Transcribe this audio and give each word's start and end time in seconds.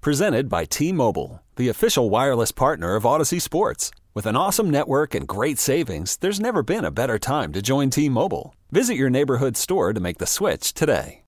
Presented 0.00 0.48
by 0.48 0.64
T 0.64 0.92
Mobile, 0.92 1.42
the 1.56 1.68
official 1.68 2.08
wireless 2.08 2.52
partner 2.52 2.94
of 2.94 3.02
Audacy 3.02 3.42
Sports. 3.42 3.90
With 4.14 4.26
an 4.26 4.36
awesome 4.36 4.70
network 4.70 5.12
and 5.12 5.26
great 5.26 5.58
savings, 5.58 6.16
there's 6.18 6.38
never 6.38 6.62
been 6.62 6.84
a 6.84 6.92
better 6.92 7.18
time 7.18 7.52
to 7.52 7.60
join 7.60 7.90
T 7.90 8.08
Mobile. 8.08 8.54
Visit 8.70 8.94
your 8.94 9.10
neighborhood 9.10 9.56
store 9.56 9.92
to 9.92 9.98
make 9.98 10.18
the 10.18 10.26
switch 10.26 10.72
today. 10.72 11.22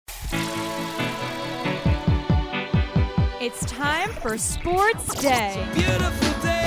It's 3.40 3.64
time 3.66 4.10
for 4.10 4.38
Sports 4.38 5.20
Day. 5.20 5.68
Beautiful 5.74 6.42
day. 6.42 6.58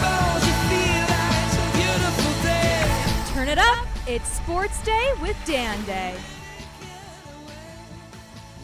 Falls, 0.00 0.42
like 0.42 1.30
it's 1.44 1.56
a 1.56 1.66
beautiful 1.76 2.32
day. 2.42 3.34
Turn 3.34 3.48
it 3.48 3.58
up. 3.58 3.86
It's 4.08 4.28
Sports 4.32 4.82
Day 4.82 5.12
with 5.20 5.36
Dan 5.46 5.80
Day. 5.84 6.16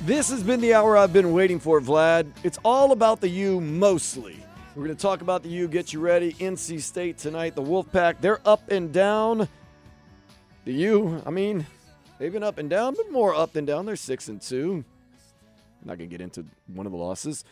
This 0.09 0.31
has 0.31 0.43
been 0.43 0.63
the 0.63 0.73
hour 0.73 0.97
I've 0.97 1.13
been 1.13 1.35
waiting 1.35 1.61
for, 1.61 1.83
Vlad. 1.83 2.29
It's 2.43 2.59
all 2.65 2.93
about 2.93 3.21
the 3.21 3.29
U 3.29 3.61
mostly. 3.61 4.43
We're 4.75 4.85
going 4.85 4.97
to 4.97 5.03
talk 5.03 5.21
about 5.21 5.43
the 5.43 5.51
U, 5.51 5.69
get 5.69 5.93
you 5.93 6.01
ready. 6.01 6.33
NC 6.33 6.81
State 6.81 7.19
tonight, 7.19 7.55
the 7.55 7.63
Wolfpack, 7.63 8.15
they're 8.23 8.41
up 8.47 8.71
and 8.71 8.91
down. 8.91 9.47
The 10.65 10.73
U, 10.73 11.23
I 11.27 11.31
mean, 11.31 11.67
they've 12.19 12.33
been 12.33 12.43
up 12.43 12.57
and 12.57 12.71
down, 12.71 12.95
but 12.95 13.13
more 13.13 13.35
up 13.35 13.53
than 13.53 13.67
down. 13.67 13.85
They're 13.85 13.97
6 13.97 14.29
and 14.29 14.41
2. 14.41 14.73
I'm 14.73 14.85
not 15.85 15.99
going 15.99 16.09
to 16.09 16.17
get 16.17 16.23
into 16.23 16.47
one 16.73 16.87
of 16.87 16.93
the 16.93 16.99
losses. 16.99 17.45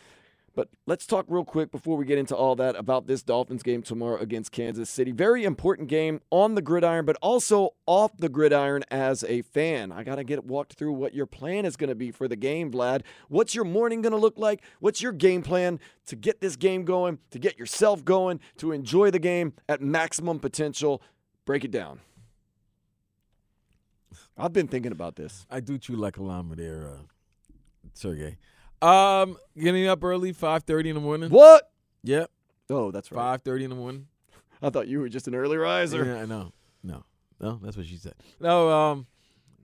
But 0.57 0.69
let's 0.87 1.05
talk 1.05 1.27
real 1.29 1.45
quick 1.45 1.71
before 1.71 1.97
we 1.97 2.05
get 2.05 2.17
into 2.17 2.35
all 2.35 2.55
that 2.55 2.75
about 2.75 3.05
this 3.05 3.21
Dolphins 3.21 3.61
game 3.61 3.83
tomorrow 3.83 4.17
against 4.17 4.51
Kansas 4.51 4.89
City. 4.89 5.11
Very 5.11 5.43
important 5.43 5.87
game 5.87 6.19
on 6.31 6.55
the 6.55 6.63
gridiron, 6.63 7.05
but 7.05 7.15
also 7.21 7.75
off 7.85 8.17
the 8.17 8.27
gridiron 8.27 8.83
as 8.89 9.23
a 9.25 9.43
fan. 9.43 9.91
I 9.91 10.03
got 10.03 10.15
to 10.15 10.23
get 10.23 10.45
walked 10.45 10.73
through 10.73 10.93
what 10.93 11.13
your 11.13 11.27
plan 11.27 11.63
is 11.63 11.77
going 11.77 11.89
to 11.89 11.95
be 11.95 12.09
for 12.09 12.27
the 12.27 12.35
game, 12.35 12.71
Vlad. 12.71 13.03
What's 13.29 13.53
your 13.53 13.65
morning 13.65 14.01
going 14.01 14.13
to 14.13 14.17
look 14.17 14.39
like? 14.39 14.63
What's 14.79 14.99
your 14.99 15.11
game 15.11 15.43
plan 15.43 15.79
to 16.07 16.15
get 16.15 16.41
this 16.41 16.55
game 16.55 16.85
going, 16.85 17.19
to 17.29 17.37
get 17.37 17.59
yourself 17.59 18.03
going, 18.03 18.39
to 18.57 18.71
enjoy 18.71 19.11
the 19.11 19.19
game 19.19 19.53
at 19.69 19.79
maximum 19.79 20.39
potential? 20.39 21.03
Break 21.45 21.65
it 21.65 21.71
down. 21.71 21.99
I've 24.35 24.53
been 24.53 24.67
thinking 24.67 24.91
about 24.91 25.17
this. 25.17 25.45
I 25.51 25.59
do 25.59 25.77
chew 25.77 25.97
like 25.97 26.17
a 26.17 26.23
llama 26.23 26.55
there, 26.55 26.87
uh, 26.87 27.53
Sergey. 27.93 28.37
Um, 28.81 29.37
getting 29.57 29.87
up 29.87 30.03
early, 30.03 30.33
five 30.33 30.63
thirty 30.63 30.89
in 30.89 30.95
the 30.95 31.01
morning. 31.01 31.29
What? 31.31 31.69
Yep, 32.03 32.29
Oh, 32.69 32.91
that's 32.91 33.11
right. 33.11 33.17
five 33.17 33.41
thirty 33.41 33.63
in 33.63 33.69
the 33.69 33.75
morning. 33.75 34.07
I 34.61 34.69
thought 34.69 34.87
you 34.87 34.99
were 34.99 35.09
just 35.09 35.27
an 35.27 35.35
early 35.35 35.57
riser. 35.57 36.03
Yeah, 36.05 36.21
I 36.21 36.25
know. 36.25 36.51
No, 36.83 37.03
no, 37.39 37.59
that's 37.63 37.75
what 37.77 37.85
she 37.85 37.97
said. 37.97 38.13
No, 38.39 38.69
um, 38.69 39.07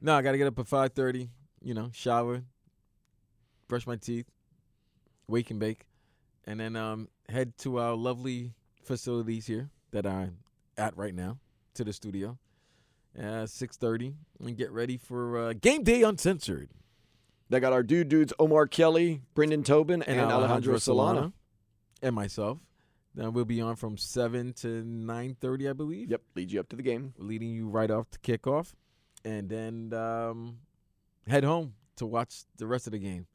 no, 0.01 0.15
I 0.15 0.21
got 0.21 0.31
to 0.33 0.37
get 0.37 0.47
up 0.47 0.57
at 0.59 0.67
five 0.67 0.93
thirty. 0.93 1.29
You 1.61 1.73
know, 1.73 1.89
shower, 1.93 2.43
brush 3.67 3.87
my 3.87 3.95
teeth, 3.95 4.25
wake 5.27 5.49
and 5.51 5.59
bake, 5.59 5.85
and 6.45 6.59
then 6.59 6.75
um 6.75 7.07
head 7.29 7.57
to 7.59 7.79
our 7.79 7.95
lovely 7.95 8.53
facilities 8.83 9.45
here 9.47 9.69
that 9.91 10.05
I'm 10.05 10.37
at 10.77 10.97
right 10.97 11.13
now 11.13 11.37
to 11.75 11.83
the 11.83 11.93
studio. 11.93 12.37
Uh, 13.21 13.45
six 13.45 13.77
thirty, 13.77 14.15
and 14.43 14.57
get 14.57 14.71
ready 14.71 14.97
for 14.97 15.37
uh, 15.37 15.53
game 15.53 15.83
day 15.83 16.01
uncensored. 16.01 16.69
They 17.49 17.59
got 17.59 17.73
our 17.73 17.83
dude 17.83 18.09
dudes 18.09 18.33
Omar 18.39 18.67
Kelly, 18.67 19.21
Brendan 19.33 19.63
Tobin, 19.63 20.01
and, 20.03 20.19
Alejandro 20.19 20.75
Solana. 20.75 21.33
and 22.01 22.15
myself. 22.15 22.59
Then 23.15 23.33
we'll 23.33 23.45
be 23.45 23.61
on 23.61 23.75
from 23.75 23.97
seven 23.97 24.53
to 24.53 24.83
nine 24.83 25.35
thirty, 25.39 25.69
I 25.69 25.73
believe. 25.73 26.09
Yep, 26.09 26.21
lead 26.35 26.51
you 26.51 26.59
up 26.59 26.69
to 26.69 26.75
the 26.75 26.81
game. 26.81 27.13
leading 27.17 27.51
you 27.51 27.67
right 27.67 27.91
off 27.91 28.09
to 28.11 28.19
kickoff, 28.19 28.73
and 29.23 29.49
then 29.49 29.93
um, 29.93 30.57
head 31.27 31.43
home 31.43 31.73
to 31.97 32.07
watch 32.07 32.43
the 32.57 32.65
rest 32.65 32.87
of 32.87 32.93
the 32.93 32.99
game, 32.99 33.27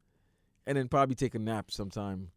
and 0.67 0.77
then 0.77 0.89
probably 0.89 1.15
take 1.15 1.37
a 1.37 1.39
nap 1.39 1.71
sometime 1.71 2.33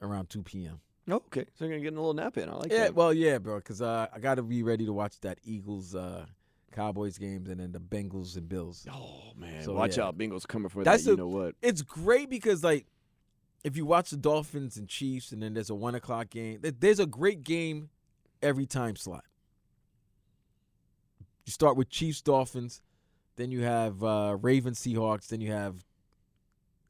around 0.00 0.30
two 0.30 0.44
p.m. 0.44 0.80
Oh, 1.08 1.14
okay. 1.14 1.44
So 1.58 1.64
you're 1.64 1.74
gonna 1.74 1.82
get 1.82 1.92
a 1.92 1.96
little 1.96 2.14
nap 2.14 2.38
in. 2.38 2.48
I 2.48 2.54
like 2.54 2.68
that. 2.68 2.74
yeah, 2.74 2.84
that. 2.84 2.94
well, 2.94 3.12
yeah, 3.12 3.38
bro, 3.38 3.56
because 3.56 3.82
uh, 3.82 4.06
I 4.14 4.20
got 4.20 4.36
to 4.36 4.42
be 4.42 4.62
ready 4.62 4.86
to 4.86 4.92
watch 4.92 5.18
that 5.20 5.38
Eagles 5.42 5.94
uh, 5.94 6.26
Cowboys 6.74 7.16
games 7.18 7.48
and 7.48 7.60
then 7.60 7.72
the 7.72 7.78
Bengals 7.80 8.36
and 8.36 8.48
Bills. 8.48 8.86
oh 8.92 9.32
man, 9.36 9.62
So, 9.62 9.72
watch 9.74 9.96
yeah. 9.96 10.04
out, 10.04 10.18
Bengals 10.18 10.46
coming 10.46 10.68
for 10.68 10.82
That's 10.84 11.04
that. 11.04 11.10
You 11.10 11.16
the- 11.16 11.22
know 11.22 11.28
what? 11.28 11.54
It's 11.62 11.82
great 11.82 12.28
because 12.28 12.62
like 12.64 12.86
if 13.62 13.76
you 13.76 13.86
watch 13.86 14.10
the 14.10 14.16
Dolphins 14.18 14.76
and 14.76 14.88
Chiefs, 14.88 15.32
and 15.32 15.42
then 15.42 15.54
there's 15.54 15.70
a 15.70 15.74
one 15.74 15.94
o'clock 15.94 16.28
game. 16.30 16.60
There's 16.62 17.00
a 17.00 17.06
great 17.06 17.42
game 17.44 17.88
every 18.42 18.66
time 18.66 18.96
slot. 18.96 19.24
You 21.46 21.52
start 21.52 21.76
with 21.76 21.88
Chiefs 21.88 22.20
Dolphins, 22.22 22.82
then 23.36 23.50
you 23.50 23.62
have 23.62 24.02
uh, 24.02 24.36
Ravens 24.40 24.80
Seahawks, 24.80 25.28
then 25.28 25.40
you 25.40 25.52
have 25.52 25.84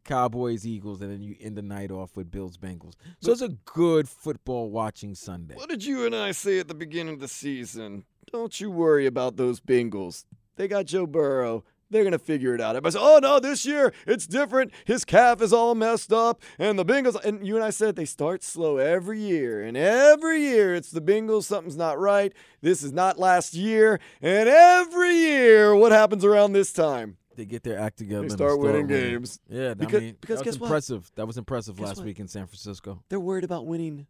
Cowboys 0.04 0.66
Eagles, 0.66 1.00
and 1.00 1.10
then 1.10 1.22
you 1.22 1.34
end 1.40 1.56
the 1.56 1.62
night 1.62 1.90
off 1.90 2.16
with 2.16 2.30
Bills 2.30 2.56
Bengals. 2.58 2.92
So 3.20 3.32
it's 3.32 3.40
a 3.40 3.48
good 3.64 4.08
football 4.08 4.70
watching 4.70 5.14
Sunday. 5.14 5.54
What 5.54 5.68
did 5.70 5.84
you 5.84 6.04
and 6.06 6.14
I 6.14 6.32
say 6.32 6.58
at 6.58 6.68
the 6.68 6.74
beginning 6.74 7.14
of 7.14 7.20
the 7.20 7.28
season? 7.28 8.04
Don't 8.32 8.60
you 8.60 8.70
worry 8.70 9.06
about 9.06 9.36
those 9.36 9.60
Bengals. 9.60 10.24
They 10.56 10.68
got 10.68 10.86
Joe 10.86 11.06
Burrow. 11.06 11.64
They're 11.90 12.04
gonna 12.04 12.18
figure 12.18 12.54
it 12.54 12.60
out. 12.60 12.74
Everybody 12.74 12.96
"Oh 12.98 13.18
no, 13.22 13.38
this 13.38 13.64
year 13.64 13.92
it's 14.06 14.26
different. 14.26 14.72
His 14.84 15.04
calf 15.04 15.40
is 15.40 15.52
all 15.52 15.74
messed 15.74 16.12
up, 16.12 16.42
and 16.58 16.78
the 16.78 16.84
Bengals." 16.84 17.22
And 17.24 17.46
you 17.46 17.54
and 17.54 17.64
I 17.64 17.70
said 17.70 17.94
they 17.94 18.04
start 18.06 18.42
slow 18.42 18.78
every 18.78 19.20
year, 19.20 19.62
and 19.62 19.76
every 19.76 20.40
year 20.40 20.74
it's 20.74 20.90
the 20.90 21.00
Bengals. 21.02 21.44
Something's 21.44 21.76
not 21.76 21.98
right. 21.98 22.32
This 22.62 22.82
is 22.82 22.92
not 22.92 23.18
last 23.18 23.54
year, 23.54 24.00
and 24.20 24.48
every 24.48 25.14
year, 25.14 25.76
what 25.76 25.92
happens 25.92 26.24
around 26.24 26.52
this 26.52 26.72
time? 26.72 27.16
They 27.36 27.44
get 27.44 27.62
their 27.64 27.78
act 27.78 27.98
together. 27.98 28.22
They 28.22 28.26
and 28.26 28.32
start 28.32 28.58
winning 28.60 28.86
games. 28.86 29.38
Yeah, 29.48 29.74
Because- 29.74 30.00
I 30.02 30.04
mean, 30.06 30.16
because 30.20 30.38
that 30.38 30.46
was 30.46 30.58
what? 30.58 30.66
impressive. 30.68 31.12
That 31.16 31.26
was 31.26 31.36
impressive 31.36 31.76
Guess 31.76 31.86
last 31.86 31.96
what? 31.98 32.06
week 32.06 32.18
in 32.20 32.28
San 32.28 32.46
Francisco. 32.46 33.02
They're 33.08 33.20
worried 33.20 33.44
about 33.44 33.66
winning 33.66 34.06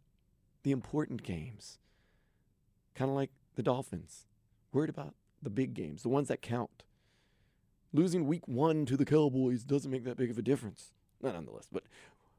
the 0.63 0.71
important 0.71 1.23
games, 1.23 1.77
kind 2.95 3.09
of 3.09 3.15
like 3.15 3.31
the 3.55 3.63
Dolphins. 3.63 4.25
Worried 4.71 4.89
about 4.89 5.15
the 5.41 5.49
big 5.49 5.73
games, 5.73 6.03
the 6.03 6.09
ones 6.09 6.27
that 6.27 6.41
count. 6.41 6.83
Losing 7.93 8.27
week 8.27 8.47
one 8.47 8.85
to 8.85 8.97
the 8.97 9.05
Cowboys 9.05 9.63
doesn't 9.63 9.91
make 9.91 10.03
that 10.03 10.17
big 10.17 10.29
of 10.29 10.37
a 10.37 10.41
difference. 10.41 10.91
Not 11.21 11.33
nonetheless. 11.33 11.67
But 11.71 11.83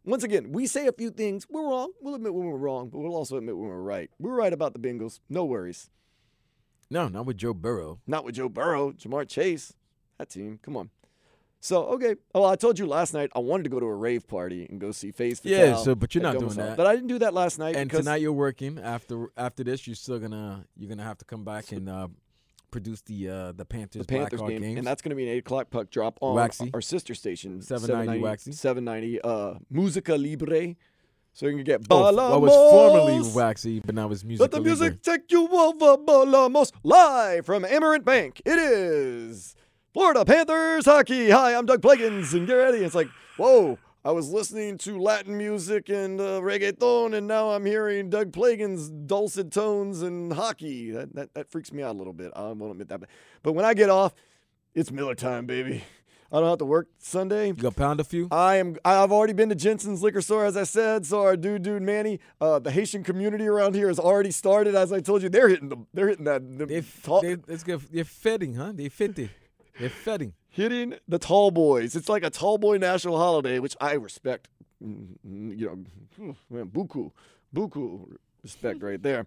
once 0.05 0.23
again, 0.23 0.53
we 0.53 0.67
say 0.67 0.87
a 0.87 0.93
few 0.93 1.11
things. 1.11 1.47
We're 1.49 1.69
wrong. 1.69 1.93
We'll 2.01 2.15
admit 2.15 2.35
when 2.35 2.47
we're 2.47 2.57
wrong, 2.57 2.91
but 2.91 2.99
we'll 2.99 3.17
also 3.17 3.37
admit 3.37 3.57
when 3.57 3.69
we're 3.69 3.81
right. 3.81 4.11
We're 4.19 4.37
right 4.37 4.53
about 4.53 4.73
the 4.73 4.79
Bengals. 4.79 5.21
No 5.29 5.45
worries. 5.45 5.91
No, 6.91 7.09
not 7.09 7.27
with 7.27 7.39
Joe 7.39 7.55
Burrow. 7.55 8.01
Not 8.07 8.25
with 8.25 8.37
Joe 8.37 8.49
Burrow, 8.49 8.93
Ja'Marr 8.93 9.29
Chase. 9.29 9.73
That 10.19 10.31
team. 10.31 10.61
Come 10.63 10.77
on. 10.77 10.91
So, 11.61 11.85
okay. 11.95 12.17
Oh, 12.35 12.45
I 12.45 12.55
told 12.57 12.79
you 12.79 12.87
last 12.87 13.13
night 13.15 13.31
I 13.35 13.41
wanted 13.41 13.65
to 13.65 13.71
go 13.71 13.81
to 13.81 13.87
a 13.87 13.95
rave 13.95 14.29
party 14.29 14.67
and 14.69 14.81
go 14.81 14.93
see 14.93 15.11
Face 15.11 15.41
Yeah, 15.43 15.77
so- 15.77 15.95
but 15.95 16.15
you're 16.15 16.23
not 16.23 16.39
doing 16.39 16.55
that. 16.55 16.77
But 16.77 16.87
I 16.87 16.95
didn't 16.95 17.09
do 17.09 17.19
that 17.21 17.35
last 17.35 17.59
night 17.59 17.77
and 17.77 17.91
tonight 17.91 18.21
you're 18.21 18.33
working. 18.33 18.79
After 18.79 19.31
after 19.37 19.65
this, 19.65 19.87
you're 19.87 19.97
still 19.97 20.19
gonna 20.19 20.65
you're 20.77 20.89
gonna 20.89 21.03
have 21.03 21.19
to 21.19 21.25
come 21.25 21.45
back 21.45 21.73
and 21.73 21.89
uh, 21.89 22.09
produce 22.71 23.01
the 23.03 23.29
uh, 23.29 23.53
the 23.53 23.65
Panthers, 23.65 24.01
the 24.01 24.07
Panthers 24.07 24.39
Blackhawk 24.41 24.49
game, 24.51 24.63
games. 24.63 24.79
and 24.79 24.87
that's 24.87 25.03
going 25.03 25.11
to 25.11 25.17
be 25.17 25.25
an 25.25 25.31
eight 25.31 25.39
o'clock 25.39 25.71
puck 25.71 25.91
drop 25.91 26.19
on 26.21 26.35
Waxy. 26.35 26.71
our 26.75 26.81
sister 26.83 27.15
station, 27.15 27.63
790 27.63 28.23
Waxy. 28.23 28.53
seven 28.53 28.85
ninety, 28.85 29.21
uh, 29.21 29.55
Musica 29.71 30.15
Libre. 30.17 30.75
So 31.33 31.47
you 31.47 31.53
can 31.57 31.65
get 31.65 31.83
oh, 31.91 32.03
Balamos. 32.03 32.31
what 32.31 32.41
was 32.43 32.71
formerly 32.71 33.35
Waxy, 33.35 33.81
but 33.81 33.95
now 33.95 34.11
it's 34.11 34.25
music. 34.25 34.41
Let 34.41 34.51
the 34.53 34.61
music 34.61 35.03
take 35.03 35.31
you 35.31 35.47
over, 35.49 35.97
Balamos. 36.03 36.73
Live 36.83 37.45
from 37.45 37.65
Amerant 37.65 38.05
Bank, 38.05 38.41
it 38.45 38.59
is 38.59 39.55
Florida 39.97 40.27
Panthers 40.27 40.85
hockey. 40.85 41.31
Hi, 41.31 41.55
I'm 41.55 41.65
Doug 41.65 41.81
Plagens, 41.81 42.35
and 42.35 42.47
get 42.47 42.53
ready. 42.53 42.85
It's 42.85 42.95
like, 42.95 43.09
whoa. 43.39 43.79
I 44.05 44.11
was 44.11 44.29
listening 44.29 44.77
to 44.77 45.01
Latin 45.01 45.39
music 45.39 45.89
and 45.89 46.21
uh, 46.21 46.41
reggaeton, 46.43 47.17
and 47.17 47.27
now 47.27 47.53
I'm 47.53 47.65
hearing 47.65 48.11
Doug 48.11 48.31
Plagens' 48.31 49.07
dulcet 49.07 49.51
tones 49.51 50.03
and 50.03 50.35
hockey. 50.35 50.91
That, 50.91 51.15
that 51.15 51.33
that 51.33 51.51
freaks 51.51 51.73
me 51.73 51.83
out 51.83 51.95
a 51.95 51.99
little 51.99 52.13
bit. 52.13 52.31
I 52.37 52.43
won't 52.43 52.73
admit 52.73 52.89
that, 52.91 53.01
but, 53.01 53.09
but 53.43 53.53
when 53.55 53.65
I 53.65 53.73
get 53.73 53.89
off, 53.89 54.15
it's 54.75 54.93
Miller 54.93 55.15
time, 55.15 55.47
baby. 55.47 55.83
I 56.31 56.41
don't 56.41 56.51
have 56.51 56.59
to 56.59 56.67
work 56.67 56.89
Sunday. 56.99 57.47
You 57.47 57.55
gonna 57.55 57.71
pound 57.71 57.99
a 57.99 58.05
few? 58.05 58.29
I 58.31 58.57
am. 58.57 58.77
I've 58.85 59.13
already 59.13 59.33
been 59.33 59.49
to 59.49 59.55
Jensen's 59.55 60.03
liquor 60.03 60.21
store, 60.21 60.45
as 60.45 60.59
I 60.59 60.65
said. 60.65 61.07
So 61.07 61.23
our 61.23 61.39
dude, 61.39 61.63
dude, 61.63 61.81
Manny, 61.81 62.21
uh, 62.39 62.59
the 62.59 62.71
Haitian 62.71 63.03
community 63.03 63.47
around 63.47 63.75
here 63.75 63.89
has 63.89 63.99
already 63.99 64.31
started. 64.31 64.75
As 64.75 64.93
I 64.93 65.01
told 65.01 65.23
you, 65.23 65.31
they're 65.31 65.49
hitting 65.49 65.71
the, 65.71 65.79
they're 65.95 66.09
hitting 66.09 66.27
that. 66.27 66.59
The 66.59 66.67
They 66.67 66.83
talk- 67.03 67.23
they 67.23 67.39
it's 67.49 67.63
good. 67.63 67.81
They're 67.91 68.05
fitting, 68.05 68.57
huh? 68.57 68.73
They 68.75 68.91
fit 68.91 69.19
it. 69.19 69.31
They're 69.79 69.89
fitting. 69.91 70.33
hitting 70.49 70.95
the 71.07 71.19
tall 71.19 71.51
boys. 71.51 71.95
It's 71.97 72.09
like 72.09 72.25
a 72.25 72.31
tall 72.31 72.59
boy 72.59 72.79
national 72.79 73.19
holiday, 73.19 73.59
which 73.59 73.77
I 73.81 73.93
respect. 73.95 74.49
Mm, 74.83 75.07
mm, 75.27 75.59
You 75.59 75.85
know, 76.19 76.35
man, 76.51 76.67
buku, 76.67 77.11
buku 77.55 78.17
respect 78.43 78.83
right 78.83 79.03
there. 79.03 79.27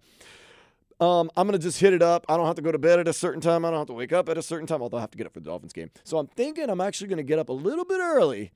Um, 0.99 1.31
I'm 1.37 1.47
gonna 1.47 1.57
just 1.59 1.79
hit 1.79 1.93
it 1.93 2.01
up. 2.01 2.25
I 2.27 2.35
don't 2.35 2.45
have 2.45 2.57
to 2.57 2.61
go 2.61 2.71
to 2.73 2.77
bed 2.77 2.99
at 2.99 3.07
a 3.07 3.13
certain 3.13 3.39
time. 3.39 3.63
I 3.63 3.69
don't 3.69 3.79
have 3.79 3.87
to 3.87 3.93
wake 3.93 4.11
up 4.11 4.27
at 4.27 4.37
a 4.37 4.41
certain 4.41 4.67
time. 4.67 4.81
Although 4.81 4.97
I 4.97 5.01
have 5.01 5.11
to 5.11 5.17
get 5.17 5.27
up 5.27 5.33
for 5.33 5.39
the 5.39 5.45
Dolphins 5.49 5.71
game. 5.71 5.91
So 6.03 6.17
I'm 6.17 6.27
thinking 6.27 6.69
I'm 6.69 6.81
actually 6.81 7.07
gonna 7.07 7.23
get 7.23 7.39
up 7.39 7.47
a 7.49 7.53
little 7.53 7.85
bit 7.85 7.99
early, 8.01 8.51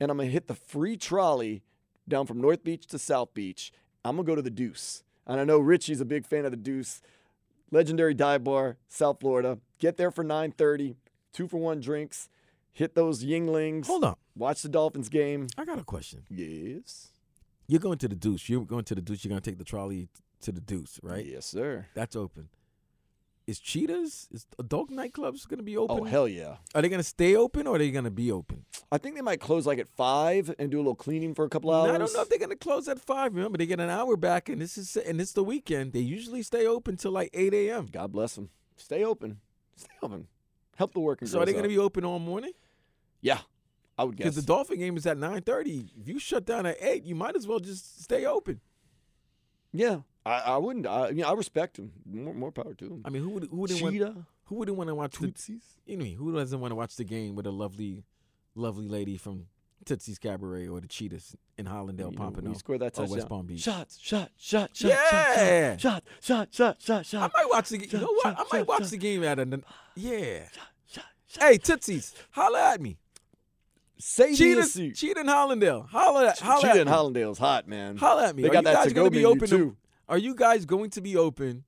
and 0.00 0.10
I'm 0.10 0.16
gonna 0.16 0.30
hit 0.30 0.46
the 0.46 0.54
free 0.54 0.96
trolley 0.96 1.62
down 2.08 2.26
from 2.26 2.40
North 2.40 2.64
Beach 2.64 2.86
to 2.86 2.98
South 2.98 3.34
Beach. 3.34 3.70
I'm 4.02 4.16
gonna 4.16 4.26
go 4.26 4.34
to 4.34 4.40
the 4.42 4.50
Deuce, 4.50 5.02
and 5.26 5.38
I 5.38 5.44
know 5.44 5.58
Richie's 5.58 6.00
a 6.00 6.04
big 6.06 6.26
fan 6.26 6.46
of 6.46 6.52
the 6.52 6.56
Deuce, 6.56 7.02
legendary 7.70 8.14
dive 8.14 8.44
bar, 8.44 8.78
South 8.88 9.20
Florida. 9.20 9.58
Get 9.78 9.98
there 9.98 10.10
for 10.10 10.24
9:30, 10.24 10.94
two 11.34 11.46
for 11.46 11.58
one 11.58 11.80
drinks. 11.80 12.30
Hit 12.72 12.94
those 12.94 13.22
Yuenglings. 13.22 13.86
Hold 13.86 14.04
on. 14.04 14.16
Watch 14.34 14.62
the 14.62 14.68
Dolphins 14.68 15.08
game. 15.10 15.48
I 15.58 15.64
got 15.66 15.78
a 15.78 15.84
question. 15.84 16.22
Yes. 16.30 17.10
You're 17.66 17.80
going 17.80 17.98
to 17.98 18.08
the 18.08 18.16
Deuce. 18.16 18.48
You're 18.48 18.64
going 18.64 18.84
to 18.84 18.94
the 18.94 19.02
Deuce. 19.02 19.24
You're 19.24 19.30
going 19.30 19.42
to 19.42 19.50
take 19.50 19.58
the 19.58 19.64
trolley 19.64 20.08
to 20.40 20.52
the 20.52 20.60
Deuce, 20.60 20.98
right? 21.02 21.24
Yes, 21.24 21.46
sir. 21.46 21.86
That's 21.94 22.16
open. 22.16 22.48
Is 23.46 23.58
Cheetahs, 23.58 24.28
is 24.32 24.46
adult 24.58 24.90
nightclubs 24.90 25.46
going 25.46 25.58
to 25.58 25.64
be 25.64 25.76
oh, 25.76 25.82
open? 25.82 25.98
Oh 26.00 26.04
hell 26.04 26.26
yeah! 26.26 26.56
Are 26.74 26.80
they 26.80 26.88
going 26.88 27.00
to 27.00 27.04
stay 27.04 27.36
open 27.36 27.66
or 27.66 27.76
are 27.76 27.78
they 27.78 27.90
going 27.90 28.04
to 28.04 28.10
be 28.10 28.32
open? 28.32 28.64
I 28.90 28.96
think 28.96 29.16
they 29.16 29.20
might 29.20 29.38
close 29.38 29.66
like 29.66 29.78
at 29.78 29.86
five 29.86 30.54
and 30.58 30.70
do 30.70 30.78
a 30.78 30.80
little 30.80 30.94
cleaning 30.94 31.34
for 31.34 31.44
a 31.44 31.50
couple 31.50 31.70
hours. 31.70 31.90
I 31.90 31.98
don't 31.98 32.10
know 32.14 32.22
if 32.22 32.30
they're 32.30 32.38
going 32.38 32.48
to 32.48 32.56
close 32.56 32.88
at 32.88 32.98
five. 32.98 33.34
Remember, 33.34 33.58
they 33.58 33.66
get 33.66 33.80
an 33.80 33.90
hour 33.90 34.16
back, 34.16 34.48
and 34.48 34.62
this 34.62 34.78
is 34.78 34.96
and 34.96 35.20
it's 35.20 35.32
the 35.32 35.44
weekend. 35.44 35.92
They 35.92 36.00
usually 36.00 36.42
stay 36.42 36.66
open 36.66 36.96
till 36.96 37.12
like 37.12 37.28
eight 37.34 37.52
a.m. 37.52 37.88
God 37.92 38.12
bless 38.12 38.34
them. 38.34 38.48
Stay 38.78 39.04
open. 39.04 39.40
Stay 39.76 39.92
open. 40.02 40.28
Help 40.76 40.92
the 40.92 41.00
working 41.00 41.28
So 41.28 41.40
are 41.40 41.46
they 41.46 41.52
going 41.52 41.64
to 41.64 41.68
be 41.68 41.78
open 41.78 42.04
all 42.04 42.18
morning? 42.18 42.52
Yeah, 43.20 43.38
I 43.96 44.04
would 44.04 44.16
guess. 44.16 44.24
Because 44.24 44.36
the 44.36 44.42
Dolphin 44.42 44.78
game 44.78 44.96
is 44.96 45.06
at 45.06 45.16
nine 45.16 45.42
thirty. 45.42 45.86
If 46.00 46.08
you 46.08 46.18
shut 46.18 46.44
down 46.44 46.66
at 46.66 46.76
eight, 46.80 47.04
you 47.04 47.14
might 47.14 47.36
as 47.36 47.46
well 47.46 47.60
just 47.60 48.02
stay 48.02 48.26
open. 48.26 48.60
yeah, 49.72 50.00
I, 50.26 50.40
I 50.40 50.56
wouldn't. 50.56 50.86
I, 50.86 51.08
you 51.10 51.22
know, 51.22 51.28
I 51.28 51.32
respect 51.34 51.78
him. 51.78 51.92
More, 52.04 52.34
more 52.34 52.52
power 52.52 52.74
to 52.74 52.84
them. 52.88 53.02
I 53.04 53.10
mean, 53.10 53.22
who 53.22 53.30
would 53.30 53.44
who 53.50 53.56
wouldn't 53.56 53.82
want 53.82 54.26
who 54.44 54.54
wouldn't 54.56 54.76
want 54.76 54.88
to 54.88 54.94
watch 54.94 55.12
the 55.18 55.28
Tootsies. 55.28 55.62
you 55.86 55.96
know 55.96 56.04
who 56.04 56.34
doesn't 56.34 56.60
want 56.60 56.72
to 56.72 56.76
watch 56.76 56.96
the 56.96 57.04
game 57.04 57.34
with 57.34 57.46
a 57.46 57.50
lovely, 57.50 58.04
lovely 58.54 58.88
lady 58.88 59.16
from 59.16 59.46
Tootsie's 59.84 60.18
Cabaret 60.18 60.68
or 60.68 60.80
the 60.80 60.88
Cheetahs 60.88 61.36
in 61.58 61.66
Hollandale, 61.66 62.10
You 62.12 62.16
Pompano, 62.18 62.48
you 62.50 62.54
score 62.56 62.78
that 62.78 62.94
or. 62.94 63.10
West 63.10 63.28
Palm 63.28 63.46
Beach. 63.46 63.60
Shots, 63.60 63.98
shot, 64.00 64.30
shot, 64.36 64.70
shot, 64.76 64.88
Yeah. 64.90 65.76
shot, 65.76 66.02
shot, 66.20 66.48
shot, 66.52 66.82
shot, 66.82 66.98
I 66.98 67.02
shot, 67.02 67.32
might 67.34 67.48
watch 67.50 67.68
the 67.68 67.78
game. 67.78 67.88
You 67.92 67.98
know 68.00 68.12
what? 68.12 68.22
shot, 68.22 68.34
I 68.38 68.42
might 68.42 68.58
shot, 68.60 68.68
watch 68.68 68.82
shot. 68.82 68.90
the 68.90 68.96
game 68.96 69.24
at 69.24 69.38
a 69.38 69.60
yeah. 69.96 70.40
shot, 70.52 71.04
shot. 71.28 71.42
Hey 71.42 71.58
Tootsies, 71.58 72.14
holla 72.32 72.72
at 72.72 72.80
me. 72.80 72.96
Say 73.98 74.26
me 74.28 74.32
a 74.32 74.36
Cheetah, 74.36 74.62
seat. 74.64 74.96
Cheetah 74.96 75.20
and 75.20 75.28
Hollandale, 75.28 75.88
holla 75.88 76.28
at 76.28 76.38
holla 76.40 76.60
Cheetah 76.62 76.70
at 76.72 76.76
and 76.80 76.90
me. 76.90 76.96
Hollandale's 76.96 77.38
hot, 77.38 77.68
man. 77.68 77.96
Holla 77.96 78.28
at 78.28 78.36
me. 78.36 78.42
They 78.42 78.48
Are 78.48 78.52
got 78.52 78.58
you 78.58 78.64
that 78.64 78.74
guys 78.74 78.86
to 78.88 78.94
go 78.94 79.00
gonna 79.02 79.10
be 79.10 79.16
menu 79.18 79.28
open 79.28 79.48
to- 79.48 79.56
too. 79.56 79.76
Are 80.08 80.18
you 80.18 80.34
guys 80.34 80.66
going 80.66 80.90
to 80.90 81.00
be 81.00 81.16
open 81.16 81.64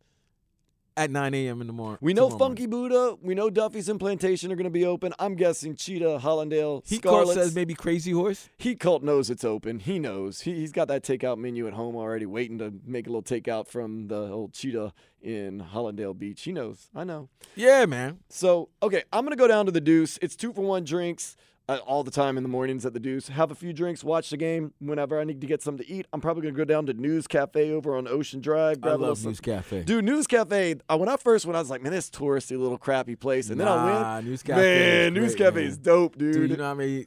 at 0.97 1.11
9 1.11 1.35
a.m. 1.35 1.61
in 1.61 1.67
the 1.67 1.73
morning? 1.73 1.99
We 2.01 2.15
know 2.15 2.29
tomorrow? 2.29 2.39
Funky 2.39 2.67
Buddha. 2.67 3.17
We 3.21 3.35
know 3.35 3.51
Duffy's 3.51 3.89
and 3.89 4.01
Plantation 4.01 4.51
are 4.51 4.57
going 4.57 4.65
to 4.65 4.71
be 4.71 4.87
open. 4.87 5.13
I'm 5.19 5.35
guessing 5.35 5.77
Cheetah, 5.77 6.21
Hollandale, 6.23 6.87
Heat 6.89 7.03
Cult 7.03 7.35
says 7.35 7.55
maybe 7.55 7.75
Crazy 7.75 8.13
Horse. 8.13 8.49
Heat 8.59 8.81
Cult 8.81 9.03
knows 9.03 9.31
it's 9.31 9.45
open. 9.45 9.79
He 9.79 9.99
knows. 9.99 10.43
He, 10.43 10.55
he's 10.55 10.73
got 10.73 10.89
that 10.89 11.03
takeout 11.03 11.39
menu 11.39 11.67
at 11.67 11.75
home 11.75 11.97
already, 11.97 12.27
waiting 12.27 12.59
to 12.59 12.73
make 12.85 13.07
a 13.07 13.11
little 13.11 13.23
takeout 13.23 13.69
from 13.69 14.09
the 14.09 14.31
old 14.31 14.53
Cheetah 14.53 14.93
in 15.21 15.61
Hollandale 15.61 16.17
Beach. 16.19 16.43
He 16.43 16.53
knows. 16.53 16.89
I 16.95 17.05
know. 17.05 17.29
Yeah, 17.55 17.87
man. 17.87 18.21
So, 18.29 18.71
okay, 18.83 19.05
I'm 19.13 19.25
going 19.25 19.37
to 19.37 19.41
go 19.41 19.49
down 19.49 19.67
to 19.67 19.73
the 19.73 19.81
Deuce. 19.81 20.19
It's 20.23 20.37
two 20.37 20.53
for 20.53 20.63
one 20.63 20.85
drinks 20.85 21.37
all 21.69 22.05
the 22.05 22.11
time 22.13 22.37
in 22.37 22.43
the 22.45 22.49
mornings 22.49 22.87
at 22.87 22.93
the 22.93 23.01
Deuce. 23.01 23.29
Have 23.29 23.51
a 23.51 23.55
few 23.55 23.73
drinks, 23.73 24.05
watch 24.05 24.31
the 24.31 24.37
game. 24.37 24.73
Whenever 24.79 25.21
I 25.21 25.25
need 25.25 25.41
to 25.41 25.47
get 25.49 25.63
something 25.63 25.85
to 25.85 25.93
eat, 25.93 26.07
I'm 26.13 26.21
probably 26.21 26.43
going 26.43 26.55
to 26.55 26.59
go 26.59 26.65
down 26.65 26.87
to 26.87 26.95
News 26.95 27.27
Cafe 27.27 27.71
over 27.73 27.97
on 27.97 28.07
Ocean 28.07 28.41
Drive. 28.41 28.77
I 28.79 28.81
Grab 28.81 29.01
a 29.01 29.03
love 29.03 29.25
News 29.25 29.41
Cafe. 29.41 29.83
Dude, 29.83 30.05
News 30.05 30.27
Cafe. 30.29 30.77
Uh, 30.89 30.97
when 30.97 31.09
I 31.09 31.17
first 31.17 31.45
went, 31.45 31.57
I 31.57 31.61
was 31.61 31.69
like, 31.71 31.83
man, 31.83 31.93
this 31.93 32.09
touristy 32.09 32.57
little 32.59 32.79
crappy 32.79 33.17
place. 33.17 33.51
And 33.51 33.59
then 33.61 33.67
I 33.67 34.15
went, 34.17 34.27
News 34.27 34.43
Cafe 34.45 34.61
man, 34.61 35.15
News 35.15 35.35
great, 35.35 35.45
Cafe 35.47 35.61
man. 35.61 35.65
is 35.69 35.79
dope, 35.79 36.17
dude. 36.17 36.35
Dude, 36.35 36.51
you 36.51 36.57
know 36.57 36.65
how 36.65 36.75
many, 36.75 37.07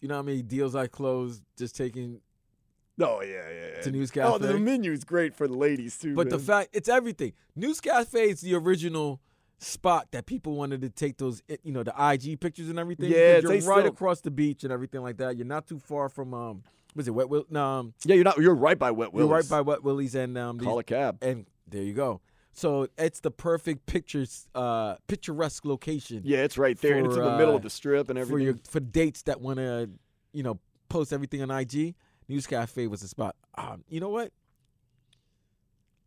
you 0.00 0.08
know 0.08 0.16
how 0.16 0.22
many 0.22 0.42
deals 0.42 0.74
I 0.74 0.88
closed 0.88 1.42
just 1.56 1.76
taking. 1.76 2.20
oh 3.00 3.20
yeah, 3.22 3.28
yeah, 3.28 3.66
yeah. 3.76 3.80
To 3.82 3.90
News 3.92 4.10
Oh, 4.16 4.38
the 4.38 4.48
Cafe? 4.48 4.58
menu's 4.58 5.04
great 5.04 5.36
for 5.36 5.46
the 5.46 5.54
ladies 5.56 5.96
too. 5.98 6.14
But 6.16 6.30
the 6.30 6.38
fact, 6.40 6.70
it's 6.72 6.88
everything. 6.88 7.32
News 7.54 7.80
Cafe 7.80 8.30
is 8.30 8.40
the 8.40 8.54
original 8.54 9.20
spot 9.58 10.08
that 10.12 10.26
people 10.26 10.54
wanted 10.56 10.82
to 10.82 10.90
take 10.90 11.16
those, 11.16 11.42
eh, 11.48 11.56
you 11.62 11.72
know, 11.72 11.82
the 11.82 11.94
IG 11.98 12.40
pictures 12.40 12.68
and 12.68 12.78
everything. 12.78 13.10
Yeah, 13.10 13.38
you're 13.38 13.50
right 13.50 13.62
still- 13.62 13.86
across 13.86 14.20
the 14.20 14.30
beach 14.30 14.64
and 14.64 14.72
everything 14.72 15.02
like 15.02 15.16
that. 15.18 15.36
You're 15.36 15.46
not 15.46 15.66
too 15.66 15.78
far 15.78 16.08
from 16.08 16.34
um, 16.34 16.62
was 16.94 17.08
it 17.08 17.12
Wet 17.12 17.28
Will? 17.28 17.44
No, 17.50 17.64
um, 17.64 17.94
yeah, 18.04 18.14
you're 18.14 18.24
not. 18.24 18.38
You're 18.38 18.54
right 18.54 18.78
by 18.78 18.90
Wet 18.90 19.10
you're 19.14 19.26
right 19.26 19.48
by 19.48 19.60
Wet 19.60 19.82
Willie's 19.82 20.14
and 20.14 20.36
um, 20.38 20.58
these- 20.58 20.66
Call 20.66 20.78
a 20.78 20.84
cab. 20.84 21.18
and 21.22 21.46
there 21.68 21.82
you 21.82 21.94
go. 21.94 22.20
So 22.56 22.86
it's 22.96 23.18
the 23.18 23.32
perfect 23.32 23.86
pictures, 23.86 24.46
uh, 24.54 24.94
picturesque 25.08 25.64
location. 25.64 26.22
Yeah, 26.24 26.44
it's 26.44 26.56
right 26.56 26.80
there, 26.80 26.96
and 26.96 27.06
it's 27.06 27.16
in 27.16 27.22
for, 27.22 27.28
the 27.28 27.36
middle 27.36 27.54
uh, 27.54 27.56
of 27.56 27.62
the 27.62 27.70
strip 27.70 28.08
and 28.10 28.18
everything. 28.18 28.38
for 28.38 28.42
your 28.44 28.58
for 28.68 28.78
dates 28.78 29.22
that 29.22 29.40
want 29.40 29.58
to, 29.58 29.90
you 30.32 30.44
know, 30.44 30.60
post 30.88 31.12
everything 31.12 31.42
on 31.42 31.50
IG. 31.50 31.96
News 32.28 32.46
Cafe 32.46 32.86
was 32.86 33.00
the 33.00 33.08
spot. 33.08 33.34
Um, 33.56 33.82
you 33.88 33.98
know 33.98 34.08
what? 34.08 34.32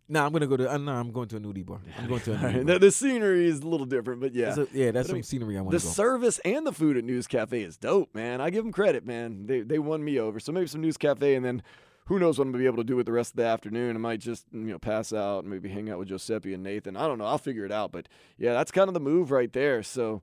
Nah, 0.10 0.26
I'm 0.26 0.32
gonna 0.32 0.48
go 0.48 0.56
to. 0.56 0.74
Uh, 0.74 0.78
nah, 0.78 1.00
I'm 1.00 1.12
going 1.12 1.28
to 1.30 1.36
a 1.36 1.40
nudie 1.40 1.66
bar. 1.66 1.80
I'm 1.98 2.08
going 2.08 2.22
to 2.22 2.34
a 2.34 2.36
nudie 2.38 2.44
right, 2.58 2.66
bar. 2.66 2.80
the, 2.80 2.92
scenery 2.92 3.46
is 3.48 3.60
a 3.60 3.68
little 3.68 3.86
different, 3.86 4.22
but 4.22 4.34
yeah. 4.34 4.54
That's 4.54 4.72
a- 4.72 4.78
yeah, 4.78 4.92
that's 4.92 4.94
But 4.94 5.00
I 5.00 5.04
some 5.08 5.14
mean, 5.16 5.24
scenery 5.24 5.58
I 5.58 5.62
want 5.62 5.72
The 5.72 5.80
to 5.80 5.84
go. 5.84 5.90
The 5.90 5.94
service 5.96 6.40
and 6.46 6.66
the 6.66 6.72
food 6.72 6.96
at 6.98 7.04
News 7.04 7.28
Cafe 7.28 7.62
is 7.62 7.76
dope, 7.78 8.16
man. 8.16 8.40
I 8.40 8.50
give 8.50 8.64
them 8.64 8.72
credit, 8.72 9.06
man. 9.06 9.46
They 9.48 9.62
they 9.62 9.80
won 9.80 10.04
me 10.04 10.18
over. 10.20 10.40
So 10.40 10.52
maybe 10.54 10.68
some 10.68 10.82
News 10.82 10.96
Cafe, 10.98 11.36
and 11.36 11.44
then 11.46 11.62
who 12.06 12.20
knows 12.20 12.40
what 12.40 12.46
I'm 12.46 12.54
gonna 12.54 12.62
be 12.62 12.68
able 12.68 12.78
to 12.78 12.84
do 12.86 12.96
with 12.96 13.06
the 13.06 13.12
rest 13.12 13.32
of 13.32 13.36
the 13.38 13.44
afternoon. 13.46 13.98
I 13.98 14.00
might 14.00 14.22
just 14.22 14.46
you 14.54 14.60
know 14.62 14.80
pass 14.80 15.12
out 15.12 15.40
and 15.44 15.52
maybe 15.52 15.68
hang 15.68 15.90
out 15.90 16.00
with 16.00 16.08
Giuseppe 16.08 16.54
and 16.54 16.64
Nathan. 16.64 16.96
I 16.96 17.06
don't 17.06 17.18
know. 17.18 17.26
I'll 17.26 17.38
figure 17.38 17.66
it 17.66 17.72
out. 17.74 17.92
But 17.92 18.08
yeah, 18.38 18.54
that's 18.54 18.72
kind 18.72 18.88
of 18.88 18.94
the 18.94 19.02
move 19.02 19.30
right 19.30 19.52
there. 19.52 19.84
So 19.84 20.22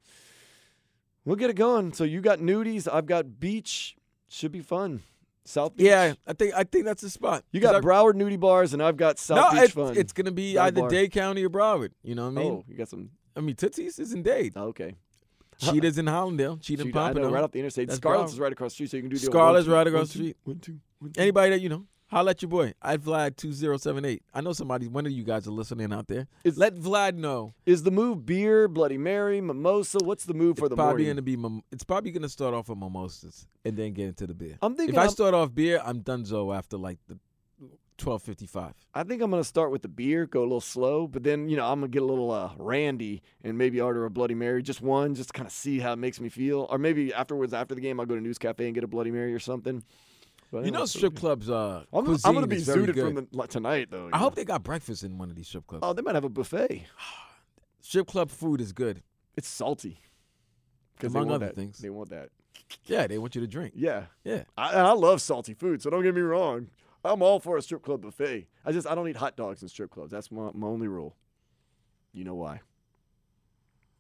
we'll 1.26 1.37
get 1.37 1.50
it 1.50 1.56
going. 1.56 1.92
So 1.92 2.04
you 2.04 2.22
got 2.22 2.38
nudies, 2.38 2.88
I've 2.90 3.06
got 3.06 3.38
beach. 3.38 3.96
Should 4.30 4.52
be 4.52 4.60
fun. 4.60 5.02
South 5.44 5.76
Beach. 5.76 5.87
yeah, 5.87 6.14
I 6.26 6.32
think 6.32 6.55
I 6.55 6.64
think 6.64 6.85
that's 6.85 7.02
the 7.02 7.11
spot. 7.11 7.44
You 7.52 7.61
got 7.61 7.75
I- 7.75 7.81
Broward 7.81 8.14
nudie 8.14 8.41
bars, 8.41 8.73
and 8.73 8.82
I've 8.82 8.96
got 8.96 9.19
South 9.19 9.37
no, 9.37 9.50
Beach 9.52 9.64
it's, 9.64 9.73
fun. 9.75 9.96
it's 9.96 10.12
gonna 10.12 10.32
be 10.32 10.58
either 10.58 10.81
bar. 10.82 10.88
Dade 10.88 11.12
County 11.12 11.44
or 11.44 11.50
Broward. 11.50 11.91
You 12.02 12.14
know 12.14 12.31
what 12.31 12.41
I 12.41 12.43
mean? 12.43 12.52
oh, 12.52 12.64
you 12.69 12.76
got 12.76 12.88
some. 12.88 13.11
I 13.37 13.41
mean 13.41 13.55
Tootsie's 13.56 13.99
is 13.99 14.12
in 14.12 14.23
Dade. 14.23 14.52
Oh, 14.56 14.69
okay. 14.69 14.94
Cheetah's 15.58 15.99
in 15.99 16.06
Hollandale. 16.06 16.61
Cheetah 16.61 16.82
and 16.82 16.88
Shoot, 16.93 16.96
I 16.99 17.08
know, 17.08 17.14
Pompano. 17.14 17.32
right 17.32 17.44
off 17.44 17.52
the 17.52 17.61
interstate. 17.61 17.88
That's 17.88 17.99
Scarlett's 18.00 18.32
Broward. 18.32 18.35
is 18.35 18.41
right 18.41 18.52
across 18.52 18.73
the 18.73 18.75
street, 18.75 18.91
so 18.91 18.96
you 18.96 19.02
can 19.05 19.11
do 19.11 19.19
the 19.19 19.26
old 19.26 19.32
Scarlett's 19.32 19.66
one, 19.66 19.73
two, 19.73 19.76
right 19.76 19.87
across 19.87 20.07
the 20.09 20.12
street. 20.14 20.37
one, 20.45 20.59
two, 20.59 20.78
one, 20.99 21.12
two. 21.12 21.21
Anybody 21.21 21.50
that 21.50 21.61
you 21.61 21.68
know, 21.68 21.85
holla 22.14 22.30
at 22.30 22.42
your 22.42 22.49
boy. 22.49 22.73
I 22.80 22.97
Vlad 22.97 23.37
two 23.37 23.52
zero 23.52 23.76
seven 23.76 24.04
eight. 24.04 24.23
I 24.33 24.40
know 24.40 24.52
somebody. 24.52 24.87
One 24.88 25.06
of 25.06 25.12
you 25.12 25.25
guys 25.25 25.47
are 25.47 25.50
listening 25.50 25.92
out 25.92 26.06
there. 26.09 26.26
Is- 26.44 26.56
Let 26.59 26.76
Vlad 26.76 27.16
know. 27.16 27.54
Is 27.66 27.83
the 27.83 27.90
move 27.90 28.25
beer, 28.25 28.68
Bloody 28.68 28.99
Mary, 28.99 29.40
mimosa? 29.40 29.99
What's 30.02 30.25
the 30.25 30.35
move 30.35 30.59
for 30.59 30.66
it's 30.66 30.71
the 30.71 30.76
probably 30.76 31.04
morning? 31.04 31.09
gonna 31.16 31.23
be. 31.23 31.37
Mim- 31.37 31.62
it's 31.73 31.85
probably 31.85 32.11
gonna 32.11 32.28
start 32.28 32.54
off 32.54 32.68
with 32.68 32.78
mimosas 32.78 33.47
and 33.64 33.76
then 33.76 33.92
get 33.92 34.09
into 34.09 34.26
the 34.26 34.35
beer. 34.35 34.56
I'm 34.62 34.75
thinking. 34.75 34.94
if 34.94 34.99
I 34.99 35.02
I'm- 35.02 35.11
start 35.11 35.35
off 35.35 35.54
beer, 35.54 35.80
I'm 35.85 36.00
donezo 36.02 36.56
after 36.56 36.76
like 36.78 36.99
the 37.09 37.18
twelve 37.97 38.23
fifty 38.23 38.47
five. 38.47 38.75
I 38.92 39.04
think 39.04 39.23
I'm 39.23 39.30
gonna 39.30 39.44
start 39.44 39.71
with 39.71 39.83
the 39.83 39.88
beer, 39.88 40.26
go 40.26 40.40
a 40.40 40.42
little 40.42 40.61
slow, 40.61 41.06
but 41.06 41.23
then 41.23 41.49
you 41.49 41.56
know 41.56 41.64
I'm 41.64 41.78
gonna 41.80 41.88
get 41.88 42.02
a 42.02 42.06
little 42.06 42.30
uh, 42.30 42.50
randy 42.59 43.23
and 43.42 43.56
maybe 43.56 43.80
order 43.80 44.04
a 44.04 44.11
Bloody 44.11 44.35
Mary, 44.35 44.62
just 44.62 44.80
one, 44.80 45.14
just 45.14 45.33
kind 45.33 45.47
of 45.47 45.52
see 45.52 45.78
how 45.78 45.92
it 45.92 45.97
makes 45.97 46.21
me 46.21 46.28
feel. 46.28 46.66
Or 46.71 46.78
maybe 46.78 47.12
afterwards, 47.14 47.52
after 47.54 47.75
the 47.75 47.80
game, 47.80 48.00
I'll 48.00 48.06
go 48.06 48.14
to 48.16 48.21
News 48.21 48.38
Cafe 48.38 48.64
and 48.64 48.75
get 48.75 48.83
a 48.85 48.88
Bloody 48.88 49.11
Mary 49.12 49.33
or 49.33 49.38
something. 49.38 49.83
But 50.54 50.66
You 50.66 50.70
know, 50.70 50.84
strip 50.84 51.14
okay. 51.14 51.20
clubs. 51.20 51.50
Uh, 51.50 51.82
I'm, 51.92 52.06
I'm 52.08 52.32
gonna 52.32 52.46
be 52.46 52.54
is 52.56 52.64
very 52.66 52.82
zooted 52.82 52.94
good. 52.94 53.04
from 53.06 53.14
the, 53.16 53.26
like, 53.32 53.50
tonight 53.50 53.88
though. 53.90 54.04
you 54.04 54.11
I 54.12 54.18
hope 54.18 54.37
they 54.37 54.44
got 54.44 54.62
breakfast 54.62 55.02
in 55.02 55.18
one 55.18 55.28
of 55.28 55.34
these 55.34 55.49
strip 55.49 55.66
clubs. 55.66 55.84
Oh, 55.84 55.92
they 55.92 56.00
might 56.00 56.14
have 56.14 56.23
a 56.23 56.28
buffet. 56.28 56.87
strip 57.80 58.06
club 58.06 58.30
food 58.30 58.61
is 58.61 58.73
good. 58.73 59.02
It's 59.37 59.49
salty. 59.49 59.99
'Cause 61.00 61.12
they 61.12 61.18
Among 61.18 61.32
other 61.32 61.46
that- 61.46 61.56
things. 61.56 61.78
they 61.78 61.90
want 61.90 62.11
that. 62.11 62.28
Yeah, 62.84 63.08
they 63.08 63.18
want 63.18 63.34
you 63.34 63.40
to 63.40 63.49
drink. 63.49 63.73
Yeah, 63.75 64.04
Yeah. 64.23 64.44
I, 64.56 64.75
I 64.75 64.92
love 64.92 65.20
salty 65.20 65.54
food, 65.54 65.82
so 65.82 65.90
don't 65.90 66.04
get 66.04 66.14
me 66.14 66.20
wrong. 66.20 66.68
I'm 67.04 67.20
all 67.20 67.40
for 67.40 67.56
a 67.56 67.62
strip 67.62 67.82
club 67.82 68.02
buffet. 68.02 68.46
I 68.64 68.70
just 68.70 68.87
I 68.87 68.94
don't 68.94 69.08
eat 69.08 69.16
hot 69.16 69.37
dogs 69.37 69.61
in 69.61 69.68
strip 69.68 69.90
clubs. 69.90 70.12
That's 70.12 70.30
my, 70.30 70.50
my 70.54 70.68
only 70.68 70.87
rule. 70.87 71.16
You 72.12 72.23
know 72.23 72.37
why? 72.37 72.61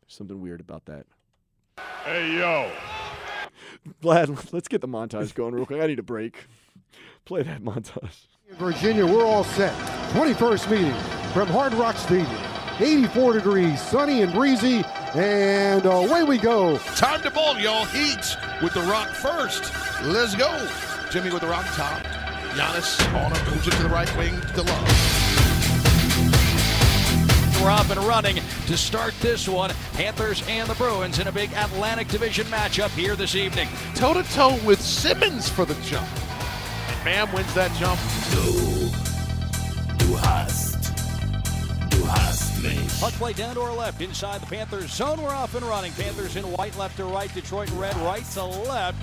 There's 0.02 0.14
something 0.14 0.40
weird 0.40 0.60
about 0.60 0.84
that. 0.84 1.06
Hey, 2.04 2.38
yo. 2.38 2.70
Vlad, 4.02 4.52
let's 4.52 4.68
get 4.68 4.80
the 4.80 4.88
montage 4.88 5.34
going 5.34 5.54
real 5.54 5.66
quick. 5.66 5.82
I 5.82 5.86
need 5.86 5.98
a 5.98 6.02
break. 6.02 6.46
Play 7.24 7.42
that 7.42 7.62
montage. 7.62 8.26
Virginia, 8.52 9.06
we're 9.06 9.24
all 9.24 9.44
set. 9.44 9.74
21st 10.12 10.70
meeting 10.70 10.94
from 11.32 11.48
Hard 11.48 11.74
Rock 11.74 11.96
Stadium. 11.96 12.36
84 12.78 13.34
degrees, 13.34 13.80
sunny 13.80 14.22
and 14.22 14.32
breezy, 14.32 14.84
and 15.14 15.86
away 15.86 16.24
we 16.24 16.38
go. 16.38 16.76
Time 16.96 17.22
to 17.22 17.30
ball, 17.30 17.58
y'all. 17.58 17.84
Heat 17.86 18.36
with 18.62 18.74
the 18.74 18.82
rock 18.82 19.08
first. 19.08 19.72
Let's 20.02 20.34
go. 20.34 20.68
Jimmy 21.10 21.30
with 21.30 21.42
the 21.42 21.48
rock 21.48 21.66
top. 21.74 22.02
Giannis 22.54 23.00
on 23.14 23.32
him. 23.32 23.54
Moves 23.54 23.68
it 23.68 23.72
to 23.72 23.82
the 23.82 23.88
right 23.88 24.16
wing 24.16 24.40
to 24.40 24.62
love. 24.62 25.24
We're 27.60 27.70
and 27.70 28.04
running. 28.06 28.36
To 28.66 28.76
start 28.76 29.14
this 29.20 29.48
one. 29.48 29.70
Panthers 29.92 30.42
and 30.48 30.68
the 30.68 30.74
Bruins 30.74 31.18
in 31.18 31.26
a 31.26 31.32
big 31.32 31.52
Atlantic 31.52 32.08
Division 32.08 32.46
matchup 32.46 32.90
here 32.90 33.16
this 33.16 33.34
evening. 33.34 33.68
Toe 33.94 34.14
to 34.14 34.22
toe 34.32 34.58
with 34.64 34.80
Simmons 34.80 35.48
for 35.48 35.64
the 35.64 35.74
jump. 35.82 36.08
And 36.88 37.04
Bam 37.04 37.32
wins 37.32 37.52
that 37.54 37.72
jump. 37.76 38.00
Du 39.98 40.14
hast, 40.16 40.94
du 41.90 42.04
hast 42.04 42.62
mich. 42.62 43.00
Puck 43.00 43.12
play 43.14 43.32
down 43.32 43.54
to 43.54 43.60
our 43.60 43.74
left 43.74 44.00
inside 44.00 44.40
the 44.40 44.46
Panthers 44.46 44.92
zone. 44.92 45.20
We're 45.20 45.34
off 45.34 45.54
and 45.54 45.64
running. 45.64 45.92
Panthers 45.92 46.36
in 46.36 46.44
white 46.44 46.76
left 46.78 46.96
to 46.96 47.04
right. 47.04 47.32
Detroit 47.34 47.70
red 47.72 47.96
right 47.98 48.24
to 48.32 48.44
left. 48.44 48.98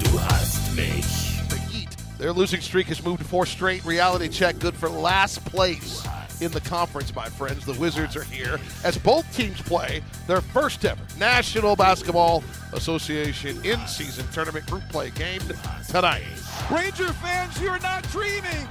Du 0.00 0.10
hast 0.16 0.76
mich. 0.76 1.48
The 1.48 1.58
Heat. 1.68 1.96
Their 2.18 2.32
losing 2.32 2.60
streak 2.60 2.86
has 2.88 3.04
moved 3.04 3.20
to 3.20 3.24
four 3.24 3.46
straight. 3.46 3.84
Reality 3.84 4.28
check 4.28 4.58
good 4.58 4.74
for 4.74 4.88
last 4.88 5.44
place 5.44 6.06
in 6.40 6.50
the 6.52 6.60
conference, 6.60 7.14
my 7.14 7.28
friends. 7.28 7.64
The 7.64 7.74
Wizards 7.74 8.16
are 8.16 8.24
here 8.24 8.58
as 8.84 8.96
both 8.98 9.30
teams 9.34 9.60
play 9.62 10.02
their 10.26 10.40
first 10.40 10.84
ever 10.84 11.02
National 11.18 11.76
Basketball 11.76 12.42
Association 12.72 13.58
in 13.64 13.78
season 13.86 14.26
tournament 14.32 14.66
group 14.66 14.82
play 14.88 15.10
game 15.10 15.40
tonight. 15.88 16.24
Ranger 16.70 17.12
fans, 17.14 17.60
you're 17.60 17.78
not 17.80 18.02
dreaming. 18.10 18.68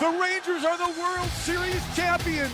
The 0.00 0.08
Rangers 0.08 0.64
are 0.64 0.76
the 0.76 1.00
World 1.00 1.28
Series 1.30 1.82
champions. 1.96 2.52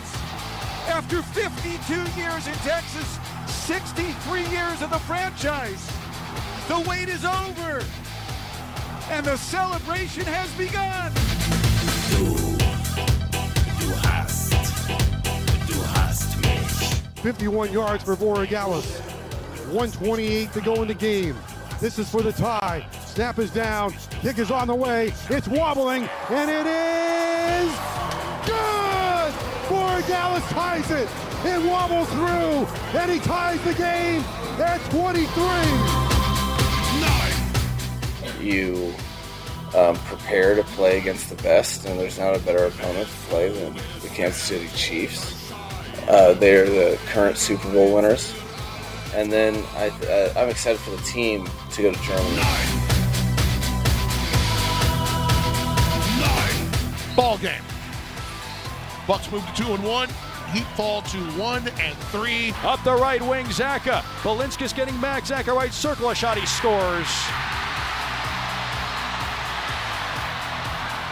After 0.88 1.22
52 1.22 2.20
years 2.20 2.46
in 2.46 2.54
Texas, 2.64 3.18
63 3.46 4.46
years 4.48 4.82
of 4.82 4.90
the 4.90 4.98
franchise. 5.00 5.90
The 6.68 6.80
wait 6.88 7.08
is 7.08 7.24
over. 7.24 7.84
And 9.10 9.26
the 9.26 9.36
celebration 9.36 10.24
has 10.24 10.52
begun. 10.54 11.29
51 17.20 17.72
yards 17.72 18.02
for 18.02 18.16
Borregales. 18.16 18.98
128 19.72 20.52
to 20.52 20.60
go 20.62 20.82
in 20.82 20.88
the 20.88 20.94
game. 20.94 21.36
This 21.78 21.98
is 21.98 22.10
for 22.10 22.22
the 22.22 22.32
tie. 22.32 22.86
Snap 23.04 23.38
is 23.38 23.50
down. 23.50 23.92
Kick 24.22 24.38
is 24.38 24.50
on 24.50 24.68
the 24.68 24.74
way. 24.74 25.12
It's 25.28 25.46
wobbling, 25.46 26.08
and 26.30 26.50
it 26.50 26.66
is 26.66 27.70
good. 28.46 29.32
Borregales 29.68 30.48
ties 30.50 30.90
it. 30.90 31.08
It 31.44 31.62
wobbles 31.70 32.08
through, 32.08 32.66
and 32.98 33.10
he 33.10 33.18
ties 33.20 33.62
the 33.64 33.74
game 33.74 34.22
at 34.58 34.80
23. 34.90 35.26
Nine. 37.00 38.42
you 38.42 38.94
um, 39.74 39.96
prepare 39.96 40.54
to 40.54 40.62
play 40.64 40.98
against 40.98 41.28
the 41.28 41.42
best, 41.42 41.86
and 41.86 41.98
there's 41.98 42.18
not 42.18 42.34
a 42.34 42.38
better 42.40 42.64
opponent 42.64 43.08
to 43.08 43.16
play 43.28 43.48
than 43.50 43.74
the 44.02 44.08
Kansas 44.08 44.42
City 44.42 44.68
Chiefs. 44.74 45.39
Uh, 46.10 46.34
they're 46.34 46.66
the 46.68 46.98
current 47.06 47.38
Super 47.38 47.70
Bowl 47.70 47.94
winners, 47.94 48.34
and 49.14 49.30
then 49.30 49.54
I, 49.76 49.90
uh, 50.08 50.32
I'm 50.36 50.48
excited 50.48 50.80
for 50.80 50.90
the 50.90 51.02
team 51.02 51.48
to 51.70 51.82
go 51.82 51.92
to 51.92 52.02
Germany. 52.02 52.34
Nine, 56.18 57.14
Ball 57.14 57.38
game. 57.38 57.62
Bucks 59.06 59.30
move 59.30 59.46
to 59.46 59.62
two 59.62 59.72
and 59.72 59.84
one. 59.84 60.08
Heat 60.52 60.66
fall 60.74 61.02
to 61.02 61.18
one 61.38 61.68
and 61.80 61.96
three. 62.10 62.52
Up 62.64 62.82
the 62.82 62.96
right 62.96 63.22
wing, 63.22 63.46
Zacha. 63.46 64.00
Balinskis 64.22 64.74
getting 64.74 65.00
back. 65.00 65.22
Zacha 65.22 65.54
right 65.54 65.72
circle 65.72 66.10
a 66.10 66.14
shot. 66.16 66.36
He 66.36 66.44
scores. 66.44 67.06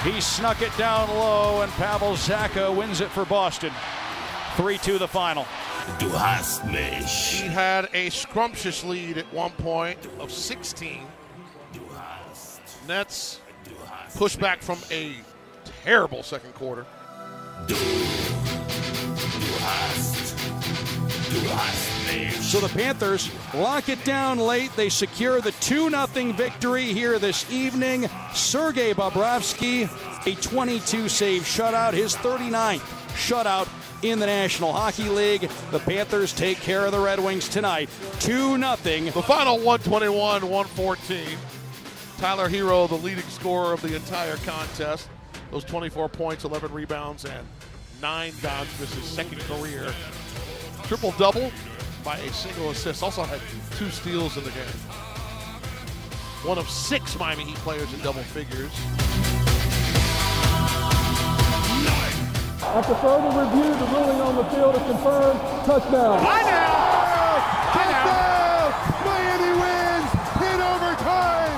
He 0.02 0.20
snuck 0.20 0.60
it 0.60 0.76
down 0.76 1.08
low, 1.10 1.62
and 1.62 1.70
Pavel 1.74 2.14
Zacha 2.14 2.76
wins 2.76 3.00
it 3.00 3.10
for 3.10 3.24
Boston. 3.24 3.72
3 4.58 4.76
2 4.76 4.98
the 4.98 5.06
final. 5.06 5.46
Du 6.00 6.08
hast 6.08 6.64
mich. 6.64 7.42
He 7.42 7.46
had 7.46 7.88
a 7.94 8.10
scrumptious 8.10 8.82
lead 8.82 9.16
at 9.16 9.32
one 9.32 9.52
point 9.52 9.96
of 10.18 10.32
16. 10.32 11.06
Nets 12.88 13.40
push 14.16 14.34
back 14.34 14.60
from 14.60 14.78
a 14.90 15.14
terrible 15.84 16.24
second 16.24 16.54
quarter. 16.54 16.84
Du 17.68 17.76
hast, 19.60 20.36
du 21.30 21.38
hast 21.50 22.08
mich. 22.08 22.34
So 22.42 22.58
the 22.58 22.68
Panthers 22.76 23.30
lock 23.54 23.88
it 23.88 24.04
down 24.04 24.40
late. 24.40 24.74
They 24.74 24.88
secure 24.88 25.40
the 25.40 25.52
2 25.52 25.88
0 25.88 26.32
victory 26.32 26.92
here 26.92 27.20
this 27.20 27.48
evening. 27.52 28.08
Sergei 28.34 28.92
Bobrovsky, 28.92 29.88
a 30.26 30.34
22 30.42 31.08
save 31.08 31.42
shutout, 31.42 31.92
his 31.92 32.16
39th 32.16 32.80
shutout 33.14 33.68
in 34.02 34.18
the 34.18 34.26
National 34.26 34.72
Hockey 34.72 35.08
League. 35.08 35.48
The 35.70 35.78
Panthers 35.80 36.32
take 36.32 36.58
care 36.60 36.86
of 36.86 36.92
the 36.92 37.00
Red 37.00 37.20
Wings 37.20 37.48
tonight. 37.48 37.88
2 38.20 38.58
0. 38.58 38.76
The 38.76 39.22
final 39.22 39.56
121 39.56 40.48
114. 40.48 41.38
Tyler 42.18 42.48
Herro, 42.48 42.88
the 42.88 42.96
leading 42.96 43.24
scorer 43.24 43.72
of 43.72 43.80
the 43.82 43.94
entire 43.94 44.36
contest. 44.38 45.08
Those 45.50 45.64
24 45.64 46.08
points, 46.08 46.44
11 46.44 46.72
rebounds, 46.72 47.24
and 47.24 47.46
nine 48.02 48.32
bounds. 48.42 48.76
This 48.78 48.96
is 48.96 49.04
second 49.04 49.40
career. 49.42 49.92
Triple 50.84 51.12
double 51.12 51.52
by 52.04 52.18
a 52.18 52.32
single 52.32 52.70
assist. 52.70 53.02
Also 53.02 53.22
had 53.22 53.40
two 53.76 53.90
steals 53.90 54.36
in 54.36 54.44
the 54.44 54.50
game. 54.50 54.66
One 56.44 56.58
of 56.58 56.68
six 56.68 57.18
Miami 57.18 57.44
Heat 57.44 57.56
players 57.56 57.92
in 57.92 58.00
double 58.00 58.22
figures. 58.22 58.72
After 62.68 62.94
further 62.96 63.32
review, 63.32 63.72
the 63.80 63.86
ruling 63.96 64.20
on 64.20 64.36
the 64.36 64.44
field 64.52 64.76
is 64.76 64.82
confirmed. 64.82 65.40
Touchdown. 65.64 66.20
Touchdown! 66.20 66.68
Miami 69.08 69.52
wins 69.56 70.10
in 70.36 70.60
overtime. 70.60 71.56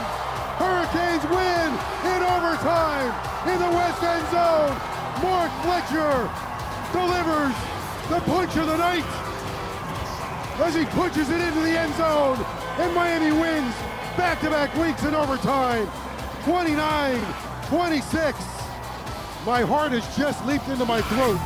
Hurricanes 0.62 1.26
win 1.26 1.74
in 2.14 2.22
overtime 2.22 3.10
in 3.50 3.58
the 3.58 3.74
West 3.74 3.98
End 4.06 4.22
zone. 4.30 4.70
Mark 5.26 5.50
Fletcher 5.66 6.30
delivers 6.94 7.58
the 8.08 8.20
punch 8.30 8.54
of 8.56 8.68
the 8.68 8.76
night 8.78 9.04
as 10.62 10.74
he 10.74 10.84
punches 10.94 11.28
it 11.28 11.40
into 11.40 11.60
the 11.60 11.76
end 11.78 11.94
zone. 11.96 12.38
And 12.78 12.94
Miami 12.94 13.32
wins 13.32 13.74
back-to-back 14.16 14.76
weeks 14.76 15.02
in 15.02 15.16
overtime. 15.16 15.88
29-26. 16.44 18.59
My 19.46 19.62
heart 19.62 19.92
has 19.92 20.16
just 20.18 20.44
leaped 20.44 20.68
into 20.68 20.84
my 20.84 21.00
throat. 21.00 21.40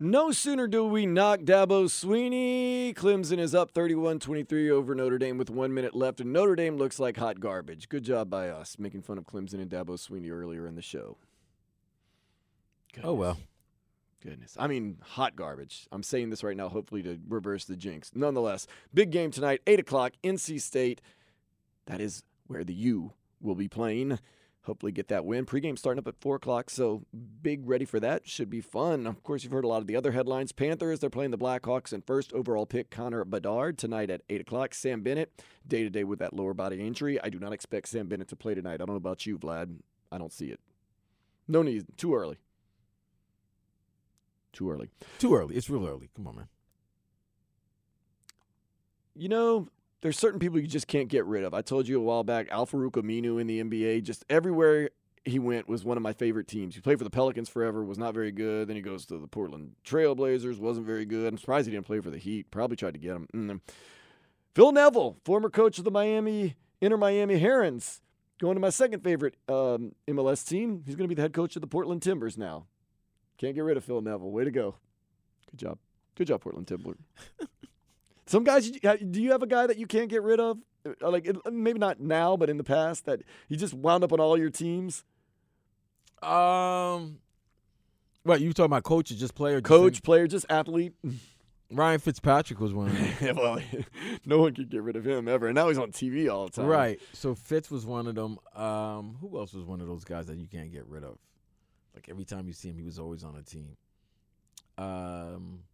No 0.00 0.32
sooner 0.32 0.66
do 0.66 0.84
we 0.84 1.04
knock 1.04 1.40
Dabo 1.40 1.84
Swinney. 1.84 2.94
Clemson 2.94 3.38
is 3.38 3.54
up 3.54 3.70
31 3.70 4.18
23 4.18 4.70
over 4.70 4.94
Notre 4.94 5.18
Dame 5.18 5.36
with 5.36 5.50
one 5.50 5.74
minute 5.74 5.94
left, 5.94 6.20
and 6.20 6.32
Notre 6.32 6.56
Dame 6.56 6.76
looks 6.76 6.98
like 6.98 7.18
hot 7.18 7.38
garbage. 7.38 7.90
Good 7.90 8.02
job 8.02 8.30
by 8.30 8.48
us 8.48 8.78
making 8.78 9.02
fun 9.02 9.18
of 9.18 9.26
Clemson 9.26 9.60
and 9.60 9.70
Dabo 9.70 9.90
Swinney 9.90 10.32
earlier 10.32 10.66
in 10.66 10.74
the 10.74 10.82
show. 10.82 11.18
Oh, 13.04 13.12
well. 13.14 13.36
Goodness. 14.22 14.56
I 14.58 14.68
mean, 14.68 14.98
hot 15.02 15.36
garbage. 15.36 15.86
I'm 15.92 16.02
saying 16.02 16.30
this 16.30 16.42
right 16.42 16.56
now, 16.56 16.68
hopefully 16.68 17.02
to 17.02 17.18
reverse 17.28 17.66
the 17.66 17.76
jinx. 17.76 18.10
Nonetheless, 18.14 18.66
big 18.94 19.10
game 19.10 19.30
tonight, 19.30 19.60
8 19.66 19.80
o'clock, 19.80 20.12
NC 20.24 20.60
State. 20.62 21.00
That 21.86 22.00
is 22.00 22.22
where 22.46 22.64
the 22.64 22.74
U 22.74 23.12
will 23.40 23.54
be 23.54 23.68
playing. 23.68 24.18
Hopefully, 24.66 24.92
get 24.92 25.08
that 25.08 25.24
win. 25.24 25.44
Pregame 25.44 25.76
starting 25.76 25.98
up 25.98 26.06
at 26.06 26.20
4 26.20 26.36
o'clock, 26.36 26.70
so 26.70 27.02
big 27.42 27.68
ready 27.68 27.84
for 27.84 27.98
that. 27.98 28.28
Should 28.28 28.48
be 28.48 28.60
fun. 28.60 29.08
Of 29.08 29.24
course, 29.24 29.42
you've 29.42 29.52
heard 29.52 29.64
a 29.64 29.68
lot 29.68 29.80
of 29.80 29.88
the 29.88 29.96
other 29.96 30.12
headlines. 30.12 30.52
Panthers, 30.52 31.00
they're 31.00 31.10
playing 31.10 31.32
the 31.32 31.38
Blackhawks, 31.38 31.92
and 31.92 32.06
first 32.06 32.32
overall 32.32 32.64
pick 32.64 32.88
Connor 32.88 33.24
Bedard 33.24 33.76
tonight 33.76 34.08
at 34.08 34.22
8 34.28 34.42
o'clock. 34.42 34.72
Sam 34.72 35.02
Bennett, 35.02 35.42
day 35.66 35.82
to 35.82 35.90
day 35.90 36.04
with 36.04 36.20
that 36.20 36.32
lower 36.32 36.54
body 36.54 36.80
injury. 36.80 37.20
I 37.20 37.28
do 37.28 37.40
not 37.40 37.52
expect 37.52 37.88
Sam 37.88 38.06
Bennett 38.06 38.28
to 38.28 38.36
play 38.36 38.54
tonight. 38.54 38.74
I 38.74 38.76
don't 38.76 38.90
know 38.90 38.94
about 38.94 39.26
you, 39.26 39.36
Vlad. 39.36 39.78
I 40.12 40.18
don't 40.18 40.32
see 40.32 40.46
it. 40.46 40.60
No 41.48 41.62
need. 41.62 41.86
Too 41.96 42.14
early. 42.14 42.38
Too 44.52 44.70
early. 44.70 44.90
Too 45.18 45.34
early. 45.34 45.56
It's 45.56 45.68
real 45.68 45.88
early. 45.88 46.10
Come 46.14 46.28
on, 46.28 46.36
man. 46.36 46.48
You 49.16 49.28
know, 49.28 49.68
there's 50.02 50.18
certain 50.18 50.38
people 50.38 50.58
you 50.58 50.66
just 50.66 50.88
can't 50.88 51.08
get 51.08 51.24
rid 51.24 51.44
of. 51.44 51.54
I 51.54 51.62
told 51.62 51.88
you 51.88 51.98
a 51.98 52.02
while 52.02 52.24
back, 52.24 52.48
Al-Farouq 52.50 52.92
Aminu 52.92 53.40
in 53.40 53.46
the 53.46 53.62
NBA, 53.62 54.02
just 54.02 54.24
everywhere 54.28 54.90
he 55.24 55.38
went 55.38 55.68
was 55.68 55.84
one 55.84 55.96
of 55.96 56.02
my 56.02 56.12
favorite 56.12 56.48
teams. 56.48 56.74
He 56.74 56.80
played 56.80 56.98
for 56.98 57.04
the 57.04 57.10
Pelicans 57.10 57.48
forever, 57.48 57.84
was 57.84 57.98
not 57.98 58.12
very 58.12 58.32
good. 58.32 58.68
Then 58.68 58.76
he 58.76 58.82
goes 58.82 59.06
to 59.06 59.18
the 59.18 59.28
Portland 59.28 59.76
Trailblazers, 59.84 60.58
wasn't 60.58 60.86
very 60.86 61.04
good. 61.04 61.28
I'm 61.28 61.38
surprised 61.38 61.66
he 61.66 61.72
didn't 61.72 61.86
play 61.86 62.00
for 62.00 62.10
the 62.10 62.18
Heat. 62.18 62.50
Probably 62.50 62.76
tried 62.76 62.94
to 62.94 63.00
get 63.00 63.12
him. 63.12 63.28
Mm. 63.32 63.60
Phil 64.54 64.72
Neville, 64.72 65.16
former 65.24 65.48
coach 65.48 65.78
of 65.78 65.84
the 65.84 65.90
Miami 65.90 66.56
Inter 66.80 66.96
Miami 66.96 67.38
Herons, 67.38 68.00
going 68.40 68.56
to 68.56 68.60
my 68.60 68.70
second 68.70 69.04
favorite 69.04 69.36
um, 69.48 69.94
MLS 70.08 70.46
team. 70.46 70.82
He's 70.84 70.96
going 70.96 71.04
to 71.04 71.08
be 71.08 71.14
the 71.14 71.22
head 71.22 71.32
coach 71.32 71.54
of 71.54 71.62
the 71.62 71.68
Portland 71.68 72.02
Timbers 72.02 72.36
now. 72.36 72.66
Can't 73.38 73.54
get 73.54 73.62
rid 73.62 73.76
of 73.76 73.84
Phil 73.84 74.00
Neville. 74.00 74.32
Way 74.32 74.44
to 74.44 74.50
go. 74.50 74.74
Good 75.50 75.60
job. 75.60 75.78
Good 76.16 76.26
job, 76.26 76.40
Portland 76.40 76.66
Timber. 76.66 76.96
Some 78.32 78.44
guys, 78.44 78.70
do 78.70 79.20
you 79.20 79.32
have 79.32 79.42
a 79.42 79.46
guy 79.46 79.66
that 79.66 79.76
you 79.76 79.86
can't 79.86 80.08
get 80.08 80.22
rid 80.22 80.40
of? 80.40 80.56
Uh, 80.86 81.10
Like 81.10 81.28
maybe 81.52 81.78
not 81.78 82.00
now, 82.00 82.34
but 82.34 82.48
in 82.48 82.56
the 82.56 82.64
past, 82.64 83.04
that 83.04 83.20
you 83.48 83.58
just 83.58 83.74
wound 83.74 84.04
up 84.04 84.10
on 84.10 84.20
all 84.20 84.38
your 84.38 84.48
teams. 84.48 85.04
Um, 86.22 87.18
What 88.22 88.40
you 88.40 88.54
talking 88.54 88.70
about? 88.72 88.84
Coach 88.84 89.10
or 89.10 89.16
just 89.16 89.34
player? 89.34 89.60
Just 89.60 89.68
Coach, 89.68 89.96
in- 89.96 90.00
player, 90.00 90.26
just 90.26 90.46
athlete. 90.48 90.94
Ryan 91.70 92.00
Fitzpatrick 92.00 92.58
was 92.58 92.72
one 92.72 92.88
of 92.88 93.18
them. 93.20 93.36
well, 93.36 93.60
no 94.24 94.38
one 94.38 94.54
could 94.54 94.70
get 94.70 94.80
rid 94.82 94.96
of 94.96 95.06
him 95.06 95.28
ever. 95.28 95.48
And 95.48 95.54
now 95.54 95.68
he's 95.68 95.76
on 95.76 95.92
TV 95.92 96.32
all 96.32 96.46
the 96.46 96.52
time. 96.52 96.66
Right. 96.66 97.00
So 97.12 97.34
Fitz 97.34 97.70
was 97.70 97.84
one 97.84 98.06
of 98.06 98.14
them. 98.14 98.38
Um, 98.56 99.18
who 99.20 99.38
else 99.38 99.52
was 99.52 99.66
one 99.66 99.82
of 99.82 99.88
those 99.88 100.04
guys 100.04 100.24
that 100.28 100.38
you 100.38 100.46
can't 100.46 100.72
get 100.72 100.86
rid 100.86 101.04
of? 101.04 101.18
Like 101.94 102.08
every 102.08 102.24
time 102.24 102.46
you 102.46 102.54
see 102.54 102.70
him, 102.70 102.78
he 102.78 102.82
was 102.82 102.98
always 102.98 103.24
on 103.24 103.36
a 103.36 103.42
team. 103.42 103.76
Um, 104.78 105.64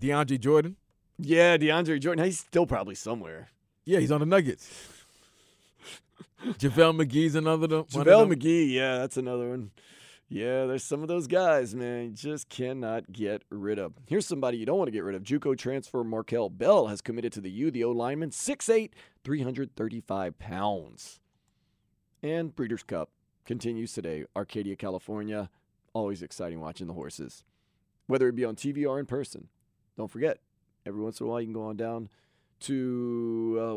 DeAndre 0.00 0.40
Jordan. 0.40 0.76
Yeah, 1.18 1.56
DeAndre 1.56 2.00
Jordan. 2.00 2.24
He's 2.24 2.40
still 2.40 2.66
probably 2.66 2.94
somewhere. 2.94 3.48
Yeah, 3.84 4.00
he's 4.00 4.10
on 4.10 4.20
the 4.20 4.26
Nuggets. 4.26 4.68
JaVale 6.44 7.02
McGee's 7.02 7.34
another 7.34 7.68
one 7.68 7.84
JaVale 7.84 8.28
them. 8.28 8.30
McGee, 8.30 8.72
yeah, 8.72 8.98
that's 8.98 9.16
another 9.16 9.48
one. 9.48 9.70
Yeah, 10.28 10.66
there's 10.66 10.82
some 10.82 11.02
of 11.02 11.08
those 11.08 11.26
guys, 11.26 11.74
man, 11.74 12.06
you 12.06 12.10
just 12.10 12.48
cannot 12.48 13.12
get 13.12 13.42
rid 13.50 13.78
of. 13.78 13.92
Here's 14.06 14.26
somebody 14.26 14.58
you 14.58 14.66
don't 14.66 14.78
want 14.78 14.88
to 14.88 14.92
get 14.92 15.04
rid 15.04 15.14
of. 15.14 15.22
JUCO 15.22 15.56
transfer 15.56 16.02
Markel 16.02 16.48
Bell 16.48 16.88
has 16.88 17.00
committed 17.00 17.32
to 17.34 17.40
the 17.40 17.50
U, 17.50 17.70
the 17.70 17.84
O 17.84 17.90
lineman, 17.90 18.30
6'8", 18.30 18.90
335 19.22 20.38
pounds. 20.38 21.20
And 22.22 22.54
Breeders' 22.56 22.82
Cup 22.82 23.10
continues 23.44 23.92
today, 23.92 24.24
Arcadia, 24.34 24.76
California. 24.76 25.50
Always 25.92 26.22
exciting 26.22 26.58
watching 26.58 26.86
the 26.86 26.94
horses, 26.94 27.44
whether 28.06 28.26
it 28.28 28.34
be 28.34 28.44
on 28.44 28.56
TV 28.56 28.88
or 28.88 28.98
in 28.98 29.06
person. 29.06 29.48
Don't 29.96 30.10
forget, 30.10 30.38
every 30.86 31.00
once 31.00 31.20
in 31.20 31.26
a 31.26 31.28
while 31.30 31.40
you 31.40 31.46
can 31.46 31.52
go 31.54 31.64
on 31.64 31.76
down 31.76 32.08
to 32.60 33.58
uh, 33.60 33.74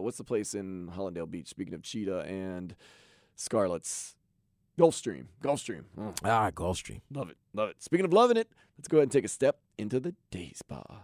what's 0.00 0.18
the 0.18 0.24
place 0.24 0.54
in 0.54 0.88
Hollandale 0.94 1.26
Beach? 1.30 1.48
Speaking 1.48 1.74
of 1.74 1.82
Cheetah 1.82 2.20
and 2.20 2.74
Scarlets, 3.36 4.14
Gulfstream, 4.78 5.26
Gulfstream. 5.42 5.84
Oh, 5.98 6.14
Ah, 6.24 6.50
Gulfstream. 6.50 7.00
love 7.12 7.30
it, 7.30 7.36
love 7.52 7.70
it. 7.70 7.82
Speaking 7.82 8.04
of 8.04 8.12
loving 8.12 8.36
it, 8.36 8.48
let's 8.78 8.88
go 8.88 8.98
ahead 8.98 9.04
and 9.04 9.12
take 9.12 9.24
a 9.24 9.28
step 9.28 9.58
into 9.76 9.98
the 10.00 10.14
day 10.30 10.52
spa. 10.54 11.02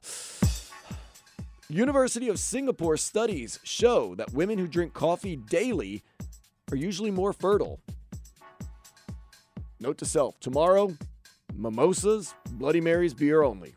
University 1.68 2.28
of 2.28 2.38
Singapore 2.38 2.96
studies 2.96 3.58
show 3.64 4.14
that 4.16 4.32
women 4.32 4.58
who 4.58 4.68
drink 4.68 4.92
coffee 4.94 5.34
daily 5.36 6.02
are 6.70 6.76
usually 6.76 7.10
more 7.10 7.32
fertile. 7.32 7.80
Note 9.80 9.98
to 9.98 10.04
self: 10.04 10.38
tomorrow, 10.40 10.94
mimosas, 11.56 12.34
Bloody 12.52 12.80
Marys, 12.80 13.14
beer 13.14 13.42
only. 13.42 13.74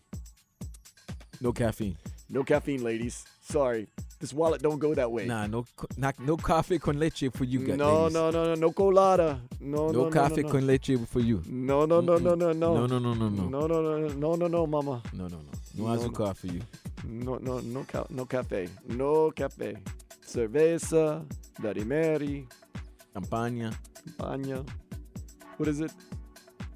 No 1.42 1.52
caffeine. 1.52 1.96
No 2.30 2.44
caffeine, 2.44 2.84
ladies. 2.84 3.26
Sorry, 3.42 3.88
this 4.20 4.34
wallet 4.34 4.62
don't 4.62 4.80
go 4.80 4.94
that 4.94 5.10
way. 5.12 5.26
Nah, 5.26 5.48
no, 5.48 5.64
not, 5.98 6.20
no 6.20 6.36
coffee 6.36 6.80
con 6.80 7.00
leche 7.00 7.30
for 7.32 7.46
you 7.46 7.60
guys. 7.60 7.78
no, 7.78 8.00
ladies. 8.04 8.14
no, 8.16 8.32
no, 8.32 8.44
no, 8.44 8.56
no 8.56 8.72
colada. 8.72 9.40
No, 9.62 9.88
no, 9.88 9.92
No 9.92 10.04
no, 10.06 10.10
coffee 10.10 10.42
no, 10.42 10.48
no. 10.48 10.52
con 10.54 10.68
leche 10.68 10.98
for 11.08 11.22
you. 11.22 11.42
No, 11.48 11.86
no, 11.86 12.02
no, 12.02 12.18
no, 12.18 12.36
no, 12.36 12.52
no. 12.52 12.74
No, 12.76 12.88
no, 12.88 13.00
no, 13.00 13.14
no, 13.14 13.30
no. 13.30 13.48
No, 13.50 13.68
no, 13.68 13.82
no, 13.82 14.10
no, 14.10 14.36
no, 14.36 14.48
no, 14.48 14.68
mama. 14.68 15.02
No, 15.14 15.28
no, 15.30 15.38
no. 15.38 15.52
No, 15.76 15.84
No, 15.86 15.94
azúcar 15.94 16.36
for 16.36 16.48
you. 16.48 16.62
No, 17.06 17.38
no, 17.38 17.60
no, 17.62 17.84
ca- 17.88 18.08
no 18.10 18.26
cafe. 18.26 18.68
No 18.88 19.32
cafe. 19.32 19.78
Cerveza, 20.26 21.24
Bloody 21.60 21.86
Mary, 21.86 22.48
Campaña. 23.16 23.72
Campagna. 24.18 24.66
What 25.58 25.70
is 25.70 25.80
it? 25.80 25.92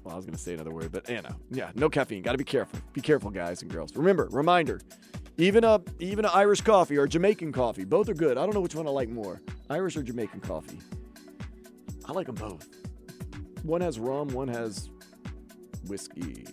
Well, 0.04 0.14
I 0.14 0.16
was 0.16 0.24
going 0.24 0.36
to 0.36 0.42
say 0.42 0.54
another 0.54 0.72
word, 0.72 0.90
but 0.90 1.08
Anna. 1.08 1.36
Yeah, 1.50 1.70
no 1.74 1.88
caffeine. 1.88 2.22
Got 2.22 2.32
to 2.32 2.38
be 2.38 2.44
careful. 2.44 2.80
Be 2.92 3.00
careful, 3.00 3.30
guys 3.30 3.62
and 3.62 3.70
girls. 3.70 3.94
Remember, 3.94 4.28
reminder. 4.32 4.80
Even 5.38 5.64
a 5.64 5.80
even 5.98 6.24
a 6.24 6.28
Irish 6.28 6.60
coffee 6.60 6.98
or 6.98 7.06
Jamaican 7.06 7.52
coffee, 7.52 7.84
both 7.84 8.08
are 8.08 8.14
good. 8.14 8.36
I 8.36 8.44
don't 8.44 8.54
know 8.54 8.60
which 8.60 8.74
one 8.74 8.86
I 8.86 8.90
like 8.90 9.08
more, 9.08 9.40
Irish 9.70 9.96
or 9.96 10.02
Jamaican 10.02 10.40
coffee. 10.40 10.78
I 12.04 12.12
like 12.12 12.26
them 12.26 12.34
both. 12.34 12.68
One 13.62 13.80
has 13.80 13.98
rum, 13.98 14.28
one 14.28 14.48
has 14.48 14.90
whiskey. 15.86 16.44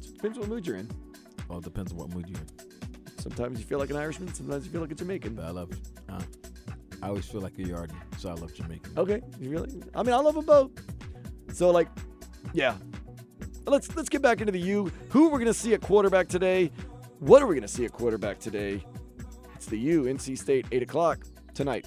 Just 0.00 0.16
depends 0.16 0.38
what 0.38 0.48
mood 0.48 0.66
you're 0.66 0.76
in. 0.76 0.88
Well, 1.48 1.58
it 1.58 1.64
depends 1.64 1.92
on 1.92 1.98
what 1.98 2.14
mood 2.14 2.28
you're 2.28 2.38
in. 2.38 2.48
Sometimes 3.18 3.58
you 3.58 3.66
feel 3.66 3.78
like 3.78 3.90
an 3.90 3.96
Irishman, 3.96 4.32
sometimes 4.32 4.64
you 4.64 4.72
feel 4.72 4.80
like 4.80 4.92
a 4.92 4.94
Jamaican. 4.94 5.34
But 5.34 5.44
I 5.44 5.50
love. 5.50 5.70
Uh, 6.08 6.22
I 7.02 7.08
always 7.08 7.26
feel 7.26 7.40
like 7.40 7.58
a 7.58 7.62
yardie, 7.62 7.92
so 8.18 8.30
I 8.30 8.34
love 8.34 8.54
Jamaican. 8.54 8.92
Okay, 8.96 9.20
you 9.38 9.50
really? 9.50 9.82
I 9.94 10.02
mean, 10.02 10.14
I 10.14 10.18
love 10.18 10.34
them 10.34 10.44
both. 10.44 10.70
So, 11.52 11.70
like, 11.70 11.88
yeah. 12.52 12.74
Let's 13.66 13.94
let's 13.94 14.08
get 14.08 14.22
back 14.22 14.40
into 14.40 14.52
the 14.52 14.60
U. 14.60 14.90
Who 15.10 15.30
we're 15.30 15.38
gonna 15.38 15.54
see 15.54 15.74
at 15.74 15.80
quarterback 15.80 16.28
today? 16.28 16.70
What 17.18 17.42
are 17.42 17.46
we 17.46 17.54
gonna 17.54 17.68
see 17.68 17.84
at 17.84 17.92
quarterback 17.92 18.38
today? 18.38 18.84
It's 19.54 19.66
the 19.66 19.78
U, 19.78 20.04
NC 20.04 20.36
State, 20.38 20.66
eight 20.72 20.82
o'clock 20.82 21.18
tonight. 21.54 21.86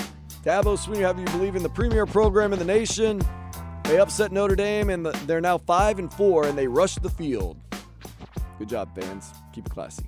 Dabo 0.43 0.75
Swinney, 0.75 1.01
have 1.01 1.19
you 1.19 1.25
believe 1.25 1.55
in 1.55 1.61
the 1.61 1.69
premier 1.69 2.07
program 2.07 2.51
in 2.51 2.57
the 2.57 2.65
nation? 2.65 3.21
They 3.83 3.99
upset 3.99 4.31
Notre 4.31 4.55
Dame, 4.55 4.89
and 4.89 5.05
they're 5.05 5.39
now 5.39 5.59
five 5.59 5.99
and 5.99 6.11
four, 6.11 6.47
and 6.47 6.57
they 6.57 6.67
rushed 6.67 7.03
the 7.03 7.11
field. 7.11 7.57
Good 8.57 8.69
job, 8.69 8.89
fans. 8.95 9.31
Keep 9.53 9.67
it 9.67 9.71
classy. 9.71 10.05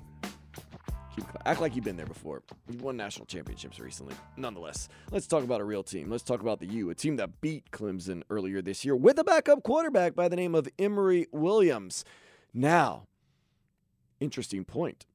Keep 1.14 1.28
cla- 1.28 1.40
act 1.46 1.60
like 1.60 1.76
you've 1.76 1.84
been 1.84 1.96
there 1.96 2.06
before. 2.06 2.42
You've 2.68 2.82
won 2.82 2.96
national 2.96 3.26
championships 3.26 3.78
recently. 3.78 4.16
Nonetheless, 4.36 4.88
let's 5.12 5.28
talk 5.28 5.44
about 5.44 5.60
a 5.60 5.64
real 5.64 5.84
team. 5.84 6.10
Let's 6.10 6.24
talk 6.24 6.40
about 6.40 6.58
the 6.58 6.66
U, 6.66 6.90
a 6.90 6.96
team 6.96 7.14
that 7.16 7.40
beat 7.40 7.70
Clemson 7.70 8.22
earlier 8.28 8.60
this 8.60 8.84
year 8.84 8.96
with 8.96 9.20
a 9.20 9.24
backup 9.24 9.62
quarterback 9.62 10.16
by 10.16 10.28
the 10.28 10.34
name 10.34 10.56
of 10.56 10.68
Emory 10.80 11.28
Williams. 11.30 12.04
Now, 12.52 13.06
interesting 14.18 14.64
point. 14.64 15.06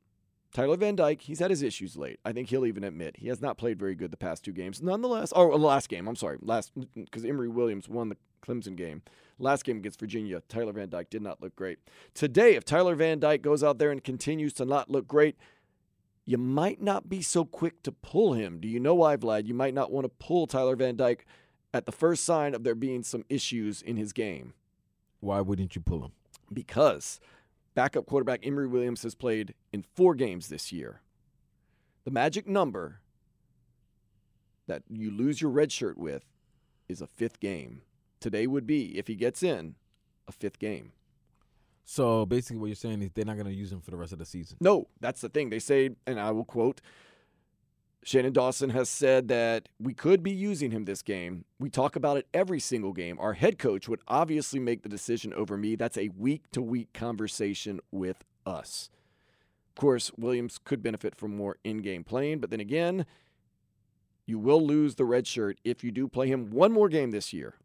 Tyler 0.54 0.78
Van 0.78 0.96
Dyke, 0.96 1.22
he's 1.22 1.40
had 1.40 1.52
his 1.52 1.62
issues 1.62 1.96
late. 1.96 2.20
I 2.26 2.32
think 2.32 2.50
he'll 2.50 2.66
even 2.66 2.84
admit 2.84 3.18
he 3.18 3.28
has 3.28 3.42
not 3.42 3.58
played 3.58 3.78
very 3.78 3.94
good 3.94 4.12
the 4.12 4.18
past 4.18 4.44
two 4.44 4.52
games. 4.52 4.82
Nonetheless, 4.82 5.32
or 5.32 5.52
the 5.52 5.58
last 5.58 5.90
game, 5.90 6.08
I'm 6.08 6.16
sorry, 6.16 6.38
last 6.42 6.72
because 6.96 7.24
Emory 7.24 7.50
Williams 7.50 7.88
won 7.88 8.10
the 8.10 8.18
Clemson 8.42 8.76
game. 8.76 9.04
Last 9.38 9.64
game 9.64 9.78
against 9.78 10.00
Virginia, 10.00 10.42
Tyler 10.50 10.74
Van 10.74 10.90
Dyke 10.90 11.10
did 11.10 11.22
not 11.22 11.42
look 11.42 11.56
great. 11.56 11.80
Today, 12.14 12.56
if 12.56 12.66
Tyler 12.66 12.96
Van 12.96 13.20
Dyke 13.20 13.42
goes 13.42 13.64
out 13.64 13.78
there 13.78 13.92
and 13.92 14.04
continues 14.04 14.54
to 14.54 14.66
not 14.66 14.90
look 14.90 15.08
great, 15.08 15.38
you 16.26 16.38
might 16.38 16.82
not 16.82 17.10
be 17.10 17.22
so 17.22 17.46
quick 17.46 17.82
to 17.84 17.92
pull 17.92 18.34
him. 18.34 18.60
Do 18.60 18.68
you 18.68 18.80
know 18.80 18.96
why, 18.96 19.18
Vlad? 19.18 19.48
You 19.48 19.54
might 19.54 19.74
not 19.74 19.92
want 19.92 20.06
to 20.06 20.26
pull 20.26 20.48
Tyler 20.48 20.76
Van 20.76 20.96
Dyke 20.96 21.26
at 21.74 21.86
the 21.86 21.92
first 21.92 22.24
sign 22.24 22.54
of 22.54 22.64
there 22.64 22.76
being 22.76 23.04
some 23.04 23.24
issues 23.30 23.82
in 23.82 23.98
his 23.98 24.14
game. 24.14 24.54
Why 25.20 25.42
wouldn't 25.42 25.76
you 25.76 25.82
pull 25.82 26.04
him? 26.04 26.12
Because 26.52 27.20
backup 27.76 28.06
quarterback 28.06 28.46
Emory 28.46 28.68
Williams 28.68 29.04
has 29.04 29.16
played 29.16 29.54
in 29.72 29.84
four 29.96 30.16
games 30.16 30.48
this 30.48 30.72
year. 30.72 31.02
The 32.06 32.12
magic 32.12 32.48
number 32.48 33.02
that 34.68 34.84
you 34.90 35.12
lose 35.12 35.42
your 35.42 35.52
red 35.52 35.72
shirt 35.72 35.98
with 35.98 36.24
is 36.88 37.02
a 37.02 37.08
fifth 37.08 37.40
game. 37.40 37.82
Today 38.20 38.48
would 38.48 38.68
be, 38.68 38.98
if 38.98 39.08
he 39.08 39.16
gets 39.16 39.44
in, 39.44 39.76
a 40.28 40.32
fifth 40.32 40.60
game. 40.60 40.92
So 41.86 42.26
basically, 42.26 42.58
what 42.58 42.68
you're 42.68 42.76
saying 42.76 43.02
is 43.02 43.10
they're 43.14 43.26
not 43.26 43.36
going 43.36 43.48
to 43.48 43.54
use 43.54 43.72
him 43.72 43.82
for 43.82 43.92
the 43.92 43.98
rest 43.98 44.14
of 44.14 44.20
the 44.20 44.26
season. 44.26 44.58
No, 44.62 44.88
that's 45.00 45.22
the 45.22 45.30
thing. 45.30 45.50
They 45.50 45.60
say, 45.60 45.90
and 46.06 46.20
I 46.20 46.32
will 46.32 46.46
quote 46.46 46.82
Shannon 48.04 48.32
Dawson 48.34 48.70
has 48.70 48.90
said 48.90 49.28
that 49.28 49.68
we 49.80 49.94
could 49.94 50.24
be 50.24 50.32
using 50.32 50.72
him 50.72 50.86
this 50.86 51.02
game. 51.02 51.44
We 51.60 51.70
talk 51.70 51.96
about 51.96 52.18
it 52.18 52.28
every 52.34 52.60
single 52.60 52.94
game. 52.94 53.20
Our 53.20 53.34
head 53.34 53.60
coach 53.60 53.90
would 53.90 54.00
obviously 54.08 54.60
make 54.60 54.84
the 54.84 54.90
decision 54.90 55.34
over 55.34 55.58
me. 55.58 55.76
That's 55.76 55.98
a 55.98 56.10
week 56.10 56.50
to 56.52 56.62
week 56.62 56.94
conversation 56.94 57.80
with 57.92 58.24
us. 58.46 58.90
Of 59.70 59.82
course, 59.82 60.12
Williams 60.18 60.60
could 60.64 60.82
benefit 60.82 61.14
from 61.16 61.36
more 61.36 61.58
in 61.64 61.80
game 61.80 62.04
playing, 62.04 62.40
but 62.40 62.50
then 62.50 62.60
again, 62.60 63.06
you 64.26 64.40
will 64.40 64.66
lose 64.66 64.96
the 64.96 65.06
red 65.06 65.28
shirt 65.28 65.60
if 65.64 65.84
you 65.84 65.92
do 65.92 66.08
play 66.08 66.28
him 66.28 66.52
one 66.52 66.72
more 66.72 66.88
game 66.88 67.12
this 67.12 67.34
year. 67.34 67.56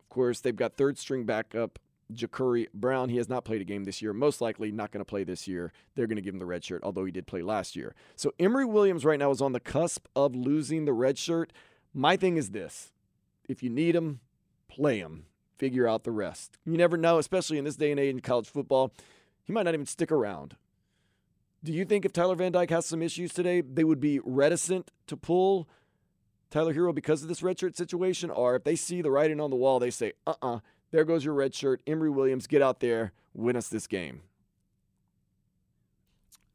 Of 0.00 0.08
course, 0.08 0.40
they've 0.40 0.54
got 0.54 0.76
third 0.76 0.98
string 0.98 1.24
backup 1.24 1.78
Jacurri 2.14 2.66
Brown. 2.74 3.08
He 3.08 3.16
has 3.16 3.28
not 3.28 3.44
played 3.44 3.60
a 3.60 3.64
game 3.64 3.84
this 3.84 4.02
year. 4.02 4.12
Most 4.12 4.40
likely 4.40 4.72
not 4.72 4.90
going 4.90 5.00
to 5.00 5.08
play 5.08 5.24
this 5.24 5.46
year. 5.48 5.72
They're 5.94 6.06
going 6.06 6.16
to 6.16 6.22
give 6.22 6.34
him 6.34 6.40
the 6.40 6.46
red 6.46 6.64
shirt, 6.64 6.82
although 6.82 7.04
he 7.04 7.12
did 7.12 7.26
play 7.26 7.42
last 7.42 7.76
year. 7.76 7.94
So 8.16 8.32
Emory 8.38 8.64
Williams 8.64 9.04
right 9.04 9.18
now 9.18 9.30
is 9.30 9.40
on 9.40 9.52
the 9.52 9.60
cusp 9.60 10.06
of 10.14 10.34
losing 10.34 10.84
the 10.84 10.92
red 10.92 11.18
shirt. 11.18 11.52
My 11.92 12.16
thing 12.16 12.36
is 12.36 12.50
this 12.50 12.92
if 13.48 13.62
you 13.62 13.70
need 13.70 13.96
him, 13.96 14.20
play 14.68 14.98
him. 14.98 15.26
Figure 15.58 15.86
out 15.86 16.04
the 16.04 16.10
rest. 16.10 16.56
You 16.64 16.78
never 16.78 16.96
know, 16.96 17.18
especially 17.18 17.58
in 17.58 17.64
this 17.64 17.76
day 17.76 17.90
and 17.90 18.00
age 18.00 18.14
in 18.14 18.20
college 18.20 18.48
football. 18.48 18.92
He 19.44 19.52
might 19.52 19.64
not 19.64 19.74
even 19.74 19.84
stick 19.84 20.10
around. 20.10 20.56
Do 21.62 21.72
you 21.72 21.84
think 21.84 22.06
if 22.06 22.12
Tyler 22.12 22.34
Van 22.34 22.52
Dyke 22.52 22.70
has 22.70 22.86
some 22.86 23.02
issues 23.02 23.34
today, 23.34 23.60
they 23.60 23.84
would 23.84 24.00
be 24.00 24.20
reticent 24.20 24.90
to 25.08 25.16
pull 25.16 25.68
Tyler 26.50 26.72
Herro 26.72 26.94
because 26.94 27.22
of 27.22 27.28
this 27.28 27.42
redshirt 27.42 27.76
situation? 27.76 28.30
Or 28.30 28.56
if 28.56 28.64
they 28.64 28.76
see 28.76 29.02
the 29.02 29.10
writing 29.10 29.40
on 29.40 29.50
the 29.50 29.56
wall, 29.56 29.78
they 29.78 29.90
say, 29.90 30.14
uh 30.26 30.34
uh-uh, 30.40 30.54
uh, 30.54 30.60
there 30.90 31.04
goes 31.04 31.24
your 31.24 31.34
red 31.34 31.54
shirt. 31.54 31.80
Emory 31.86 32.10
Williams, 32.10 32.46
get 32.46 32.62
out 32.62 32.80
there, 32.80 33.12
win 33.34 33.56
us 33.56 33.68
this 33.68 33.86
game. 33.86 34.22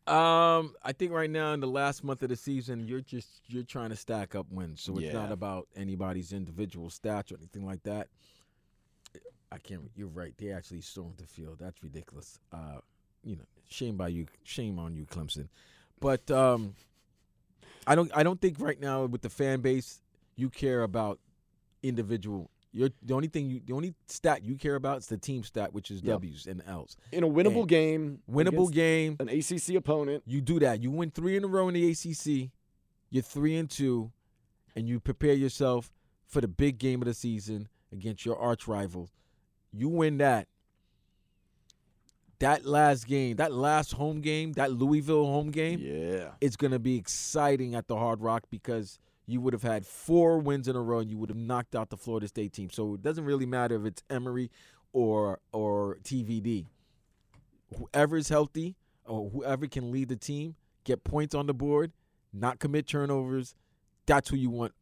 Um, 0.08 0.76
I 0.84 0.92
think 0.94 1.12
right 1.12 1.30
now 1.30 1.54
in 1.54 1.60
the 1.62 1.68
last 1.68 2.04
month 2.04 2.22
of 2.22 2.30
the 2.30 2.36
season, 2.36 2.86
you're 2.88 3.02
just 3.02 3.28
you're 3.48 3.64
trying 3.64 3.90
to 3.90 3.96
stack 3.96 4.36
up 4.36 4.46
wins, 4.52 4.82
so 4.82 4.94
it's 4.94 5.08
Yeah. 5.08 5.14
not 5.14 5.32
about 5.32 5.68
anybody's 5.76 6.32
individual 6.32 6.90
stats 6.90 7.32
or 7.32 7.38
anything 7.38 7.66
like 7.66 7.82
that. 7.84 8.08
I 9.52 9.58
can't. 9.58 9.90
You're 9.96 10.10
right. 10.10 10.34
They 10.38 10.52
actually 10.52 10.82
stormed 10.82 11.18
the 11.18 11.26
field. 11.26 11.58
That's 11.60 11.82
ridiculous. 11.82 12.40
Uh, 12.52 12.82
you 13.24 13.36
know, 13.36 13.46
shame 13.68 13.98
by 13.98 14.10
you. 14.10 14.28
Shame 14.44 14.78
on 14.78 14.96
you, 14.96 15.06
Clemson. 15.08 15.48
But 16.00 16.30
um, 16.30 16.76
I 17.88 17.96
don't. 17.96 18.12
I 18.16 18.22
don't 18.22 18.40
think 18.40 18.60
right 18.60 18.80
now 18.80 19.06
with 19.06 19.24
the 19.24 19.30
fan 19.30 19.62
base, 19.62 20.02
you 20.36 20.52
care 20.52 20.84
about 20.84 21.20
individual. 21.82 22.52
You're 22.76 22.90
the 23.02 23.14
only 23.14 23.30
thing 23.30 23.50
you. 23.50 23.62
The 23.66 23.72
only 23.72 23.96
stat 24.08 24.44
you 24.44 24.56
care 24.56 24.76
about 24.76 24.98
is 24.98 25.08
the 25.08 25.18
team 25.18 25.44
stat, 25.46 25.74
which 25.74 25.90
is 25.90 26.02
Yeah. 26.02 26.12
W's 26.12 26.46
and 26.46 26.62
L's. 26.68 26.98
In 27.14 27.24
a 27.24 27.28
winnable 27.28 27.62
And 27.62 27.70
game, 27.70 28.20
winnable 28.30 28.70
game, 28.70 29.16
an 29.22 29.30
ACC 29.30 29.76
opponent. 29.76 30.24
You 30.26 30.42
do 30.42 30.60
that. 30.60 30.84
You 30.84 30.92
win 30.92 31.10
three 31.10 31.38
in 31.38 31.46
a 31.46 31.48
row 31.48 31.70
in 31.70 31.74
the 31.74 31.90
ACC. 31.90 32.52
You're 33.10 33.24
three 33.24 33.56
and 33.56 33.70
two, 33.70 34.12
and 34.76 34.90
you 34.90 35.00
prepare 35.00 35.32
yourself 35.36 35.90
for 36.28 36.42
the 36.42 36.50
big 36.50 36.78
game 36.78 37.02
of 37.02 37.06
the 37.06 37.14
season 37.14 37.70
against 37.94 38.26
your 38.26 38.38
arch 38.38 38.68
rival. 38.68 39.10
You 39.72 39.88
win 39.88 40.18
that. 40.18 40.50
That 42.40 42.66
last 42.66 43.08
game, 43.08 43.38
that 43.38 43.54
last 43.54 43.94
home 43.94 44.20
game, 44.20 44.52
that 44.54 44.74
Louisville 44.74 45.26
home 45.28 45.52
game, 45.52 45.80
yeah, 45.80 46.32
it's 46.42 46.58
gonna 46.58 46.80
be 46.80 46.98
exciting 46.98 47.74
at 47.74 47.88
the 47.88 47.96
Hard 47.96 48.20
Rock 48.20 48.44
because 48.50 49.00
you 49.28 49.42
would 49.42 49.54
have 49.54 49.64
had 49.64 49.86
four 49.86 50.40
wins 50.40 50.68
in 50.68 50.76
a 50.76 50.82
row 50.82 51.00
and 51.00 51.10
you 51.10 51.18
would 51.18 51.30
have 51.30 51.38
knocked 51.38 51.76
out 51.76 51.90
the 51.90 51.98
Florida 51.98 52.28
State 52.28 52.54
team. 52.54 52.70
So 52.70 52.94
it 52.94 53.02
doesn't 53.02 53.26
really 53.26 53.46
matter 53.46 53.76
if 53.76 53.86
it's 53.86 54.04
Emory 54.10 54.52
or 54.94 55.40
or 55.52 55.98
TVD. 56.04 56.66
Whoever's 57.78 58.30
healthy 58.30 58.76
or 59.06 59.30
whoever 59.30 59.68
can 59.68 59.92
lead 59.92 60.10
the 60.10 60.16
team, 60.16 60.56
get 60.84 61.04
points 61.04 61.36
on 61.36 61.48
the 61.48 61.54
board, 61.54 61.92
not 62.34 62.60
commit 62.60 62.88
turnovers. 62.88 63.56
That's 64.06 64.30
who 64.30 64.38
you 64.38 64.50
want 64.50 64.74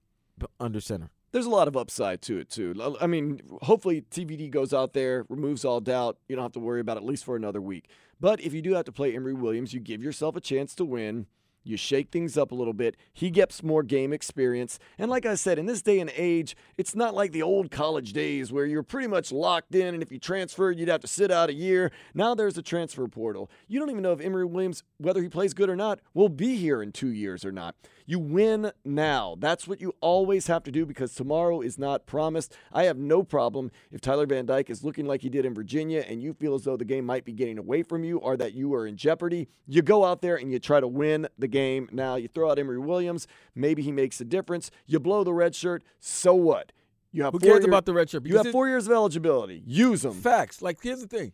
under 0.59 0.81
center. 0.81 1.09
There's 1.31 1.45
a 1.47 1.49
lot 1.49 1.67
of 1.67 1.75
upside 1.75 2.21
to 2.23 2.37
it 2.37 2.49
too. 2.49 2.95
I 3.01 3.07
mean, 3.07 3.41
hopefully 3.63 4.03
TVD 4.11 4.51
goes 4.51 4.71
out 4.71 4.93
there, 4.93 5.25
removes 5.29 5.65
all 5.65 5.79
doubt. 5.81 6.17
You 6.27 6.35
don't 6.35 6.43
have 6.43 6.51
to 6.51 6.59
worry 6.59 6.79
about 6.79 6.97
it 6.97 6.99
at 6.99 7.05
least 7.05 7.25
for 7.25 7.35
another 7.35 7.59
week. 7.59 7.87
But 8.19 8.39
if 8.39 8.53
you 8.53 8.61
do 8.61 8.73
have 8.73 8.85
to 8.85 8.91
play 8.91 9.15
Emory 9.15 9.33
Williams, 9.33 9.73
you 9.73 9.79
give 9.79 10.03
yourself 10.03 10.35
a 10.35 10.41
chance 10.41 10.75
to 10.75 10.85
win. 10.85 11.25
You 11.63 11.77
shake 11.77 12.11
things 12.11 12.37
up 12.37 12.51
a 12.51 12.55
little 12.55 12.73
bit. 12.73 12.97
He 13.13 13.29
gets 13.29 13.63
more 13.63 13.83
game 13.83 14.11
experience. 14.11 14.79
And 14.97 15.09
like 15.09 15.25
I 15.25 15.35
said, 15.35 15.57
in 15.57 15.65
this 15.65 15.81
day 15.81 15.99
and 15.99 16.11
age, 16.15 16.55
it's 16.77 16.95
not 16.95 17.15
like 17.15 17.31
the 17.31 17.41
old 17.41 17.71
college 17.71 18.11
days 18.13 18.51
where 18.51 18.65
you're 18.65 18.83
pretty 18.83 19.07
much 19.07 19.31
locked 19.31 19.73
in. 19.73 19.93
And 19.93 20.03
if 20.03 20.11
you 20.11 20.19
transferred, 20.19 20.77
you'd 20.77 20.89
have 20.89 21.01
to 21.01 21.07
sit 21.07 21.31
out 21.31 21.49
a 21.49 21.53
year. 21.53 21.91
Now 22.13 22.35
there's 22.35 22.57
a 22.57 22.61
transfer 22.61 23.07
portal. 23.07 23.49
You 23.67 23.79
don't 23.79 23.89
even 23.89 24.03
know 24.03 24.11
if 24.11 24.19
Emory 24.19 24.45
Williams, 24.45 24.83
whether 24.97 25.21
he 25.21 25.29
plays 25.29 25.53
good 25.53 25.69
or 25.69 25.75
not, 25.75 25.99
will 26.13 26.29
be 26.29 26.55
here 26.55 26.81
in 26.81 26.91
two 26.91 27.11
years 27.11 27.45
or 27.45 27.51
not. 27.51 27.75
You 28.05 28.19
win 28.19 28.71
now. 28.83 29.35
That's 29.39 29.67
what 29.67 29.79
you 29.79 29.95
always 30.01 30.47
have 30.47 30.63
to 30.63 30.71
do 30.71 30.85
because 30.85 31.13
tomorrow 31.15 31.61
is 31.61 31.77
not 31.77 32.05
promised. 32.05 32.55
I 32.71 32.83
have 32.83 32.97
no 32.97 33.23
problem 33.23 33.71
if 33.91 34.01
Tyler 34.01 34.25
Van 34.25 34.45
Dyke 34.45 34.69
is 34.69 34.83
looking 34.83 35.05
like 35.05 35.21
he 35.21 35.29
did 35.29 35.45
in 35.45 35.53
Virginia 35.53 36.03
and 36.07 36.21
you 36.21 36.33
feel 36.33 36.55
as 36.55 36.63
though 36.63 36.77
the 36.77 36.85
game 36.85 37.05
might 37.05 37.25
be 37.25 37.31
getting 37.31 37.57
away 37.57 37.83
from 37.83 38.03
you 38.03 38.17
or 38.17 38.35
that 38.37 38.53
you 38.53 38.73
are 38.73 38.85
in 38.85 38.97
jeopardy. 38.97 39.47
You 39.67 39.81
go 39.81 40.03
out 40.03 40.21
there 40.21 40.35
and 40.35 40.51
you 40.51 40.59
try 40.59 40.79
to 40.79 40.87
win 40.87 41.27
the 41.37 41.47
game. 41.47 41.87
Now, 41.91 42.15
you 42.15 42.27
throw 42.27 42.51
out 42.51 42.59
Emory 42.59 42.79
Williams. 42.79 43.27
Maybe 43.55 43.81
he 43.81 43.91
makes 43.91 44.19
a 44.19 44.25
difference. 44.25 44.69
You 44.85 44.99
blow 44.99 45.23
the 45.23 45.33
red 45.33 45.55
shirt. 45.55 45.83
So 45.99 46.33
what? 46.33 46.71
You 47.11 47.23
have 47.23 47.33
Who 47.33 47.39
four 47.39 47.51
cares 47.51 47.59
year- 47.61 47.69
about 47.69 47.85
the 47.85 47.93
red 47.93 48.09
shirt? 48.09 48.25
You 48.25 48.37
have 48.37 48.51
four 48.51 48.67
years 48.67 48.87
of 48.87 48.93
eligibility. 48.93 49.63
Use 49.65 50.01
them. 50.01 50.13
Facts. 50.13 50.61
Like 50.61 50.79
here's 50.81 51.01
the 51.01 51.07
thing. 51.07 51.31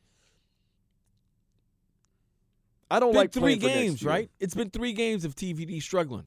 I 2.91 2.99
don't 2.99 3.11
been 3.11 3.17
like 3.17 3.31
three 3.31 3.41
playing 3.41 3.59
for 3.59 3.67
next 3.67 3.79
games, 3.79 4.03
right? 4.03 4.31
It's 4.39 4.55
been 4.55 4.69
three 4.69 4.93
games 4.93 5.23
of 5.23 5.35
TVD 5.35 5.81
struggling. 5.81 6.25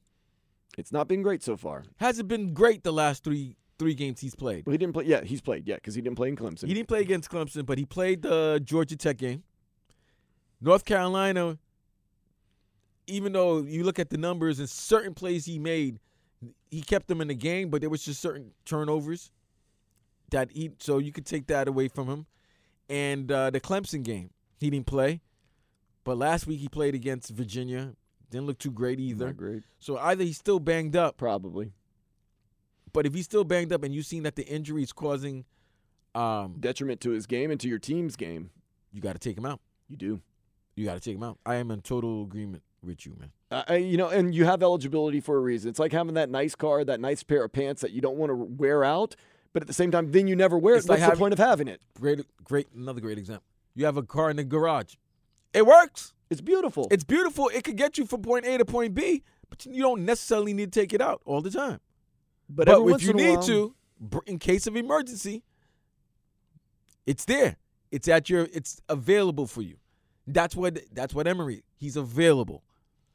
It's 0.77 0.91
not 0.91 1.07
been 1.07 1.21
great 1.21 1.43
so 1.43 1.55
far. 1.57 1.83
Hasn't 1.97 2.27
been 2.27 2.53
great 2.53 2.83
the 2.83 2.93
last 2.93 3.23
three 3.23 3.55
three 3.79 3.93
games 3.93 4.21
he's 4.21 4.35
played. 4.35 4.65
Well, 4.65 4.71
he 4.71 4.77
didn't 4.77 4.93
play. 4.93 5.05
Yeah, 5.05 5.23
he's 5.23 5.41
played. 5.41 5.67
Yeah, 5.67 5.75
because 5.75 5.95
he 5.95 6.01
didn't 6.01 6.15
play 6.15 6.29
in 6.29 6.35
Clemson. 6.35 6.67
He 6.67 6.73
didn't 6.73 6.87
play 6.87 7.01
against 7.01 7.29
Clemson, 7.29 7.65
but 7.65 7.77
he 7.77 7.85
played 7.85 8.21
the 8.21 8.61
Georgia 8.63 8.95
Tech 8.95 9.17
game. 9.17 9.43
North 10.61 10.85
Carolina, 10.85 11.57
even 13.07 13.33
though 13.33 13.61
you 13.61 13.83
look 13.83 13.99
at 13.99 14.09
the 14.09 14.17
numbers 14.17 14.59
and 14.59 14.69
certain 14.69 15.13
plays 15.13 15.45
he 15.45 15.59
made, 15.59 15.99
he 16.71 16.81
kept 16.81 17.07
them 17.07 17.19
in 17.19 17.27
the 17.27 17.35
game, 17.35 17.69
but 17.69 17.81
there 17.81 17.89
was 17.89 18.03
just 18.03 18.21
certain 18.21 18.51
turnovers 18.65 19.31
that 20.31 20.51
he 20.51 20.71
so 20.79 20.97
you 20.97 21.11
could 21.11 21.25
take 21.25 21.47
that 21.47 21.67
away 21.67 21.87
from 21.87 22.07
him. 22.07 22.25
And 22.89 23.31
uh, 23.31 23.49
the 23.49 23.59
Clemson 23.59 24.03
game, 24.03 24.31
he 24.59 24.69
didn't 24.69 24.87
play. 24.87 25.21
But 26.03 26.17
last 26.17 26.47
week 26.47 26.59
he 26.59 26.67
played 26.67 26.95
against 26.95 27.29
Virginia. 27.29 27.93
Didn't 28.33 28.47
look 28.47 28.57
too 28.57 28.71
great 28.71 28.99
either. 28.99 29.27
Not 29.27 29.37
great. 29.37 29.61
So 29.79 29.97
either 29.99 30.23
he's 30.23 30.37
still 30.37 30.59
banged 30.59 30.95
up. 30.95 31.17
Probably. 31.17 31.71
But 32.91 33.05
if 33.05 33.13
he's 33.13 33.25
still 33.25 33.43
banged 33.43 33.71
up 33.71 33.83
and 33.83 33.93
you've 33.93 34.07
seen 34.07 34.23
that 34.23 34.35
the 34.35 34.45
injury 34.47 34.81
is 34.81 34.91
causing 34.91 35.45
um, 36.15 36.55
detriment 36.59 36.99
to 37.01 37.11
his 37.11 37.27
game 37.27 37.51
and 37.51 37.59
to 37.59 37.67
your 37.67 37.77
team's 37.77 38.15
game, 38.15 38.49
you 38.91 39.01
got 39.01 39.13
to 39.13 39.19
take 39.19 39.37
him 39.37 39.45
out. 39.45 39.59
You 39.87 39.97
do. 39.97 40.21
You 40.75 40.85
got 40.85 40.95
to 40.95 40.99
take 40.99 41.15
him 41.15 41.21
out. 41.21 41.37
I 41.45 41.55
am 41.55 41.69
in 41.69 41.81
total 41.81 42.23
agreement 42.23 42.63
with 42.83 43.05
you, 43.05 43.15
man. 43.19 43.31
Uh, 43.51 43.75
you 43.75 43.97
know, 43.97 44.09
and 44.09 44.33
you 44.33 44.45
have 44.45 44.63
eligibility 44.63 45.19
for 45.19 45.37
a 45.37 45.39
reason. 45.39 45.69
It's 45.69 45.77
like 45.77 45.91
having 45.91 46.15
that 46.15 46.31
nice 46.31 46.55
car, 46.55 46.83
that 46.83 46.99
nice 46.99 47.21
pair 47.21 47.43
of 47.43 47.53
pants 47.53 47.83
that 47.83 47.91
you 47.91 48.01
don't 48.01 48.17
want 48.17 48.31
to 48.31 48.35
wear 48.35 48.83
out, 48.83 49.15
but 49.53 49.61
at 49.61 49.67
the 49.67 49.73
same 49.73 49.91
time, 49.91 50.11
then 50.11 50.27
you 50.27 50.35
never 50.35 50.57
wear 50.57 50.75
it. 50.75 50.89
Like 50.89 51.01
What's 51.01 51.11
the 51.11 51.19
point 51.19 51.33
of 51.33 51.39
having 51.39 51.67
it? 51.67 51.81
Great, 51.99 52.25
great. 52.43 52.67
Another 52.75 52.99
great 52.99 53.19
example. 53.19 53.45
You 53.75 53.85
have 53.85 53.97
a 53.97 54.03
car 54.03 54.31
in 54.31 54.37
the 54.37 54.43
garage. 54.43 54.95
It 55.53 55.67
works. 55.67 56.13
It's 56.33 56.41
beautiful. 56.41 56.87
It's 56.91 57.03
beautiful. 57.03 57.49
It 57.53 57.63
could 57.63 57.77
get 57.77 57.97
you 57.97 58.05
from 58.05 58.21
point 58.21 58.45
A 58.45 58.57
to 58.57 58.65
point 58.65 58.93
B, 58.93 59.23
but 59.49 59.65
you 59.65 59.81
don't 59.81 60.03
necessarily 60.03 60.53
need 60.53 60.73
to 60.73 60.79
take 60.79 60.91
it 60.93 60.99
out 60.99 61.21
all 61.25 61.41
the 61.41 61.51
time. 61.51 61.79
But, 62.49 62.65
But, 62.67 62.81
if 62.87 63.03
you 63.03 63.13
need 63.13 63.35
while- 63.37 63.43
to, 63.43 63.75
in 64.25 64.37
case 64.39 64.67
of 64.67 64.75
emergency, 64.75 65.43
it's 67.05 67.25
there. 67.25 67.57
It's 67.91 68.07
at 68.07 68.29
your. 68.29 68.47
It's 68.51 68.81
available 68.89 69.45
for 69.47 69.61
you. 69.61 69.75
That's 70.25 70.55
what. 70.55 70.79
That's 70.91 71.13
what 71.13 71.27
Emory. 71.27 71.63
He's 71.75 71.95
available. 71.95 72.63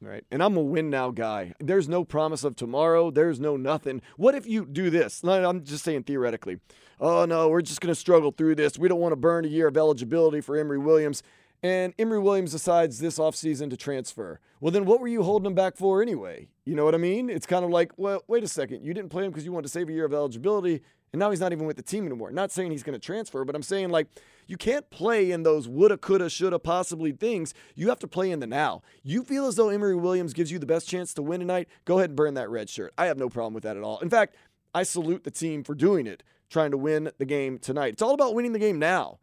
Right. 0.01 0.25
And 0.31 0.43
I'm 0.45 0.57
a 0.57 0.61
win 0.63 0.91
now 0.91 1.11
guy. 1.11 1.55
There's 1.59 1.89
no 1.89 2.05
promise 2.05 2.45
of 2.45 2.55
tomorrow. 2.55 3.11
There's 3.11 3.41
no 3.41 3.57
nothing. 3.57 4.01
What 4.17 4.37
if 4.37 4.47
you 4.47 4.65
do 4.65 4.91
this? 4.91 5.25
I'm 5.25 5.65
just 5.65 5.83
saying 5.83 6.05
theoretically. 6.05 6.61
Oh, 7.01 7.25
no, 7.25 7.49
we're 7.49 7.63
just 7.63 7.81
going 7.81 7.93
to 7.93 7.99
struggle 7.99 8.31
through 8.31 8.55
this. 8.55 8.79
We 8.79 8.87
don't 8.89 9.01
want 9.01 9.11
to 9.13 9.17
burn 9.17 9.45
a 9.45 9.49
year 9.49 9.67
of 9.67 9.77
eligibility 9.77 10.41
for 10.41 10.57
Emory 10.57 10.79
Williams. 10.79 11.25
And 11.63 11.93
Emory 11.99 12.21
Williams 12.21 12.53
decides 12.53 12.99
this 12.99 13.19
offseason 13.19 13.71
to 13.71 13.77
transfer. 13.77 14.41
Well, 14.61 14.71
then 14.71 14.85
what 14.85 15.01
were 15.01 15.09
you 15.09 15.23
holding 15.23 15.47
him 15.47 15.55
back 15.55 15.77
for 15.77 16.03
anyway? 16.03 16.49
You 16.65 16.75
know 16.75 16.85
what 16.85 16.95
I 16.95 16.99
mean? 16.99 17.31
It's 17.31 17.47
kind 17.47 17.65
of 17.65 17.71
like, 17.71 17.93
well, 17.97 18.23
wait 18.29 18.45
a 18.45 18.49
second. 18.49 18.85
You 18.85 18.95
didn't 18.95 19.11
play 19.11 19.25
him 19.25 19.31
because 19.31 19.45
you 19.45 19.53
wanted 19.53 19.65
to 19.65 19.73
save 19.73 19.89
a 19.89 19.93
year 19.93 20.05
of 20.05 20.13
eligibility, 20.13 20.83
and 21.13 21.21
now 21.21 21.31
he's 21.31 21.41
not 21.41 21.53
even 21.53 21.67
with 21.67 21.77
the 21.77 21.83
team 21.83 22.07
anymore. 22.07 22.31
Not 22.31 22.53
saying 22.53 22.71
he's 22.71 22.83
going 22.83 22.99
to 22.99 23.05
transfer, 23.05 23.45
but 23.45 23.55
I'm 23.55 23.63
saying, 23.63 23.91
like, 23.91 24.09
you 24.47 24.57
can't 24.57 24.89
play 24.91 25.31
in 25.31 25.43
those 25.43 25.69
woulda, 25.69 25.97
coulda, 25.97 26.31
shoulda, 26.31 26.59
possibly 26.59 27.13
things. 27.13 27.55
You 27.75 27.89
have 27.89 27.99
to 28.01 28.09
play 28.09 28.31
in 28.31 28.41
the 28.41 28.47
now. 28.47 28.83
You 29.03 29.23
feel 29.23 29.47
as 29.47 29.57
though 29.57 29.69
Emory 29.69 29.97
Williams 29.97 30.33
gives 30.33 30.51
you 30.51 30.59
the 30.59 30.67
best 30.67 30.89
chance 30.89 31.13
to 31.15 31.23
win 31.23 31.41
tonight, 31.41 31.69
go 31.85 31.99
ahead 31.99 32.11
and 32.11 32.17
burn 32.17 32.35
that 32.35 32.51
red 32.51 32.69
shirt. 32.71 32.93
I 32.97 33.07
have 33.07 33.19
no 33.19 33.29
problem 33.29 33.55
with 33.55 33.65
that 33.65 33.77
at 33.77 33.83
all. 33.83 33.99
In 33.99 34.11
fact, 34.11 34.37
I 34.75 34.83
salute 34.83 35.25
the 35.25 35.31
team 35.31 35.65
for 35.65 35.75
doing 35.75 36.07
it, 36.07 36.23
trying 36.51 36.71
to 36.71 36.79
win 36.79 37.11
the 37.19 37.25
game 37.25 37.59
tonight. 37.59 37.95
It's 37.95 38.03
all 38.03 38.15
about 38.15 38.35
winning 38.35 38.53
the 38.53 38.59
game 38.59 38.79
now. 38.79 39.19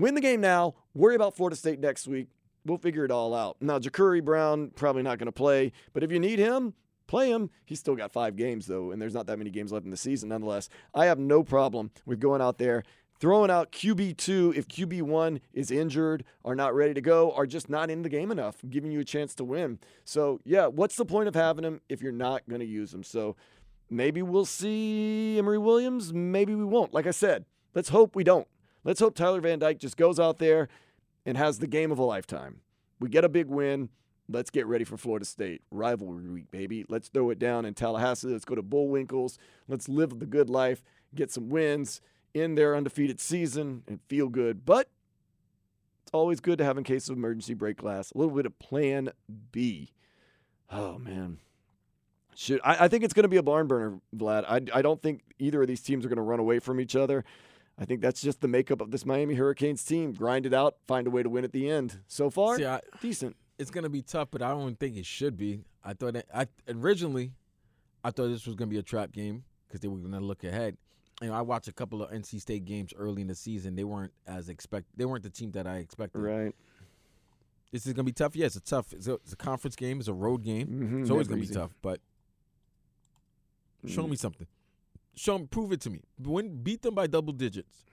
Win 0.00 0.14
the 0.14 0.20
game 0.22 0.40
now. 0.40 0.76
Worry 0.94 1.14
about 1.14 1.36
Florida 1.36 1.54
State 1.54 1.78
next 1.78 2.08
week. 2.08 2.28
We'll 2.64 2.78
figure 2.78 3.04
it 3.04 3.10
all 3.10 3.34
out. 3.34 3.58
Now, 3.60 3.78
Jacurri 3.78 4.24
Brown 4.24 4.70
probably 4.74 5.02
not 5.02 5.18
going 5.18 5.26
to 5.26 5.32
play, 5.32 5.72
but 5.92 6.02
if 6.02 6.10
you 6.10 6.18
need 6.18 6.38
him, 6.38 6.72
play 7.06 7.30
him. 7.30 7.50
He's 7.66 7.80
still 7.80 7.94
got 7.94 8.10
five 8.10 8.34
games 8.34 8.64
though, 8.64 8.92
and 8.92 9.02
there's 9.02 9.12
not 9.12 9.26
that 9.26 9.36
many 9.36 9.50
games 9.50 9.72
left 9.72 9.84
in 9.84 9.90
the 9.90 9.98
season. 9.98 10.30
Nonetheless, 10.30 10.70
I 10.94 11.04
have 11.04 11.18
no 11.18 11.42
problem 11.42 11.90
with 12.06 12.18
going 12.18 12.40
out 12.40 12.56
there. 12.56 12.82
Throwing 13.18 13.50
out 13.50 13.72
QB2 13.72 14.56
if 14.56 14.66
QB1 14.68 15.40
is 15.52 15.70
injured 15.70 16.24
are 16.46 16.54
not 16.54 16.74
ready 16.74 16.94
to 16.94 17.02
go 17.02 17.32
are 17.32 17.46
just 17.46 17.68
not 17.68 17.90
in 17.90 18.00
the 18.00 18.08
game 18.08 18.30
enough, 18.30 18.56
giving 18.70 18.90
you 18.90 19.00
a 19.00 19.04
chance 19.04 19.34
to 19.34 19.44
win. 19.44 19.80
So, 20.06 20.40
yeah, 20.46 20.66
what's 20.66 20.96
the 20.96 21.04
point 21.04 21.28
of 21.28 21.34
having 21.34 21.62
him 21.62 21.82
if 21.90 22.00
you're 22.00 22.10
not 22.10 22.48
going 22.48 22.60
to 22.60 22.66
use 22.66 22.94
him? 22.94 23.02
So, 23.02 23.36
maybe 23.90 24.22
we'll 24.22 24.46
see 24.46 25.36
Emory 25.36 25.58
Williams. 25.58 26.14
Maybe 26.14 26.54
we 26.54 26.64
won't. 26.64 26.94
Like 26.94 27.06
I 27.06 27.10
said, 27.10 27.44
let's 27.74 27.90
hope 27.90 28.16
we 28.16 28.24
don't. 28.24 28.48
Let's 28.84 29.00
hope 29.00 29.14
Tyler 29.14 29.40
Van 29.40 29.58
Dyke 29.58 29.78
just 29.78 29.96
goes 29.96 30.18
out 30.18 30.38
there 30.38 30.68
and 31.26 31.36
has 31.36 31.58
the 31.58 31.66
game 31.66 31.92
of 31.92 31.98
a 31.98 32.04
lifetime. 32.04 32.60
We 32.98 33.08
get 33.08 33.24
a 33.24 33.28
big 33.28 33.48
win. 33.48 33.90
Let's 34.28 34.50
get 34.50 34.66
ready 34.66 34.84
for 34.84 34.96
Florida 34.96 35.24
State. 35.24 35.62
Rivalry 35.70 36.28
week, 36.28 36.50
baby. 36.50 36.84
Let's 36.88 37.08
throw 37.08 37.30
it 37.30 37.38
down 37.38 37.64
in 37.64 37.74
Tallahassee. 37.74 38.28
Let's 38.28 38.44
go 38.44 38.54
to 38.54 38.62
Bullwinkles. 38.62 39.38
Let's 39.68 39.88
live 39.88 40.18
the 40.18 40.26
good 40.26 40.48
life, 40.48 40.82
get 41.14 41.30
some 41.32 41.48
wins 41.48 42.00
in 42.32 42.54
their 42.54 42.76
undefeated 42.76 43.20
season, 43.20 43.82
and 43.88 44.00
feel 44.08 44.28
good. 44.28 44.64
But 44.64 44.88
it's 46.02 46.12
always 46.12 46.40
good 46.40 46.58
to 46.58 46.64
have, 46.64 46.78
in 46.78 46.84
case 46.84 47.08
of 47.08 47.16
emergency 47.16 47.54
break 47.54 47.76
glass, 47.76 48.12
a 48.12 48.18
little 48.18 48.34
bit 48.34 48.46
of 48.46 48.58
plan 48.58 49.10
B. 49.50 49.90
Oh, 50.70 50.98
man. 50.98 51.38
Should, 52.36 52.60
I, 52.62 52.84
I 52.84 52.88
think 52.88 53.02
it's 53.02 53.12
going 53.12 53.24
to 53.24 53.28
be 53.28 53.36
a 53.36 53.42
barn 53.42 53.66
burner, 53.66 54.00
Vlad. 54.16 54.44
I, 54.48 54.78
I 54.78 54.82
don't 54.82 55.02
think 55.02 55.22
either 55.38 55.60
of 55.60 55.68
these 55.68 55.82
teams 55.82 56.06
are 56.06 56.08
going 56.08 56.16
to 56.16 56.22
run 56.22 56.38
away 56.38 56.60
from 56.60 56.80
each 56.80 56.94
other. 56.94 57.24
I 57.80 57.86
think 57.86 58.02
that's 58.02 58.20
just 58.20 58.42
the 58.42 58.48
makeup 58.48 58.80
of 58.82 58.90
this 58.90 59.06
Miami 59.06 59.34
Hurricanes 59.34 59.82
team. 59.84 60.12
Grind 60.12 60.44
it 60.44 60.52
out, 60.52 60.76
find 60.86 61.06
a 61.06 61.10
way 61.10 61.22
to 61.22 61.30
win 61.30 61.44
at 61.44 61.52
the 61.52 61.68
end. 61.70 62.00
So 62.06 62.28
far, 62.30 62.56
See, 62.58 62.66
I- 62.66 62.80
decent. 63.00 63.36
It's 63.58 63.70
gonna 63.70 63.88
be 63.88 64.02
tough, 64.02 64.28
but 64.30 64.42
I 64.42 64.50
don't 64.50 64.78
think 64.78 64.96
it 64.96 65.04
should 65.06 65.36
be. 65.36 65.64
I 65.82 65.94
thought 65.94 66.16
it, 66.16 66.28
I 66.34 66.46
originally, 66.68 67.32
I 68.04 68.10
thought 68.10 68.28
this 68.28 68.46
was 68.46 68.54
gonna 68.54 68.70
be 68.70 68.78
a 68.78 68.82
trap 68.82 69.12
game 69.12 69.44
because 69.66 69.80
they 69.80 69.88
were 69.88 69.96
gonna 69.98 70.20
look 70.20 70.44
ahead. 70.44 70.76
You 71.22 71.28
know, 71.28 71.34
I 71.34 71.42
watched 71.42 71.68
a 71.68 71.72
couple 71.72 72.02
of 72.02 72.10
NC 72.10 72.38
State 72.40 72.64
games 72.64 72.92
early 72.96 73.20
in 73.22 73.28
the 73.28 73.34
season. 73.34 73.76
They 73.76 73.84
weren't 73.84 74.12
as 74.26 74.48
expect. 74.48 74.86
They 74.96 75.04
weren't 75.04 75.22
the 75.22 75.28
team 75.30 75.50
that 75.52 75.66
I 75.66 75.76
expected. 75.78 76.20
Right. 76.20 76.54
This 77.72 77.86
is 77.86 77.92
gonna 77.92 78.04
be 78.04 78.12
tough. 78.12 78.34
Yes, 78.36 78.56
it's 78.56 78.68
tough. 78.70 78.92
It's 78.92 79.06
a, 79.06 79.14
it's 79.14 79.32
a 79.34 79.36
conference 79.36 79.76
game. 79.76 79.98
It's 80.00 80.08
a 80.08 80.14
road 80.14 80.42
game. 80.42 80.66
Mhm, 80.68 81.00
it's 81.02 81.10
always 81.10 81.28
gonna 81.28 81.40
be 81.42 81.46
tough. 81.46 81.74
But 81.82 82.00
show 83.86 84.04
Mm. 84.04 84.10
me 84.10 84.16
something. 84.16 84.46
Show 85.16 85.34
'em- 85.34 85.48
prove 85.48 85.72
it 85.72 85.80
to 85.82 85.90
me. 85.90 86.02
Win, 86.18 86.62
beat 86.62 86.82
them 86.82 86.94
by 86.94 87.06
double 87.06 87.32
digits. 87.32 87.84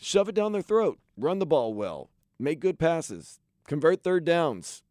Shove 0.00 0.28
it 0.28 0.34
down 0.34 0.52
their 0.52 0.62
throat. 0.62 0.98
Run 1.16 1.38
the 1.38 1.46
ball 1.46 1.74
well. 1.74 2.10
Make 2.38 2.60
good 2.60 2.78
passes. 2.78 3.38
Convert 3.66 4.02
third 4.02 4.24
downs. 4.24 4.82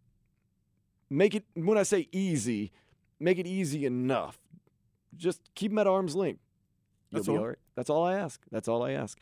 Make 1.10 1.34
it, 1.34 1.46
when 1.56 1.78
I 1.78 1.84
say 1.84 2.08
easy, 2.12 2.72
make 3.20 3.40
it 3.40 3.48
easy 3.48 3.86
enough. 3.86 4.38
Just 5.18 5.42
keep 5.56 5.72
them 5.72 5.80
at 5.80 5.88
arm's 5.88 6.16
length. 6.16 6.42
You'll 7.10 7.20
That's 7.20 7.28
be 7.28 7.34
all. 7.34 7.40
all 7.40 7.48
right. 7.48 7.58
That's 7.76 7.90
all 7.90 8.04
I 8.04 8.14
ask. 8.14 8.42
That's 8.52 8.68
all 8.68 8.84
I 8.84 8.92
ask. 8.92 9.18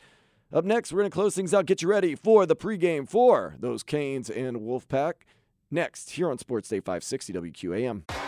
Up 0.52 0.64
next, 0.64 0.92
we're 0.92 1.00
going 1.00 1.10
to 1.10 1.14
close 1.14 1.34
things 1.34 1.54
out. 1.54 1.64
Get 1.66 1.80
you 1.82 1.88
ready 1.88 2.14
for 2.14 2.44
the 2.44 2.56
pregame 2.56 3.08
for 3.08 3.54
those 3.58 3.82
Canes 3.82 4.28
and 4.28 4.58
Wolfpack. 4.58 5.14
Next, 5.70 6.10
here 6.10 6.30
on 6.30 6.38
Sports 6.38 6.68
Day 6.68 6.80
560 6.80 7.32
WQAM. 7.32 8.27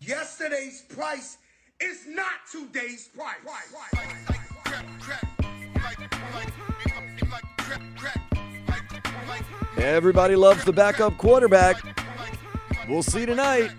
Yesterday's 0.00 0.80
price 0.88 1.36
is 1.78 2.06
not 2.08 2.32
today's 2.50 3.08
price. 3.08 3.36
Everybody 9.76 10.36
loves 10.36 10.64
the 10.64 10.72
backup 10.72 11.18
quarterback. 11.18 11.76
We'll 12.88 13.02
see 13.02 13.26
tonight. 13.26 13.72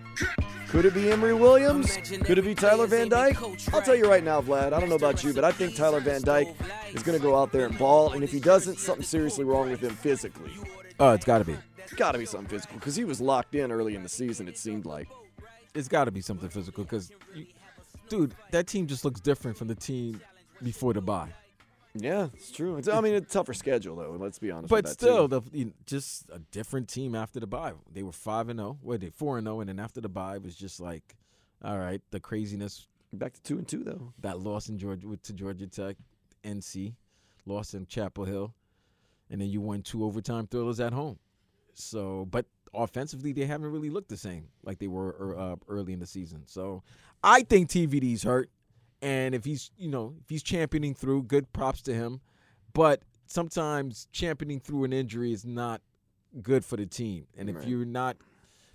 Could 0.68 0.86
it 0.86 0.94
be 0.94 1.12
Emory 1.12 1.34
Williams? 1.34 1.98
Could 2.24 2.38
it 2.38 2.46
be 2.46 2.54
Tyler 2.54 2.86
Van 2.86 3.10
Dyke? 3.10 3.42
I'll 3.74 3.82
tell 3.82 3.96
you 3.96 4.08
right 4.08 4.24
now, 4.24 4.42
Vlad. 4.42 4.74
I 4.74 4.80
don't 4.80 4.90
know 4.90 4.96
about 4.96 5.24
you, 5.24 5.34
but 5.34 5.44
I 5.44 5.52
think 5.52 5.76
Tyler 5.76 6.02
Van 6.02 6.22
Dyke 6.22 6.56
is 6.94 7.02
going 7.02 7.18
to 7.18 7.22
go 7.22 7.36
out 7.36 7.52
there 7.52 7.66
and 7.66 7.76
ball. 7.80 8.14
And 8.14 8.24
if 8.24 8.32
he 8.32 8.40
doesn't, 8.40 8.78
something's 8.78 9.10
seriously 9.10 9.44
wrong 9.44 9.72
with 9.72 9.82
him 9.82 9.96
physically. 9.96 10.52
Oh, 11.00 11.14
it's 11.14 11.26
got 11.26 11.40
to 11.40 11.46
be. 11.46 11.58
It's 11.80 11.94
got 11.94 12.12
to 12.12 12.20
be 12.20 12.26
something 12.26 12.48
physical 12.48 12.78
because 12.78 12.96
he 12.96 13.06
was 13.06 13.20
locked 13.20 13.56
in 13.56 13.72
early 13.72 13.96
in 13.96 14.04
the 14.04 14.10
season. 14.10 14.48
It 14.48 14.58
seemed 14.58 14.86
like. 14.86 15.10
It's 15.74 15.88
got 15.88 16.06
to 16.06 16.12
be 16.12 16.22
something 16.22 16.50
physical 16.50 16.84
because, 16.84 17.12
dude, 18.10 18.36
that 18.52 18.68
team 18.68 18.88
just 18.88 19.06
looks 19.06 19.22
different 19.22 19.58
from 19.58 19.68
the 19.68 19.76
team 19.76 20.20
before 20.62 20.94
the 20.94 21.02
bye. 21.02 21.30
Yeah, 21.94 22.28
it's 22.34 22.52
true. 22.52 22.78
It's, 22.78 22.88
I 22.88 23.02
mean, 23.02 23.14
it's 23.14 23.34
a 23.34 23.38
tougher 23.38 23.54
schedule 23.54 23.98
though. 23.98 24.16
Let's 24.18 24.40
be 24.40 24.50
honest. 24.52 24.70
But 24.70 24.88
still, 24.88 25.28
the, 25.28 25.42
you 25.52 25.66
know, 25.66 25.72
just 25.86 26.26
a 26.32 26.40
different 26.40 26.88
team 26.88 27.16
after 27.16 27.40
the 27.40 27.48
bye. 27.48 27.74
They 27.92 28.04
were 28.04 28.14
five 28.14 28.50
and 28.50 28.60
oh. 28.60 28.64
zero. 28.64 28.78
Were 28.82 28.98
they 28.98 29.10
four 29.10 29.38
and 29.38 29.46
zero? 29.46 29.60
And 29.60 29.70
then 29.70 29.80
after 29.80 30.00
the 30.00 30.10
bye, 30.10 30.36
it 30.36 30.44
was 30.44 30.56
just 30.56 30.80
like, 30.80 31.16
all 31.64 31.78
right, 31.78 32.02
the 32.12 32.20
craziness. 32.20 32.88
Back 33.14 33.34
to 33.34 33.42
two 33.42 33.58
and 33.58 33.68
two 33.68 33.84
though. 33.84 34.14
That 34.22 34.40
loss 34.40 34.70
in 34.70 34.78
Georgia 34.78 35.08
to 35.22 35.34
Georgia 35.34 35.68
Tech, 35.68 35.98
NC, 36.46 36.94
lost 37.46 37.74
in 37.74 37.86
Chapel 37.86 38.24
Hill, 38.24 38.54
and 39.30 39.42
then 39.42 39.50
you 39.50 39.60
won 39.60 39.82
two 39.82 40.06
overtime 40.06 40.48
thrillers 40.48 40.80
at 40.80 40.94
home. 40.94 41.20
So, 41.74 42.26
but 42.32 42.46
offensively, 42.74 43.34
they 43.34 43.46
haven't 43.46 43.72
really 43.72 43.90
looked 43.90 44.10
the 44.10 44.18
same 44.18 44.48
like 44.64 44.80
they 44.80 44.88
were 44.88 45.16
er, 45.20 45.38
uh, 45.38 45.56
early 45.68 45.94
in 45.94 46.00
the 46.00 46.08
season. 46.08 46.44
So, 46.46 46.84
I 47.24 47.44
think 47.44 47.70
TVD's 47.70 48.24
hurt, 48.24 48.50
and 49.02 49.36
if 49.36 49.46
he's 49.46 49.72
you 49.78 49.90
know 49.90 50.16
if 50.22 50.30
he's 50.30 50.44
championing 50.44 50.94
through, 50.96 51.24
good 51.24 51.52
props 51.54 51.82
to 51.84 51.94
him. 51.94 52.22
But 52.74 53.04
sometimes 53.26 54.08
championing 54.12 54.60
through 54.60 54.86
an 54.86 54.94
injury 54.94 55.32
is 55.34 55.46
not 55.46 55.82
good 56.42 56.64
for 56.64 56.78
the 56.78 56.86
team. 56.86 57.28
And 57.38 57.50
if 57.50 57.58
Right. 57.58 57.68
you're 57.68 57.86
not, 57.86 58.18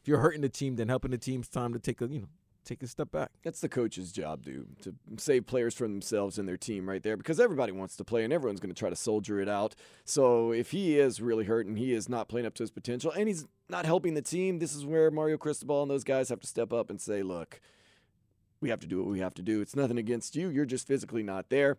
if 0.00 0.08
you're 0.08 0.20
hurting 0.20 0.42
the 0.42 0.48
team, 0.48 0.76
then 0.76 0.88
helping 0.88 1.10
the 1.10 1.18
team's 1.18 1.48
time 1.48 1.72
to 1.72 1.78
take 1.78 2.00
a 2.00 2.06
you 2.06 2.20
know 2.20 2.28
take 2.66 2.82
a 2.82 2.86
step 2.86 3.10
back. 3.10 3.30
That's 3.42 3.60
the 3.60 3.68
coach's 3.68 4.12
job, 4.12 4.42
dude, 4.42 4.80
to 4.82 4.94
save 5.16 5.46
players 5.46 5.74
from 5.74 5.92
themselves 5.92 6.38
and 6.38 6.48
their 6.48 6.56
team 6.56 6.88
right 6.88 7.02
there 7.02 7.16
because 7.16 7.40
everybody 7.40 7.72
wants 7.72 7.96
to 7.96 8.04
play 8.04 8.24
and 8.24 8.32
everyone's 8.32 8.60
going 8.60 8.74
to 8.74 8.78
try 8.78 8.90
to 8.90 8.96
soldier 8.96 9.40
it 9.40 9.48
out. 9.48 9.74
So 10.04 10.52
if 10.52 10.72
he 10.72 10.98
is 10.98 11.20
really 11.20 11.44
hurt 11.44 11.66
and 11.66 11.78
he 11.78 11.92
is 11.92 12.08
not 12.08 12.28
playing 12.28 12.46
up 12.46 12.54
to 12.54 12.62
his 12.62 12.70
potential 12.70 13.12
and 13.12 13.28
he's 13.28 13.46
not 13.68 13.86
helping 13.86 14.14
the 14.14 14.22
team, 14.22 14.58
this 14.58 14.74
is 14.74 14.84
where 14.84 15.10
Mario 15.10 15.36
Cristobal 15.36 15.82
and 15.82 15.90
those 15.90 16.04
guys 16.04 16.28
have 16.28 16.40
to 16.40 16.46
step 16.46 16.72
up 16.72 16.90
and 16.90 17.00
say, 17.00 17.22
look, 17.22 17.60
we 18.60 18.68
have 18.70 18.80
to 18.80 18.86
do 18.86 18.98
what 18.98 19.10
we 19.10 19.20
have 19.20 19.34
to 19.34 19.42
do. 19.42 19.60
It's 19.60 19.76
nothing 19.76 19.98
against 19.98 20.34
you. 20.36 20.48
You're 20.48 20.66
just 20.66 20.86
physically 20.86 21.22
not 21.22 21.50
there. 21.50 21.78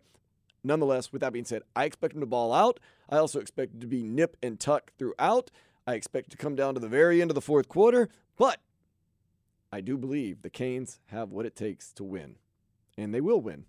Nonetheless, 0.64 1.12
with 1.12 1.20
that 1.20 1.32
being 1.32 1.44
said, 1.44 1.62
I 1.76 1.84
expect 1.84 2.14
him 2.14 2.20
to 2.20 2.26
ball 2.26 2.52
out. 2.52 2.80
I 3.08 3.18
also 3.18 3.40
expect 3.40 3.74
it 3.74 3.80
to 3.80 3.86
be 3.86 4.02
nip 4.02 4.36
and 4.42 4.58
tuck 4.58 4.92
throughout. 4.98 5.50
I 5.86 5.94
expect 5.94 6.30
to 6.30 6.36
come 6.36 6.54
down 6.56 6.74
to 6.74 6.80
the 6.80 6.88
very 6.88 7.22
end 7.22 7.30
of 7.30 7.34
the 7.34 7.40
fourth 7.40 7.68
quarter, 7.68 8.08
but 8.36 8.60
I 9.72 9.80
do 9.80 9.96
believe 9.98 10.42
the 10.42 10.50
Canes 10.50 10.98
have 11.06 11.30
what 11.30 11.44
it 11.46 11.54
takes 11.56 11.92
to 11.94 12.04
win, 12.04 12.36
and 12.96 13.14
they 13.14 13.20
will 13.20 13.40
win. 13.40 13.64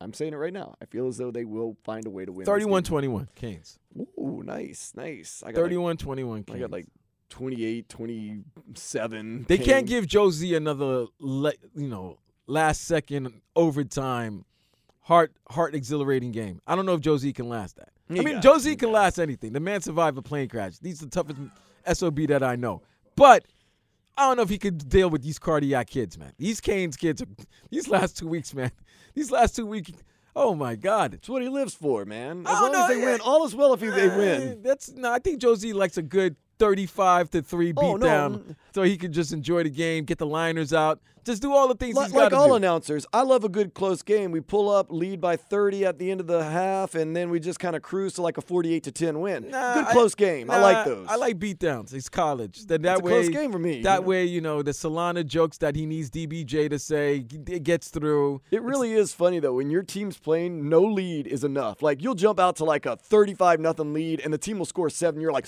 I'm 0.00 0.12
saying 0.12 0.32
it 0.32 0.36
right 0.36 0.52
now. 0.52 0.74
I 0.80 0.84
feel 0.84 1.08
as 1.08 1.16
though 1.18 1.30
they 1.32 1.44
will 1.44 1.76
find 1.84 2.06
a 2.06 2.10
way 2.10 2.24
to 2.24 2.30
win. 2.32 2.44
this 2.44 2.64
31-21 2.64 3.28
Canes. 3.34 3.78
Ooh, 3.98 4.42
nice, 4.44 4.92
nice. 4.94 5.42
I 5.44 5.50
got 5.52 5.62
like- 5.62 5.72
31-21 5.72 6.54
I 6.54 6.58
got 6.58 6.70
like 6.70 6.86
28, 7.30 7.88
27. 7.88 9.44
They 9.48 9.58
can't 9.58 9.86
give 9.86 10.06
Joe 10.06 10.30
Z 10.30 10.54
another, 10.54 11.06
le- 11.18 11.52
you 11.74 11.88
know, 11.88 12.18
last 12.46 12.82
second 12.84 13.40
overtime, 13.56 14.44
heart 15.00 15.32
heart 15.50 15.74
exhilarating 15.74 16.32
game. 16.32 16.60
I 16.66 16.76
don't 16.76 16.86
know 16.86 16.94
if 16.94 17.00
Joe 17.00 17.16
Z 17.16 17.32
can 17.32 17.48
last 17.48 17.76
that. 17.76 17.90
He 18.08 18.20
I 18.20 18.22
mean. 18.22 18.40
Joe 18.40 18.58
Z 18.58 18.76
can 18.76 18.92
last 18.92 19.18
anything. 19.18 19.52
The 19.52 19.60
man 19.60 19.80
survived 19.82 20.16
a 20.18 20.22
plane 20.22 20.48
crash. 20.48 20.74
He's 20.82 21.00
the 21.00 21.06
toughest 21.08 21.38
sob 21.94 22.16
that 22.28 22.42
I 22.42 22.56
know. 22.56 22.82
But 23.16 23.44
I 24.18 24.22
don't 24.26 24.36
know 24.36 24.42
if 24.42 24.48
he 24.48 24.58
could 24.58 24.88
deal 24.88 25.08
with 25.08 25.22
these 25.22 25.38
cardiac 25.38 25.88
kids, 25.88 26.18
man. 26.18 26.32
These 26.38 26.60
Canes 26.60 26.96
kids, 26.96 27.22
are, 27.22 27.26
these 27.70 27.88
last 27.88 28.18
two 28.18 28.26
weeks, 28.28 28.52
man. 28.54 28.70
These 29.14 29.30
last 29.30 29.56
two 29.56 29.66
weeks. 29.66 29.90
Oh 30.36 30.54
my 30.54 30.76
God! 30.76 31.14
It's 31.14 31.28
what 31.28 31.42
he 31.42 31.48
lives 31.48 31.74
for, 31.74 32.04
man. 32.04 32.44
As 32.46 32.52
long 32.60 32.72
don't 32.72 32.82
as 32.82 32.88
they 32.88 33.00
know, 33.00 33.06
win, 33.12 33.20
all 33.22 33.44
is 33.46 33.54
well 33.56 33.72
if 33.72 33.80
he- 33.80 33.88
they 33.88 34.08
Eh, 34.10 34.16
win. 34.16 34.62
That's 34.62 34.90
no. 34.92 35.10
I 35.10 35.18
think 35.18 35.40
Joe 35.40 35.54
Z 35.56 35.72
likes 35.72 35.96
a 35.96 36.02
good 36.02 36.36
thirty-five 36.60 37.30
to 37.30 37.42
three 37.42 37.72
Oh, 37.76 37.96
no. 37.96 38.06
beatdown, 38.06 38.56
so 38.74 38.82
he 38.82 38.96
could 38.96 39.12
just 39.12 39.32
enjoy 39.32 39.62
the 39.64 39.70
game, 39.70 40.04
get 40.04 40.18
the 40.18 40.26
liners 40.26 40.72
out, 40.72 41.00
just 41.28 41.42
do 41.42 41.52
all 41.52 41.68
the 41.68 41.74
things 41.74 41.94
Like, 41.94 42.06
he's 42.08 42.14
like 42.14 42.32
all 42.32 42.48
do. 42.48 42.54
announcers, 42.54 43.06
I 43.12 43.22
love 43.22 43.44
a 43.44 43.48
good 43.48 43.74
close 43.74 44.02
game. 44.02 44.30
We 44.32 44.40
pull 44.40 44.68
up, 44.70 44.86
lead 44.90 45.20
by 45.20 45.36
30 45.36 45.84
at 45.84 45.98
the 45.98 46.10
end 46.10 46.20
of 46.20 46.26
the 46.26 46.42
half, 46.42 46.94
and 46.94 47.14
then 47.14 47.30
we 47.30 47.38
just 47.38 47.60
kind 47.60 47.76
of 47.76 47.82
cruise 47.82 48.14
to 48.14 48.22
like 48.22 48.38
a 48.38 48.40
48 48.40 48.82
to 48.84 48.92
10 48.92 49.20
win. 49.20 49.50
Nah, 49.50 49.74
good 49.74 49.84
I- 49.86 49.92
close 49.92 50.14
game. 50.14 50.50
I 50.50 50.60
like 50.60 50.84
those. 50.86 51.06
I 51.08 51.16
like 51.16 51.38
beatdowns. 51.38 51.92
It's 51.94 52.08
college. 52.08 52.66
That 52.66 52.82
that 52.82 52.92
It's 52.98 53.00
a 53.00 53.04
way, 53.04 53.10
close 53.12 53.28
game 53.28 53.52
for 53.52 53.58
me, 53.58 53.76
you 53.78 53.82
That 53.84 54.00
know? 54.02 54.08
way, 54.08 54.24
you 54.24 54.40
know, 54.40 54.62
the 54.62 54.70
Solana 54.72 55.24
jokes 55.24 55.58
that 55.58 55.76
he 55.76 55.86
needs 55.86 56.10
DBJ 56.10 56.68
to 56.70 56.78
say, 56.78 57.24
it 57.46 57.62
gets 57.62 57.88
through. 57.88 58.40
It 58.50 58.62
really 58.62 58.92
is 58.94 59.12
funny 59.12 59.38
though 59.38 59.54
when 59.54 59.70
your 59.70 59.82
team's 59.82 60.18
playing, 60.18 60.68
no 60.68 60.80
lead 60.82 61.26
is 61.26 61.44
enough. 61.44 61.82
Like 61.82 62.02
you'll 62.02 62.14
jump 62.14 62.40
out 62.40 62.56
to 62.56 62.64
like 62.64 62.86
a 62.86 62.96
35 62.96 63.60
nothing 63.60 63.92
lead, 63.92 64.20
and 64.24 64.32
the 64.32 64.38
team 64.38 64.58
will 64.58 64.66
score 64.66 64.88
seven. 64.90 65.20
You're 65.20 65.32
like, 65.32 65.46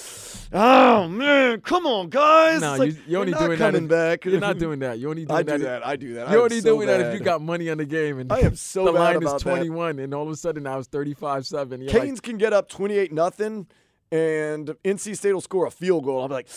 oh 0.52 1.08
man, 1.08 1.60
come 1.60 1.86
on 1.86 2.08
guys! 2.10 2.60
No, 2.60 2.72
It's 2.72 2.78
like, 2.80 2.90
you, 2.92 2.96
you're 3.06 3.20
only 3.20 3.32
not 3.32 3.40
doing 3.46 3.58
coming 3.58 3.88
that. 3.88 4.12
if- 4.12 4.20
back. 4.20 4.24
You're 4.24 4.40
not 4.40 4.58
doing 4.58 4.78
that. 4.80 4.98
You're 4.98 5.10
only 5.10 5.24
doing 5.26 5.38
I 5.38 5.42
do 5.42 5.58
that. 5.58 5.60
if- 5.60 5.66
that. 5.70 5.86
I 5.86 5.96
do 5.96 6.14
that. 6.14 6.28
I 6.28 6.32
You're 6.32 6.50
so 6.50 6.60
doing 6.60 6.86
that 6.86 7.00
if 7.00 7.14
you 7.14 7.20
got 7.20 7.40
money 7.40 7.70
on 7.70 7.78
the 7.78 7.84
game, 7.84 8.18
and 8.18 8.32
I 8.32 8.40
am 8.40 8.56
so 8.56 8.84
the 8.86 8.92
bad 8.92 9.16
line 9.16 9.22
is 9.22 9.32
that. 9.32 9.40
21, 9.40 9.98
and 9.98 10.14
all 10.14 10.24
of 10.24 10.30
a 10.30 10.36
sudden 10.36 10.62
now 10.64 10.78
it's 10.78 10.88
35-7. 10.88 11.82
You're 11.82 11.90
Canes 11.90 12.20
can 12.20 12.38
get 12.38 12.52
up 12.52 12.68
28 12.68 13.12
nothing, 13.12 13.66
and 14.10 14.68
NC 14.84 15.16
State 15.16 15.32
will 15.32 15.40
score 15.40 15.66
a 15.66 15.70
field 15.70 16.04
goal. 16.04 16.22
I'll 16.22 16.28
be 16.28 16.34
like, 16.34 16.48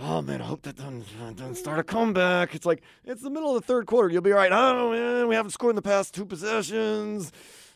oh 0.00 0.22
man, 0.22 0.40
I 0.40 0.44
hope 0.44 0.62
that 0.62 0.76
doesn't, 0.76 1.04
doesn't 1.36 1.56
start 1.56 1.78
a 1.78 1.84
comeback. 1.84 2.54
It's 2.54 2.66
like 2.66 2.82
it's 3.04 3.22
the 3.22 3.30
middle 3.30 3.56
of 3.56 3.62
the 3.62 3.66
third 3.66 3.86
quarter. 3.86 4.08
You'll 4.08 4.22
be 4.22 4.32
all 4.32 4.38
right. 4.38 4.52
Oh 4.52 4.90
man, 4.90 5.28
we 5.28 5.34
haven't 5.34 5.52
scored 5.52 5.70
in 5.70 5.76
the 5.76 5.82
past 5.82 6.14
two 6.14 6.24
possessions. 6.24 7.32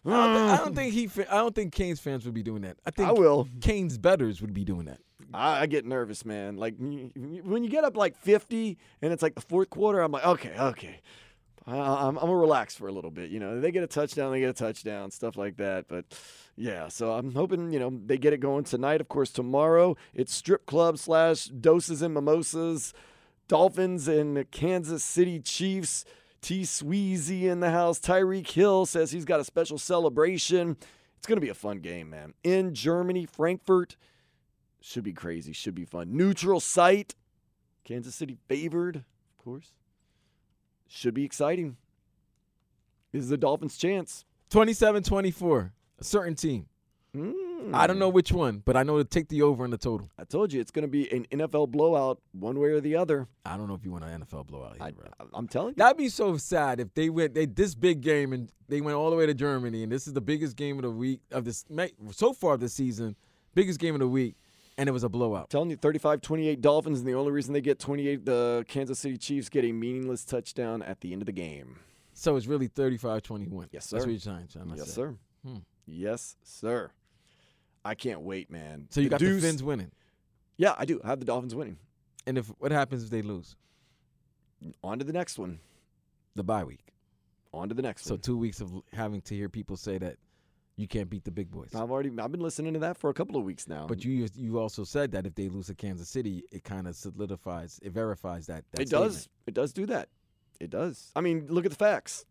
I 0.06 0.10
don't, 0.10 0.34
thi- 0.34 0.52
I 0.52 0.56
don't 0.58 0.72
mm. 0.72 0.76
think 0.76 0.92
he. 0.92 1.06
fa- 1.06 1.32
I 1.32 1.38
don't 1.38 1.54
think 1.54 1.72
Canes 1.72 1.98
fans 1.98 2.26
would 2.26 2.34
be 2.34 2.42
doing 2.42 2.62
that. 2.62 2.76
I 2.84 2.90
think 2.90 3.08
I 3.08 3.12
will. 3.12 3.48
Canes 3.60 3.96
betters 3.96 4.42
would 4.42 4.52
be 4.52 4.64
doing 4.64 4.84
that. 4.84 4.98
I, 5.34 5.62
I 5.62 5.66
get 5.66 5.84
nervous, 5.84 6.24
man. 6.24 6.56
Like 6.56 6.76
when 6.78 7.64
you 7.64 7.68
get 7.68 7.84
up 7.84 7.96
like 7.96 8.16
50 8.16 8.78
and 9.02 9.12
it's 9.12 9.22
like 9.22 9.34
the 9.34 9.40
fourth 9.40 9.70
quarter, 9.70 10.00
I'm 10.00 10.12
like, 10.12 10.24
okay, 10.24 10.54
okay. 10.58 11.00
I, 11.66 11.76
I'm, 11.76 12.16
I'm 12.18 12.26
gonna 12.26 12.36
relax 12.36 12.76
for 12.76 12.88
a 12.88 12.92
little 12.92 13.10
bit. 13.10 13.30
You 13.30 13.40
know, 13.40 13.60
they 13.60 13.72
get 13.72 13.82
a 13.82 13.86
touchdown, 13.86 14.32
they 14.32 14.40
get 14.40 14.50
a 14.50 14.54
touchdown, 14.54 15.10
stuff 15.10 15.36
like 15.36 15.56
that. 15.56 15.88
But 15.88 16.04
yeah, 16.56 16.88
so 16.88 17.12
I'm 17.12 17.32
hoping 17.32 17.72
you 17.72 17.78
know 17.78 17.98
they 18.04 18.18
get 18.18 18.32
it 18.32 18.40
going 18.40 18.64
tonight. 18.64 19.00
Of 19.00 19.08
course, 19.08 19.30
tomorrow 19.30 19.96
it's 20.12 20.34
strip 20.34 20.66
club 20.66 20.98
slash 20.98 21.46
doses 21.46 22.02
and 22.02 22.14
mimosas, 22.14 22.92
Dolphins 23.48 24.08
and 24.08 24.50
Kansas 24.50 25.02
City 25.02 25.40
Chiefs. 25.40 26.04
T. 26.42 26.60
Sweezy 26.60 27.44
in 27.44 27.60
the 27.60 27.70
house. 27.70 27.98
Tyreek 27.98 28.50
Hill 28.50 28.84
says 28.84 29.10
he's 29.10 29.24
got 29.24 29.40
a 29.40 29.44
special 29.44 29.78
celebration. 29.78 30.76
It's 31.16 31.26
gonna 31.26 31.40
be 31.40 31.48
a 31.48 31.54
fun 31.54 31.78
game, 31.78 32.10
man. 32.10 32.34
In 32.44 32.74
Germany, 32.74 33.24
Frankfurt. 33.24 33.96
Should 34.86 35.04
be 35.04 35.14
crazy. 35.14 35.54
Should 35.54 35.74
be 35.74 35.86
fun. 35.86 36.14
Neutral 36.14 36.60
site. 36.60 37.14
Kansas 37.84 38.14
City 38.14 38.36
favored, 38.48 38.96
of 38.96 39.42
course. 39.42 39.72
Should 40.86 41.14
be 41.14 41.24
exciting. 41.24 41.78
This 43.10 43.22
is 43.22 43.30
the 43.30 43.38
Dolphins' 43.38 43.78
chance. 43.78 44.26
27-24. 44.50 45.70
A 45.98 46.04
certain 46.04 46.34
team. 46.34 46.66
Hmm. 47.14 47.32
I 47.72 47.86
don't 47.86 47.98
know 47.98 48.10
which 48.10 48.30
one, 48.30 48.60
but 48.62 48.76
I 48.76 48.82
know 48.82 48.98
to 48.98 49.04
take 49.04 49.28
the 49.28 49.40
over 49.40 49.64
on 49.64 49.70
the 49.70 49.78
total. 49.78 50.10
I 50.18 50.24
told 50.24 50.52
you 50.52 50.60
it's 50.60 50.70
going 50.70 50.82
to 50.82 50.88
be 50.88 51.10
an 51.10 51.24
NFL 51.32 51.70
blowout, 51.70 52.20
one 52.32 52.58
way 52.58 52.68
or 52.68 52.80
the 52.80 52.96
other. 52.96 53.26
I 53.46 53.56
don't 53.56 53.68
know 53.68 53.74
if 53.74 53.86
you 53.86 53.90
want 53.90 54.04
an 54.04 54.20
NFL 54.20 54.48
blowout. 54.48 54.76
Either. 54.80 55.08
I, 55.18 55.38
am 55.38 55.48
telling 55.48 55.70
you. 55.70 55.74
That'd 55.76 55.96
be 55.96 56.10
so 56.10 56.36
sad 56.36 56.78
if 56.78 56.92
they 56.92 57.08
went 57.08 57.32
they 57.32 57.46
this 57.46 57.74
big 57.74 58.02
game 58.02 58.34
and 58.34 58.52
they 58.68 58.82
went 58.82 58.98
all 58.98 59.08
the 59.08 59.16
way 59.16 59.24
to 59.24 59.32
Germany 59.32 59.82
and 59.82 59.90
this 59.90 60.06
is 60.06 60.12
the 60.12 60.20
biggest 60.20 60.56
game 60.56 60.76
of 60.76 60.82
the 60.82 60.90
week 60.90 61.20
of 61.30 61.46
this 61.46 61.64
so 62.10 62.34
far 62.34 62.54
of 62.54 62.60
the 62.60 62.68
season, 62.68 63.16
biggest 63.54 63.80
game 63.80 63.94
of 63.94 64.00
the 64.00 64.08
week, 64.08 64.34
and 64.78 64.88
it 64.88 64.92
was 64.92 65.04
a 65.04 65.08
blowout. 65.08 65.50
telling 65.50 65.70
you 65.70 65.76
35-28 65.76 66.60
Dolphins, 66.60 66.98
and 67.00 67.08
the 67.08 67.14
only 67.14 67.30
reason 67.32 67.52
they 67.52 67.60
get 67.60 67.78
28, 67.78 68.24
the 68.24 68.64
Kansas 68.68 68.98
City 68.98 69.16
Chiefs 69.16 69.48
get 69.48 69.64
a 69.64 69.72
meaningless 69.72 70.24
touchdown 70.24 70.82
at 70.82 71.00
the 71.00 71.12
end 71.12 71.22
of 71.22 71.26
the 71.26 71.32
game. 71.32 71.76
So 72.12 72.36
it's 72.36 72.46
really 72.46 72.68
35-21. 72.68 73.68
Yes, 73.72 73.86
sir. 73.86 73.96
That's 73.96 74.06
what 74.06 74.10
you're 74.12 74.20
trying, 74.20 74.46
to 74.48 74.60
Yes, 74.76 74.86
say. 74.86 74.92
sir. 74.92 75.14
Hmm. 75.44 75.56
Yes, 75.86 76.36
sir. 76.42 76.90
I 77.84 77.94
can't 77.94 78.22
wait, 78.22 78.50
man. 78.50 78.86
So 78.90 79.00
you 79.00 79.08
got 79.08 79.20
Deuce- 79.20 79.42
the 79.42 79.48
Finns 79.48 79.62
winning. 79.62 79.90
Yeah, 80.56 80.74
I 80.78 80.84
do. 80.84 81.00
I 81.04 81.08
have 81.08 81.18
the 81.18 81.26
Dolphins 81.26 81.54
winning. 81.54 81.76
And 82.26 82.38
if 82.38 82.46
what 82.58 82.72
happens 82.72 83.04
if 83.04 83.10
they 83.10 83.20
lose? 83.22 83.56
On 84.82 84.98
to 84.98 85.04
the 85.04 85.12
next 85.12 85.38
one. 85.38 85.58
The 86.36 86.42
bye 86.44 86.64
week. 86.64 86.92
On 87.52 87.68
to 87.68 87.74
the 87.74 87.82
next 87.82 88.04
one. 88.06 88.08
So 88.08 88.16
two 88.16 88.38
weeks 88.38 88.60
of 88.60 88.72
having 88.92 89.20
to 89.22 89.34
hear 89.34 89.48
people 89.48 89.76
say 89.76 89.98
that 89.98 90.16
you 90.76 90.88
can't 90.88 91.08
beat 91.08 91.24
the 91.24 91.30
big 91.30 91.50
boys. 91.50 91.74
I've 91.74 91.90
already 91.90 92.10
I've 92.18 92.32
been 92.32 92.40
listening 92.40 92.72
to 92.74 92.80
that 92.80 92.96
for 92.98 93.10
a 93.10 93.14
couple 93.14 93.36
of 93.36 93.44
weeks 93.44 93.68
now. 93.68 93.86
But 93.86 94.04
you 94.04 94.28
you 94.34 94.58
also 94.58 94.84
said 94.84 95.12
that 95.12 95.26
if 95.26 95.34
they 95.34 95.48
lose 95.48 95.66
to 95.68 95.74
Kansas 95.74 96.08
City, 96.08 96.44
it 96.50 96.64
kind 96.64 96.88
of 96.88 96.96
solidifies, 96.96 97.78
it 97.82 97.92
verifies 97.92 98.46
that. 98.46 98.64
that 98.72 98.80
it 98.80 98.90
does. 98.90 99.28
It 99.46 99.54
does 99.54 99.72
do 99.72 99.86
that. 99.86 100.08
It 100.60 100.70
does. 100.70 101.12
I 101.14 101.20
mean, 101.20 101.46
look 101.48 101.64
at 101.64 101.70
the 101.70 101.76
facts. 101.76 102.24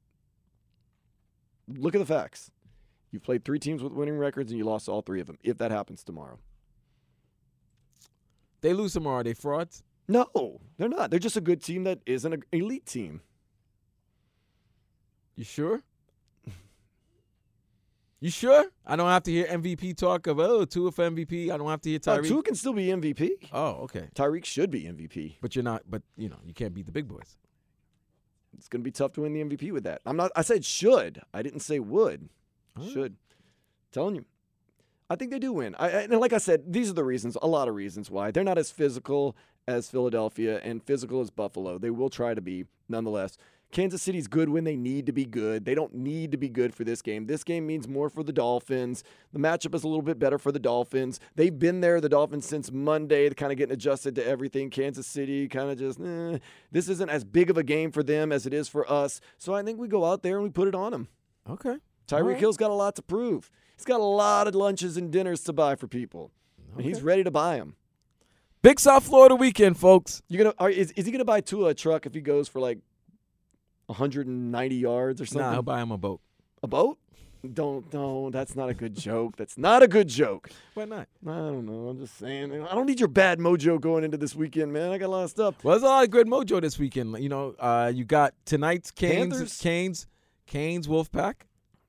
Look 1.67 1.95
at 1.95 1.99
the 1.99 2.05
facts. 2.05 2.51
You've 3.11 3.23
played 3.23 3.45
three 3.45 3.59
teams 3.59 3.83
with 3.83 3.93
winning 3.93 4.17
records 4.17 4.51
and 4.51 4.57
you 4.57 4.65
lost 4.65 4.89
all 4.89 5.01
three 5.01 5.21
of 5.21 5.27
them. 5.27 5.37
If 5.43 5.57
that 5.59 5.71
happens 5.71 6.03
tomorrow, 6.03 6.39
They 8.61 8.73
lose 8.73 8.93
tomorrow. 8.93 9.19
Are 9.19 9.23
they 9.23 9.33
frauds? 9.33 9.83
no, 10.07 10.59
they're 10.77 10.89
not. 10.89 11.09
They're 11.11 11.19
just 11.19 11.37
a 11.37 11.41
good 11.41 11.61
team 11.61 11.83
that 11.85 11.99
isn't 12.05 12.33
an 12.33 12.43
elite 12.51 12.85
team. 12.85 13.21
You 15.35 15.43
sure? 15.43 15.81
You 18.23 18.29
sure? 18.29 18.63
I 18.85 18.95
don't 18.95 19.09
have 19.09 19.23
to 19.23 19.31
hear 19.31 19.45
MVP 19.47 19.97
talk 19.97 20.27
of 20.27 20.39
oh 20.39 20.63
Tua 20.63 20.93
for 20.93 21.09
MVP. 21.11 21.51
I 21.51 21.57
don't 21.57 21.67
have 21.67 21.81
to 21.81 21.89
hear 21.89 21.99
Tyreek. 21.99 22.29
Tua 22.29 22.41
can 22.41 22.55
still 22.55 22.71
be 22.71 22.85
MVP. 22.87 23.31
oh, 23.51 23.71
okay. 23.83 24.07
Tyreek 24.15 24.45
should 24.45 24.71
be 24.71 24.83
MVP. 24.83 25.35
But 25.41 25.57
you're 25.57 25.63
not. 25.63 25.83
But 25.89 26.03
you 26.15 26.29
know 26.29 26.37
you 26.45 26.53
can't 26.53 26.73
beat 26.73 26.85
the 26.85 26.93
big 26.93 27.09
boys. 27.09 27.35
It's 28.57 28.69
going 28.69 28.79
to 28.79 28.83
be 28.85 28.91
tough 28.91 29.11
to 29.13 29.21
win 29.23 29.33
the 29.33 29.43
MVP 29.43 29.73
with 29.73 29.83
that. 29.83 29.99
I'm 30.05 30.15
not. 30.15 30.31
I 30.37 30.41
said 30.41 30.63
should. 30.63 31.21
I 31.33 31.41
didn't 31.41 31.59
say 31.59 31.79
would. 31.79 32.29
Should. 32.93 33.17
Telling 33.91 34.15
you. 34.15 34.25
I 35.09 35.17
think 35.17 35.29
they 35.31 35.39
do 35.39 35.51
win. 35.51 35.75
I- 35.77 35.89
and 35.89 36.17
like 36.21 36.31
I 36.31 36.37
said, 36.37 36.71
these 36.71 36.89
are 36.89 36.93
the 36.93 37.03
reasons. 37.03 37.37
A 37.41 37.47
lot 37.47 37.67
of 37.67 37.75
reasons 37.75 38.09
why 38.09 38.31
they're 38.31 38.45
not 38.45 38.57
as 38.57 38.71
physical 38.71 39.35
as 39.67 39.89
Philadelphia 39.89 40.61
and 40.63 40.81
physical 40.81 41.19
as 41.19 41.29
Buffalo. 41.29 41.77
They 41.77 41.89
will 41.89 42.09
try 42.09 42.33
to 42.35 42.41
be, 42.41 42.67
nonetheless. 42.87 43.37
Kansas 43.73 44.03
City's 44.03 44.27
good 44.27 44.49
when 44.49 44.65
they 44.65 44.75
need 44.75 45.07
to 45.07 45.11
be 45.11 45.25
good. 45.25 45.65
They 45.65 45.73
don't 45.73 45.95
need 45.95 46.31
to 46.31 46.37
be 46.37 46.47
good 46.47 46.75
for 46.75 46.83
this 46.83 47.01
game. 47.01 47.25
This 47.25 47.43
game 47.43 47.65
means 47.65 47.87
more 47.87 48.07
for 48.07 48.21
the 48.21 48.31
Dolphins. 48.31 49.03
The 49.33 49.39
matchup 49.39 49.73
is 49.73 49.83
a 49.83 49.87
little 49.87 50.03
bit 50.03 50.19
better 50.19 50.37
for 50.37 50.51
the 50.51 50.59
Dolphins. 50.59 51.19
They've 51.35 51.57
been 51.57 51.81
there, 51.81 51.99
the 51.99 52.07
Dolphins, 52.07 52.45
since 52.45 52.71
Monday, 52.71 53.27
kind 53.31 53.51
of 53.51 53.57
getting 53.57 53.73
adjusted 53.73 54.13
to 54.15 54.25
everything. 54.25 54.69
Kansas 54.69 55.07
City 55.07 55.47
kind 55.47 55.71
of 55.71 55.79
just, 55.79 55.99
eh. 55.99 56.37
This 56.71 56.87
isn't 56.87 57.09
as 57.09 57.23
big 57.23 57.49
of 57.49 57.57
a 57.57 57.63
game 57.63 57.91
for 57.91 58.03
them 58.03 58.31
as 58.31 58.45
it 58.45 58.53
is 58.53 58.69
for 58.69 58.89
us. 58.89 59.19
So 59.39 59.55
I 59.55 59.63
think 59.63 59.79
we 59.79 59.87
go 59.87 60.05
out 60.05 60.21
there 60.21 60.35
and 60.35 60.43
we 60.43 60.51
put 60.51 60.67
it 60.67 60.75
on 60.75 60.91
them. 60.91 61.07
Okay. 61.49 61.77
Tyreek 62.07 62.25
right. 62.25 62.39
Hill's 62.39 62.57
got 62.57 62.69
a 62.69 62.75
lot 62.75 62.95
to 62.97 63.01
prove. 63.01 63.49
He's 63.75 63.85
got 63.85 63.99
a 63.99 64.03
lot 64.03 64.47
of 64.47 64.53
lunches 64.53 64.97
and 64.97 65.11
dinners 65.11 65.41
to 65.45 65.53
buy 65.53 65.75
for 65.75 65.87
people. 65.87 66.29
And 66.77 66.85
he's 66.85 67.01
ready 67.01 67.23
to 67.23 67.31
buy 67.31 67.57
them. 67.57 67.75
Big 68.61 68.79
South 68.79 69.03
Florida 69.03 69.33
weekend, 69.35 69.77
folks. 69.77 70.21
You're 70.29 70.43
gonna 70.43 70.55
are, 70.59 70.69
is, 70.69 70.91
is 70.91 71.05
he 71.05 71.11
gonna 71.11 71.25
buy 71.25 71.41
Tua 71.41 71.69
a 71.69 71.73
truck 71.73 72.05
if 72.05 72.13
he 72.13 72.21
goes 72.21 72.47
for 72.47 72.59
like 72.61 72.77
190 73.87 74.75
yards 74.75 75.21
or 75.21 75.25
something? 75.25 75.41
Nah, 75.41 75.53
he'll 75.53 75.61
buy 75.61 75.81
him 75.81 75.91
a 75.91 75.97
boat. 75.97 76.21
A 76.61 76.67
boat? 76.67 76.97
Don't 77.53 77.93
no, 77.93 78.29
that's 78.29 78.55
not 78.55 78.69
a 78.69 78.73
good 78.73 78.95
joke. 78.95 79.35
That's 79.35 79.57
not 79.57 79.83
a 79.83 79.87
good 79.87 80.07
joke. 80.07 80.49
Why 80.75 80.85
not? 80.85 81.09
I 81.27 81.35
don't 81.35 81.65
know. 81.65 81.89
I'm 81.89 81.99
just 81.99 82.17
saying. 82.17 82.53
I 82.53 82.73
don't 82.73 82.85
need 82.85 83.01
your 83.01 83.09
bad 83.09 83.37
mojo 83.37 83.81
going 83.81 84.05
into 84.05 84.15
this 84.15 84.33
weekend, 84.33 84.71
man. 84.71 84.91
I 84.91 84.97
got 84.97 85.07
a 85.07 85.11
lot 85.11 85.23
of 85.25 85.29
stuff. 85.29 85.61
Well, 85.61 85.73
there's 85.73 85.83
a 85.83 85.87
lot 85.87 86.05
of 86.05 86.09
good 86.09 86.25
mojo 86.27 86.61
this 86.61 86.79
weekend. 86.79 87.21
You 87.21 87.27
know, 87.27 87.53
uh, 87.59 87.91
you 87.93 88.05
got 88.05 88.33
tonight's 88.45 88.91
Canes, 88.91 89.33
Panthers? 89.33 89.57
Canes, 89.57 90.07
Canes 90.47 90.87
Wolfpack. 90.87 91.33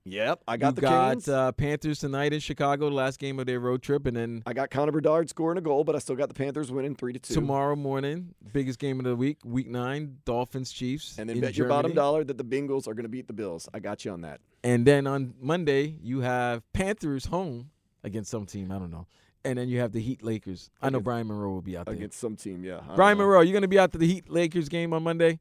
Yep, 0.07 0.43
I 0.47 0.59
got 0.59 0.69
you 0.69 0.73
the 0.75 0.81
got 0.83 1.13
Canes. 1.13 1.29
uh, 1.29 1.53
Panthers 1.53 1.99
tonight 1.99 2.35
in 2.35 2.41
Chicago, 2.41 2.91
the 2.91 2.95
last 2.95 3.19
game 3.19 3.39
of 3.39 3.47
their 3.47 3.59
road 3.59 3.83
trip, 3.83 4.05
and 4.05 4.15
then 4.15 4.43
I 4.45 4.53
got 4.53 4.71
Connor 4.71 4.93
Bedard 4.93 5.31
scoring 5.31 5.57
a 5.57 5.63
goal, 5.63 5.83
but 5.83 5.97
I 5.97 5.99
still 5.99 6.15
got 6.15 6.29
the 6.29 6.35
Panthers 6.35 6.71
winning 6.71 6.95
three 6.95 7.15
to 7.15 7.19
two. 7.19 7.33
tomorrow 7.33 7.75
morning, 7.75 8.35
biggest 8.53 8.79
game 8.79 8.99
of 8.99 9.07
the 9.07 9.17
week, 9.17 9.39
Week 9.45 9.67
Nine, 9.67 10.19
Dolphins 10.27 10.73
Chiefs, 10.73 11.17
and 11.19 11.31
then 11.31 11.41
bet 11.41 11.57
your 11.57 11.69
bottom 11.69 11.95
dollar 11.95 12.23
that 12.23 12.37
the 12.37 12.45
Bengals 12.45 12.87
are 12.87 12.93
going 12.93 13.05
to 13.05 13.09
beat 13.09 13.29
the 13.29 13.33
Bills. 13.33 13.67
I 13.73 13.79
got 13.79 14.05
you 14.05 14.11
on 14.11 14.21
that. 14.21 14.41
And 14.63 14.87
then 14.87 15.07
on 15.07 15.35
Monday, 15.41 15.97
you 16.03 16.21
have 16.21 16.71
Panthers 16.75 17.27
home 17.27 17.71
against 18.03 18.31
some 18.31 18.45
team. 18.45 18.71
I 18.71 18.79
don't 18.79 18.91
know. 18.91 19.07
And 19.47 19.59
then 19.59 19.69
you 19.69 19.81
have 19.81 19.93
the 19.93 20.01
Heat 20.01 20.23
Lakers. 20.23 20.71
I 20.83 20.91
know 20.91 21.01
Brian 21.01 21.29
Monroe 21.29 21.51
will 21.51 21.63
be 21.63 21.77
out 21.77 21.87
there. 21.87 21.95
Against 21.95 22.19
some 22.19 22.37
team, 22.37 22.63
yeah. 22.65 22.81
Brian 22.95 23.19
know. 23.19 23.25
Monroe, 23.25 23.41
you 23.41 23.53
going 23.53 23.63
to 23.63 23.69
be 23.69 23.79
out 23.79 23.93
to 23.93 23.99
the 23.99 24.07
Heat 24.07 24.31
Lakers 24.31 24.69
game 24.69 24.93
on 24.93 25.03
Monday? 25.03 25.39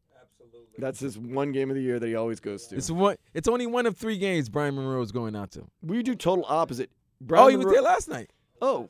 That's 0.78 1.00
his 1.00 1.18
one 1.18 1.52
game 1.52 1.70
of 1.70 1.76
the 1.76 1.82
year 1.82 2.00
that 2.00 2.08
he 2.08 2.16
always 2.16 2.40
goes 2.40 2.68
to. 2.68 2.76
It's 2.76 2.90
one. 2.90 3.18
It's 3.34 3.48
only 3.48 3.68
one 3.68 3.86
of 3.86 3.98
three 3.98 4.18
games 4.18 4.50
Brian 4.50 4.76
Monroe 4.76 5.02
is 5.02 5.12
going 5.12 5.36
out 5.36 5.52
to. 5.52 5.68
we 5.82 6.02
do 6.04 6.16
total 6.16 6.46
opposite. 6.48 6.90
oh, 7.32 7.48
he 7.48 7.58
was 7.58 7.68
there 7.68 7.82
last 7.82 8.10
night. 8.10 8.32
Oh. 8.62 8.90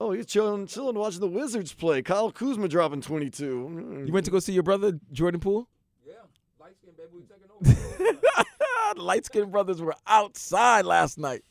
Oh, 0.00 0.10
he's 0.10 0.26
chilling, 0.26 0.66
chilling, 0.66 0.98
watching 0.98 1.20
the 1.20 1.28
Wizards 1.28 1.72
play. 1.72 2.02
Kyle 2.02 2.32
Kuzma 2.32 2.66
dropping 2.66 3.00
22. 3.00 4.04
You 4.06 4.12
went 4.12 4.26
to 4.26 4.32
go 4.32 4.40
see 4.40 4.52
your 4.52 4.64
brother 4.64 4.98
Jordan 5.12 5.40
Poole. 5.40 5.68
Yeah, 6.04 6.14
light 6.58 6.74
skinned 6.76 6.96
baby, 6.96 7.10
we 7.14 7.22
taking 7.22 7.48
over. 8.02 8.44
the 8.96 9.02
light 9.02 9.24
skinned 9.24 9.52
brothers 9.52 9.80
were 9.80 9.94
outside 10.06 10.84
last 10.84 11.16
night. 11.16 11.42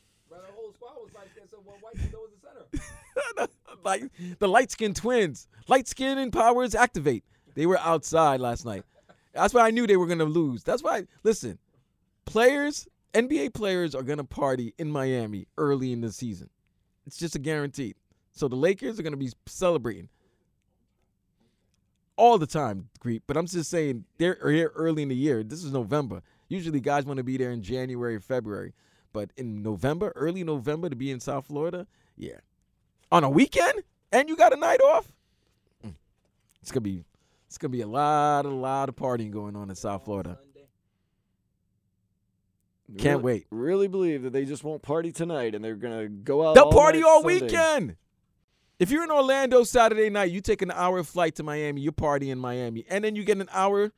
like 3.84 4.02
the 4.38 4.48
light 4.48 4.70
skinned 4.70 4.96
twins, 4.96 5.48
light 5.68 5.88
skin 5.88 6.18
and 6.18 6.32
powers 6.32 6.74
activate. 6.74 7.24
They 7.54 7.66
were 7.66 7.78
outside 7.78 8.40
last 8.40 8.64
night. 8.64 8.84
That's 9.34 9.52
why 9.52 9.66
I 9.66 9.70
knew 9.70 9.86
they 9.86 9.96
were 9.96 10.06
gonna 10.06 10.24
lose. 10.24 10.62
That's 10.62 10.82
why. 10.82 11.06
Listen, 11.24 11.58
players, 12.24 12.86
NBA 13.12 13.52
players 13.52 13.94
are 13.94 14.02
gonna 14.02 14.24
party 14.24 14.74
in 14.78 14.90
Miami 14.90 15.46
early 15.58 15.92
in 15.92 16.00
the 16.00 16.12
season. 16.12 16.48
It's 17.06 17.18
just 17.18 17.34
a 17.34 17.38
guaranteed. 17.38 17.96
So 18.32 18.48
the 18.48 18.56
Lakers 18.56 18.98
are 18.98 19.02
gonna 19.02 19.16
be 19.16 19.32
celebrating 19.46 20.08
all 22.16 22.38
the 22.38 22.46
time, 22.46 22.88
Greek. 23.00 23.22
But 23.26 23.36
I'm 23.36 23.46
just 23.46 23.70
saying 23.70 24.04
they're 24.18 24.38
here 24.50 24.72
early 24.74 25.02
in 25.02 25.08
the 25.08 25.16
year. 25.16 25.42
This 25.42 25.64
is 25.64 25.72
November. 25.72 26.22
Usually 26.48 26.80
guys 26.80 27.04
want 27.04 27.18
to 27.18 27.24
be 27.24 27.36
there 27.36 27.50
in 27.50 27.62
January 27.62 28.20
February. 28.20 28.72
But 29.12 29.30
in 29.36 29.62
November, 29.62 30.12
early 30.16 30.44
November 30.44 30.88
to 30.88 30.96
be 30.96 31.10
in 31.10 31.20
South 31.20 31.46
Florida, 31.46 31.86
yeah. 32.16 32.38
On 33.12 33.24
a 33.24 33.30
weekend? 33.30 33.82
And 34.12 34.28
you 34.28 34.36
got 34.36 34.52
a 34.52 34.56
night 34.56 34.80
off? 34.80 35.08
Mm. 35.84 35.94
It's 36.62 36.70
gonna 36.70 36.82
be 36.82 37.04
it's 37.54 37.58
gonna 37.58 37.70
be 37.70 37.82
a 37.82 37.86
lot, 37.86 38.46
a 38.46 38.48
lot 38.48 38.88
of 38.88 38.96
partying 38.96 39.30
going 39.30 39.54
on 39.54 39.70
in 39.70 39.76
South 39.76 40.04
Florida. 40.04 40.40
Can't 42.98 43.22
Really- 43.22 43.22
wait. 43.22 43.46
Really 43.50 43.86
believe 43.88 44.22
that 44.24 44.32
they 44.32 44.44
just 44.44 44.64
won't 44.64 44.82
party 44.82 45.12
tonight 45.12 45.54
and 45.54 45.64
they're 45.64 45.76
going 45.76 45.98
to 46.02 46.08
go 46.08 46.46
out 46.46 46.54
They'll 46.54 46.64
all 46.64 46.72
party 46.72 47.02
all 47.02 47.22
Sunday. 47.22 47.40
weekend. 47.42 47.96
If 48.78 48.90
you're 48.90 49.04
in 49.04 49.10
Orlando 49.10 49.62
Saturday 49.62 50.10
night, 50.10 50.30
you 50.32 50.40
take 50.40 50.62
an 50.62 50.70
hour 50.72 51.02
flight 51.04 51.36
to 51.36 51.42
Miami, 51.44 51.80
you 51.80 51.92
party 51.92 52.28
in 52.30 52.38
Miami, 52.38 52.84
and 52.90 53.02
then 53.04 53.14
you 53.16 53.24
get 53.24 53.38
an 53.38 53.48
hour, 53.52 53.92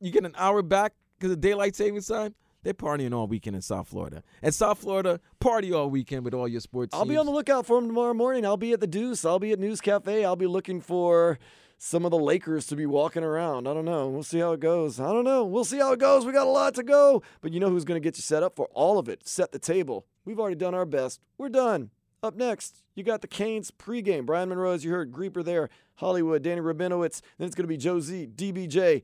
you 0.00 0.10
get 0.12 0.24
an 0.24 0.34
hour 0.38 0.62
back 0.62 0.94
because 1.18 1.32
of 1.32 1.40
daylight 1.40 1.74
savings 1.76 2.06
time. 2.06 2.34
They're 2.62 2.72
partying 2.72 3.12
all 3.12 3.26
weekend 3.26 3.56
in 3.56 3.62
South 3.62 3.88
Florida, 3.88 4.22
and 4.40 4.54
South 4.54 4.78
Florida 4.78 5.18
party 5.40 5.72
all 5.72 5.90
weekend 5.90 6.24
with 6.24 6.32
all 6.32 6.46
your 6.46 6.60
sports. 6.60 6.94
I'll 6.94 7.04
be 7.04 7.16
on 7.16 7.26
the 7.26 7.32
lookout 7.32 7.66
for 7.66 7.78
them 7.80 7.88
tomorrow 7.88 8.14
morning. 8.14 8.46
I'll 8.46 8.56
be 8.56 8.72
at 8.72 8.78
the 8.80 8.86
Deuce. 8.86 9.24
I'll 9.24 9.40
be 9.40 9.50
at 9.50 9.58
News 9.58 9.80
Cafe. 9.80 10.24
I'll 10.24 10.36
be 10.36 10.46
looking 10.46 10.80
for 10.80 11.40
some 11.84 12.04
of 12.04 12.12
the 12.12 12.18
Lakers 12.18 12.68
to 12.68 12.76
be 12.76 12.86
walking 12.86 13.24
around. 13.24 13.66
I 13.66 13.74
don't 13.74 13.84
know. 13.84 14.06
We'll 14.06 14.22
see 14.22 14.38
how 14.38 14.52
it 14.52 14.60
goes. 14.60 15.00
I 15.00 15.12
don't 15.12 15.24
know. 15.24 15.44
We'll 15.44 15.64
see 15.64 15.80
how 15.80 15.92
it 15.92 15.98
goes. 15.98 16.24
We 16.24 16.30
got 16.30 16.46
a 16.46 16.50
lot 16.50 16.76
to 16.76 16.84
go. 16.84 17.24
But 17.40 17.52
you 17.52 17.58
know 17.58 17.70
who's 17.70 17.84
going 17.84 18.00
to 18.00 18.04
get 18.04 18.16
you 18.16 18.22
set 18.22 18.44
up 18.44 18.54
for 18.54 18.66
all 18.66 19.00
of 19.00 19.08
it? 19.08 19.26
Set 19.26 19.50
the 19.50 19.58
table. 19.58 20.06
We've 20.24 20.38
already 20.38 20.54
done 20.54 20.76
our 20.76 20.86
best. 20.86 21.20
We're 21.38 21.48
done. 21.48 21.90
Up 22.22 22.36
next, 22.36 22.84
you 22.94 23.02
got 23.02 23.20
the 23.20 23.26
Canes 23.26 23.72
pregame. 23.72 24.24
Brian 24.24 24.48
Monroe, 24.48 24.70
as 24.70 24.84
you 24.84 24.92
heard, 24.92 25.10
Grieper 25.10 25.44
there, 25.44 25.70
Hollywood, 25.96 26.44
Danny 26.44 26.60
Rabinowitz. 26.60 27.20
Then 27.36 27.48
it's 27.48 27.56
going 27.56 27.64
to 27.64 27.68
be 27.68 27.76
Joe 27.76 27.98
Z, 27.98 28.28
DBJ. 28.32 29.02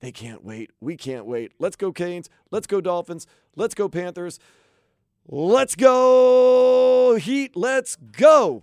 They 0.00 0.10
can't 0.10 0.42
wait. 0.42 0.70
We 0.80 0.96
can't 0.96 1.26
wait. 1.26 1.52
Let's 1.58 1.76
go 1.76 1.92
Canes. 1.92 2.30
Let's 2.50 2.66
go 2.66 2.80
Dolphins. 2.80 3.26
Let's 3.56 3.74
go 3.74 3.90
Panthers. 3.90 4.38
Let's 5.28 5.74
go 5.74 7.16
Heat. 7.16 7.56
Let's 7.56 7.96
go. 7.96 8.62